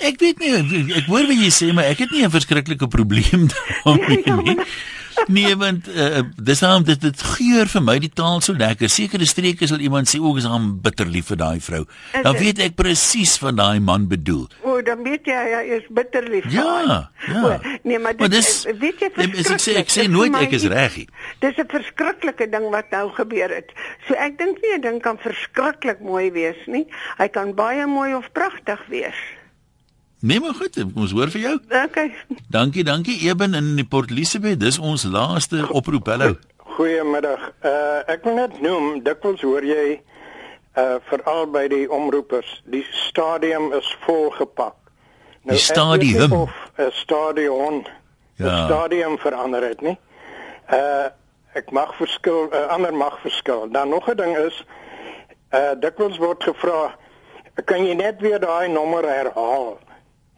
Ek 0.02 0.18
weet 0.22 0.40
nie, 0.42 0.50
ek, 0.58 1.06
hoor 1.10 1.28
wat 1.30 1.38
jy 1.38 1.52
sê, 1.54 1.70
maar 1.78 1.90
ek 1.92 2.06
het 2.06 2.12
nie 2.12 2.24
'n 2.26 2.34
verskriklike 2.34 2.88
probleem 2.88 3.48
daarmee 3.86 4.56
nie. 4.56 4.66
Nee, 5.28 5.56
want 5.56 5.88
uh, 5.88 6.22
dis 6.38 6.62
hom 6.62 6.84
dit 6.84 7.02
dit 7.02 7.22
geur 7.22 7.66
vir 7.68 7.82
my 7.82 8.00
die 8.00 8.10
taal 8.10 8.42
so 8.42 8.54
lekker. 8.54 8.90
Sekere 8.90 9.26
streke 9.26 9.68
sal 9.68 9.80
iemand 9.80 10.08
sê 10.10 10.20
o, 10.20 10.36
is 10.38 10.46
hom 10.46 10.80
bitter 10.82 11.06
lief 11.06 11.28
vir 11.28 11.38
daai 11.38 11.60
vrou. 11.60 11.86
Is 12.14 12.24
Dan 12.24 12.38
weet 12.38 12.60
ek 12.60 12.76
presies 12.76 13.38
wat 13.42 13.56
daai 13.58 13.80
man 13.80 14.08
bedoel. 14.08 14.48
O, 14.64 14.82
dan 14.82 15.04
weet 15.04 15.26
jy 15.26 15.34
hy 15.34 15.64
is 15.78 15.84
bitter 15.90 16.24
lief. 16.24 16.44
vir 16.46 16.54
Ja, 16.54 16.82
ja. 17.28 17.44
O, 17.44 17.60
nee, 17.84 18.00
maar 18.00 18.14
dit 18.14 18.20
Maar 18.20 18.30
dis- 18.30 18.66
weet 18.80 19.00
jy 19.00 19.12
Nee, 19.16 19.40
as 19.40 19.50
ek 19.52 19.60
sê- 19.62 19.76
ek 19.78 19.90
sê 19.90 20.08
nooit 20.10 20.32
vir 20.32 20.42
ek 20.48 20.52
is 20.54 20.66
reg 20.66 20.96
nie. 20.98 21.08
Dis 21.40 21.58
'n 21.58 21.68
verskriklike 21.68 22.50
ding 22.50 22.70
wat 22.72 22.90
nou 22.92 23.10
gebeur 23.12 23.50
het. 23.50 23.72
So 24.08 24.14
ek 24.16 24.38
dink 24.38 24.58
nie 24.62 24.74
'n 24.78 24.82
ding 24.82 25.02
kan 25.02 25.18
verskriklik 25.18 26.00
mooi 26.02 26.32
wees 26.32 26.58
nie. 26.68 26.88
Hy 27.18 27.28
kan 27.28 27.54
baie 27.54 27.86
mooi 27.88 28.14
of 28.16 28.32
pragtig 28.34 28.80
wees. 28.90 29.16
Nee, 30.22 30.40
maar 30.40 30.54
goed, 30.54 30.74
kom 30.78 31.02
ons 31.02 31.12
hoor 31.18 31.30
vir 31.34 31.42
jou. 31.42 31.60
Okay. 31.86 32.12
Dankie, 32.48 32.84
dankie 32.84 33.18
Eben 33.26 33.54
in 33.58 33.76
die 33.76 33.86
Port 33.86 34.12
Elizabeth. 34.12 34.60
Dis 34.60 34.78
ons 34.78 35.04
laaste 35.04 35.64
oproep. 35.74 36.08
Hallo. 36.14 36.36
Goeiemiddag. 36.58 37.48
Uh 37.66 38.06
ek 38.06 38.28
wil 38.28 38.38
net 38.38 38.60
noem, 38.62 39.02
dikwels 39.02 39.42
hoor 39.42 39.66
jy 39.66 39.98
uh 40.78 41.00
veral 41.10 41.50
by 41.50 41.66
die 41.74 41.90
omroepers, 41.90 42.54
die 42.70 42.86
stadium 42.94 43.74
is 43.74 43.90
volgepak. 44.06 44.78
Die 45.50 45.58
ek 45.58 45.58
weet 45.58 45.66
stadium? 45.66 46.38
Of 46.44 46.54
'n 46.78 46.94
stadion. 47.02 47.84
Ja. 48.38 48.46
Ja. 48.46 48.66
stadium 48.66 49.18
verander 49.18 49.66
het 49.74 49.82
nie. 49.82 49.98
Uh 50.70 51.10
ek 51.58 51.72
mag 51.72 51.96
verskil, 51.98 52.46
uh, 52.54 52.68
ander 52.72 52.94
mag 52.94 53.18
verskil. 53.26 53.72
Dan 53.72 53.90
nog 53.90 54.06
'n 54.06 54.16
ding 54.16 54.38
is 54.38 54.66
uh 55.50 55.74
dikwels 55.80 56.18
word 56.18 56.44
gevra, 56.44 56.94
kan 57.66 57.86
jy 57.86 57.94
net 57.94 58.22
weer 58.22 58.40
daai 58.40 58.70
nommer 58.70 59.04
herhaal? 59.04 59.80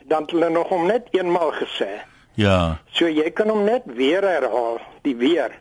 Dan 0.07 0.25
het 0.25 0.31
hulle 0.31 0.49
nog 0.49 0.69
hom 0.73 0.87
net 0.87 1.07
eenmal 1.11 1.53
gesê. 1.59 2.03
Ja. 2.39 2.79
So 2.91 3.09
jy 3.09 3.29
kan 3.35 3.49
hom 3.49 3.63
net 3.67 3.85
weer 3.85 4.25
herhaal, 4.25 4.79
die 5.05 5.15
weer 5.15 5.53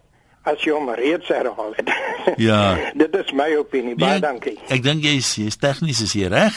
as 0.49 0.63
jy 0.65 0.75
hom 0.75 0.91
reeds 0.99 1.29
herhaal 1.31 1.75
het. 1.77 1.91
Ja. 2.41 2.77
Dit 3.03 3.15
is 3.19 3.33
my 3.37 3.51
opinie. 3.59 3.95
Baie 3.99 4.19
Nee, 4.19 4.25
dankie. 4.25 4.57
Ek 4.73 4.83
dink 4.85 5.05
jy's 5.07 5.35
jy's 5.39 5.59
tegnies 5.61 6.03
is 6.05 6.17
jy 6.19 6.31
reg. 6.33 6.57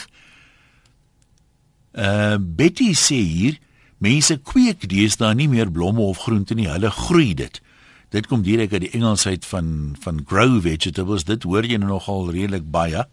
Uh 1.96 2.36
Betty 2.40 2.92
sê 2.98 3.20
hier, 3.22 3.60
mense 4.04 4.38
kweek 4.44 4.88
deesdae 4.92 5.36
nie 5.38 5.50
meer 5.52 5.72
blomme 5.72 6.04
of 6.06 6.26
groente 6.26 6.58
nie, 6.58 6.68
hulle 6.72 6.92
groei 6.92 7.34
dit. 7.38 7.62
Dit 8.14 8.28
kom 8.32 8.44
direk 8.46 8.74
uit 8.74 8.88
die 8.88 8.94
Engelsheid 8.98 9.46
van 9.48 9.96
van 10.02 10.24
grow 10.28 10.60
vegetables. 10.64 11.28
Dit 11.28 11.48
hoor 11.48 11.68
jy 11.68 11.80
nou 11.82 11.96
nogal 11.96 12.30
redelik 12.32 12.68
baie. 12.72 13.06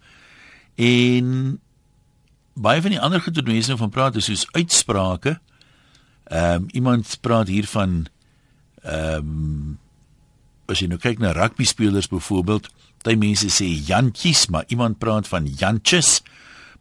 En 0.79 1.27
baie 2.53 2.81
van 2.81 2.93
die 2.93 3.01
ander 3.01 3.21
goed 3.21 3.35
wat 3.35 3.49
mense 3.49 3.71
nou 3.71 3.79
van 3.79 3.89
praat 3.89 4.15
is 4.15 4.29
soos 4.29 4.47
uitsprake. 4.51 5.39
Ehm 6.23 6.63
um, 6.63 6.67
iemand 6.71 7.17
praat 7.21 7.47
hier 7.47 7.67
van 7.67 8.05
ehm 8.83 9.17
um, 9.17 9.79
as 10.65 10.79
jy 10.79 10.87
nou 10.87 10.99
kyk 10.99 11.19
na 11.19 11.33
rugby 11.35 11.65
spelers 11.67 12.07
byvoorbeeld, 12.07 12.69
baie 13.03 13.17
mense 13.19 13.49
sê 13.51 13.67
jantjies, 13.67 14.47
maar 14.47 14.63
iemand 14.67 14.97
praat 14.97 15.27
van 15.27 15.45
jantjies. 15.45 16.21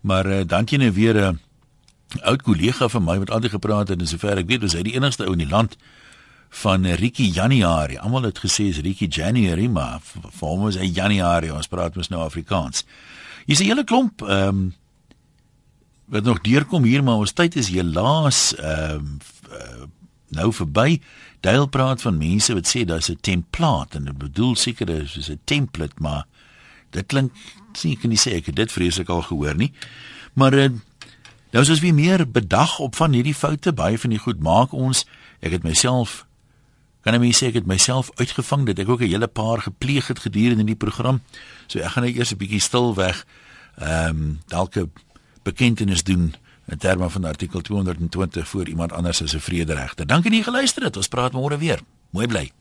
Maar 0.01 0.27
uh, 0.27 0.45
dan 0.47 0.69
jy 0.71 0.79
nou 0.79 0.93
weer 0.93 1.15
'n 1.15 1.35
uh, 1.35 2.29
oud 2.29 2.43
kollega 2.43 2.89
van 2.89 3.05
my 3.05 3.19
wat 3.19 3.31
altyd 3.31 3.51
gepraat 3.51 3.89
het 3.89 4.01
en 4.01 4.07
sover 4.07 4.39
ek 4.39 4.47
weet, 4.47 4.61
was 4.61 4.73
hy 4.73 4.83
die 4.83 4.95
enigste 4.95 5.25
ou 5.25 5.33
in 5.33 5.45
die 5.45 5.49
land 5.49 5.77
van 6.49 6.87
Ricky 6.87 7.31
January. 7.33 7.97
Almal 7.97 8.23
het 8.23 8.39
gesê 8.39 8.69
is 8.69 8.81
Ricky 8.85 9.07
January, 9.09 9.67
maar 9.67 10.01
vir 10.05 10.49
hom 10.49 10.69
is 10.69 10.77
hy 10.77 10.91
January. 10.93 11.49
Ons 11.49 11.69
praat 11.69 11.97
mos 11.97 12.09
nou 12.13 12.21
Afrikaans. 12.21 12.85
Hier's 13.47 13.61
'n 13.61 13.65
hele 13.65 13.85
klomp 13.85 14.23
ehm 14.23 14.49
um, 14.49 14.75
wat 16.13 16.25
nog 16.25 16.41
deurkom 16.45 16.85
hier, 16.85 17.01
maar 17.05 17.23
ons 17.25 17.33
tyd 17.33 17.57
is 17.57 17.73
helaas 17.73 18.53
ehm 18.61 19.01
um, 19.01 19.19
uh, 19.53 19.89
nou 20.33 20.49
verby. 20.53 21.01
Dale 21.45 21.69
praat 21.69 22.01
van 22.01 22.17
mense 22.17 22.55
wat 22.57 22.69
sê 22.69 22.85
daar's 22.89 23.11
'n 23.11 23.21
template 23.21 23.97
en 23.97 24.05
dit 24.05 24.19
bedoel 24.19 24.57
seker 24.57 24.89
is 24.89 25.17
is 25.17 25.31
'n 25.31 25.41
template, 25.45 25.95
maar 25.99 26.25
dit 26.91 27.07
klink 27.07 27.33
sien 27.73 27.93
ek 27.93 28.05
nie 28.05 28.19
sê 28.19 28.37
ek 28.37 28.47
het 28.47 28.57
dit 28.57 28.73
vreeslik 28.73 29.09
al 29.09 29.23
gehoor 29.23 29.57
nie. 29.57 29.73
Maar 30.33 30.55
uh, 30.55 30.69
nou 31.51 31.63
is 31.63 31.71
ons 31.71 31.81
weer 31.81 31.95
meer 31.95 32.31
bedag 32.31 32.79
op 32.79 32.97
van 32.97 33.13
hierdie 33.13 33.35
foute. 33.35 33.73
Baie 33.73 33.99
van 33.99 34.11
die 34.11 34.19
goed 34.19 34.41
maak 34.41 34.73
ons. 34.73 35.07
Ek 35.41 35.53
het 35.53 35.63
myself 35.63 36.27
kan 37.03 37.15
ek 37.15 37.35
sê 37.35 37.47
ek 37.47 37.55
het 37.55 37.67
myself 37.67 38.11
uitgevang 38.15 38.67
dat 38.67 38.79
ek 38.79 38.89
ook 38.89 39.01
'n 39.01 39.09
hele 39.09 39.27
paar 39.27 39.61
gepleeg 39.61 40.07
het 40.07 40.19
gedurende 40.19 40.65
die 40.65 40.77
program. 40.77 41.21
So 41.67 41.79
ek 41.79 41.91
gaan 41.91 42.05
nou 42.05 42.15
eers 42.15 42.33
'n 42.33 42.37
bietjie 42.37 42.61
stil 42.61 42.95
weg. 42.95 43.27
Ehm 43.77 44.09
um, 44.09 44.41
dalk 44.47 44.77
'n 44.77 44.91
bekentenis 45.43 46.03
doen 46.03 46.35
in 46.67 46.79
terme 46.79 47.11
van 47.11 47.25
artikel 47.25 47.61
220 47.61 48.49
voor 48.49 48.69
iemand 48.69 48.93
anders 48.93 49.23
as 49.23 49.35
'n 49.35 49.39
vrederegter. 49.39 50.07
Dankie 50.07 50.31
dat 50.31 50.39
jy 50.39 50.45
geluister 50.45 50.83
het. 50.83 50.97
Ons 50.97 51.09
praat 51.09 51.33
môre 51.33 51.59
weer. 51.59 51.81
Mooi 52.11 52.27
bly. 52.27 52.53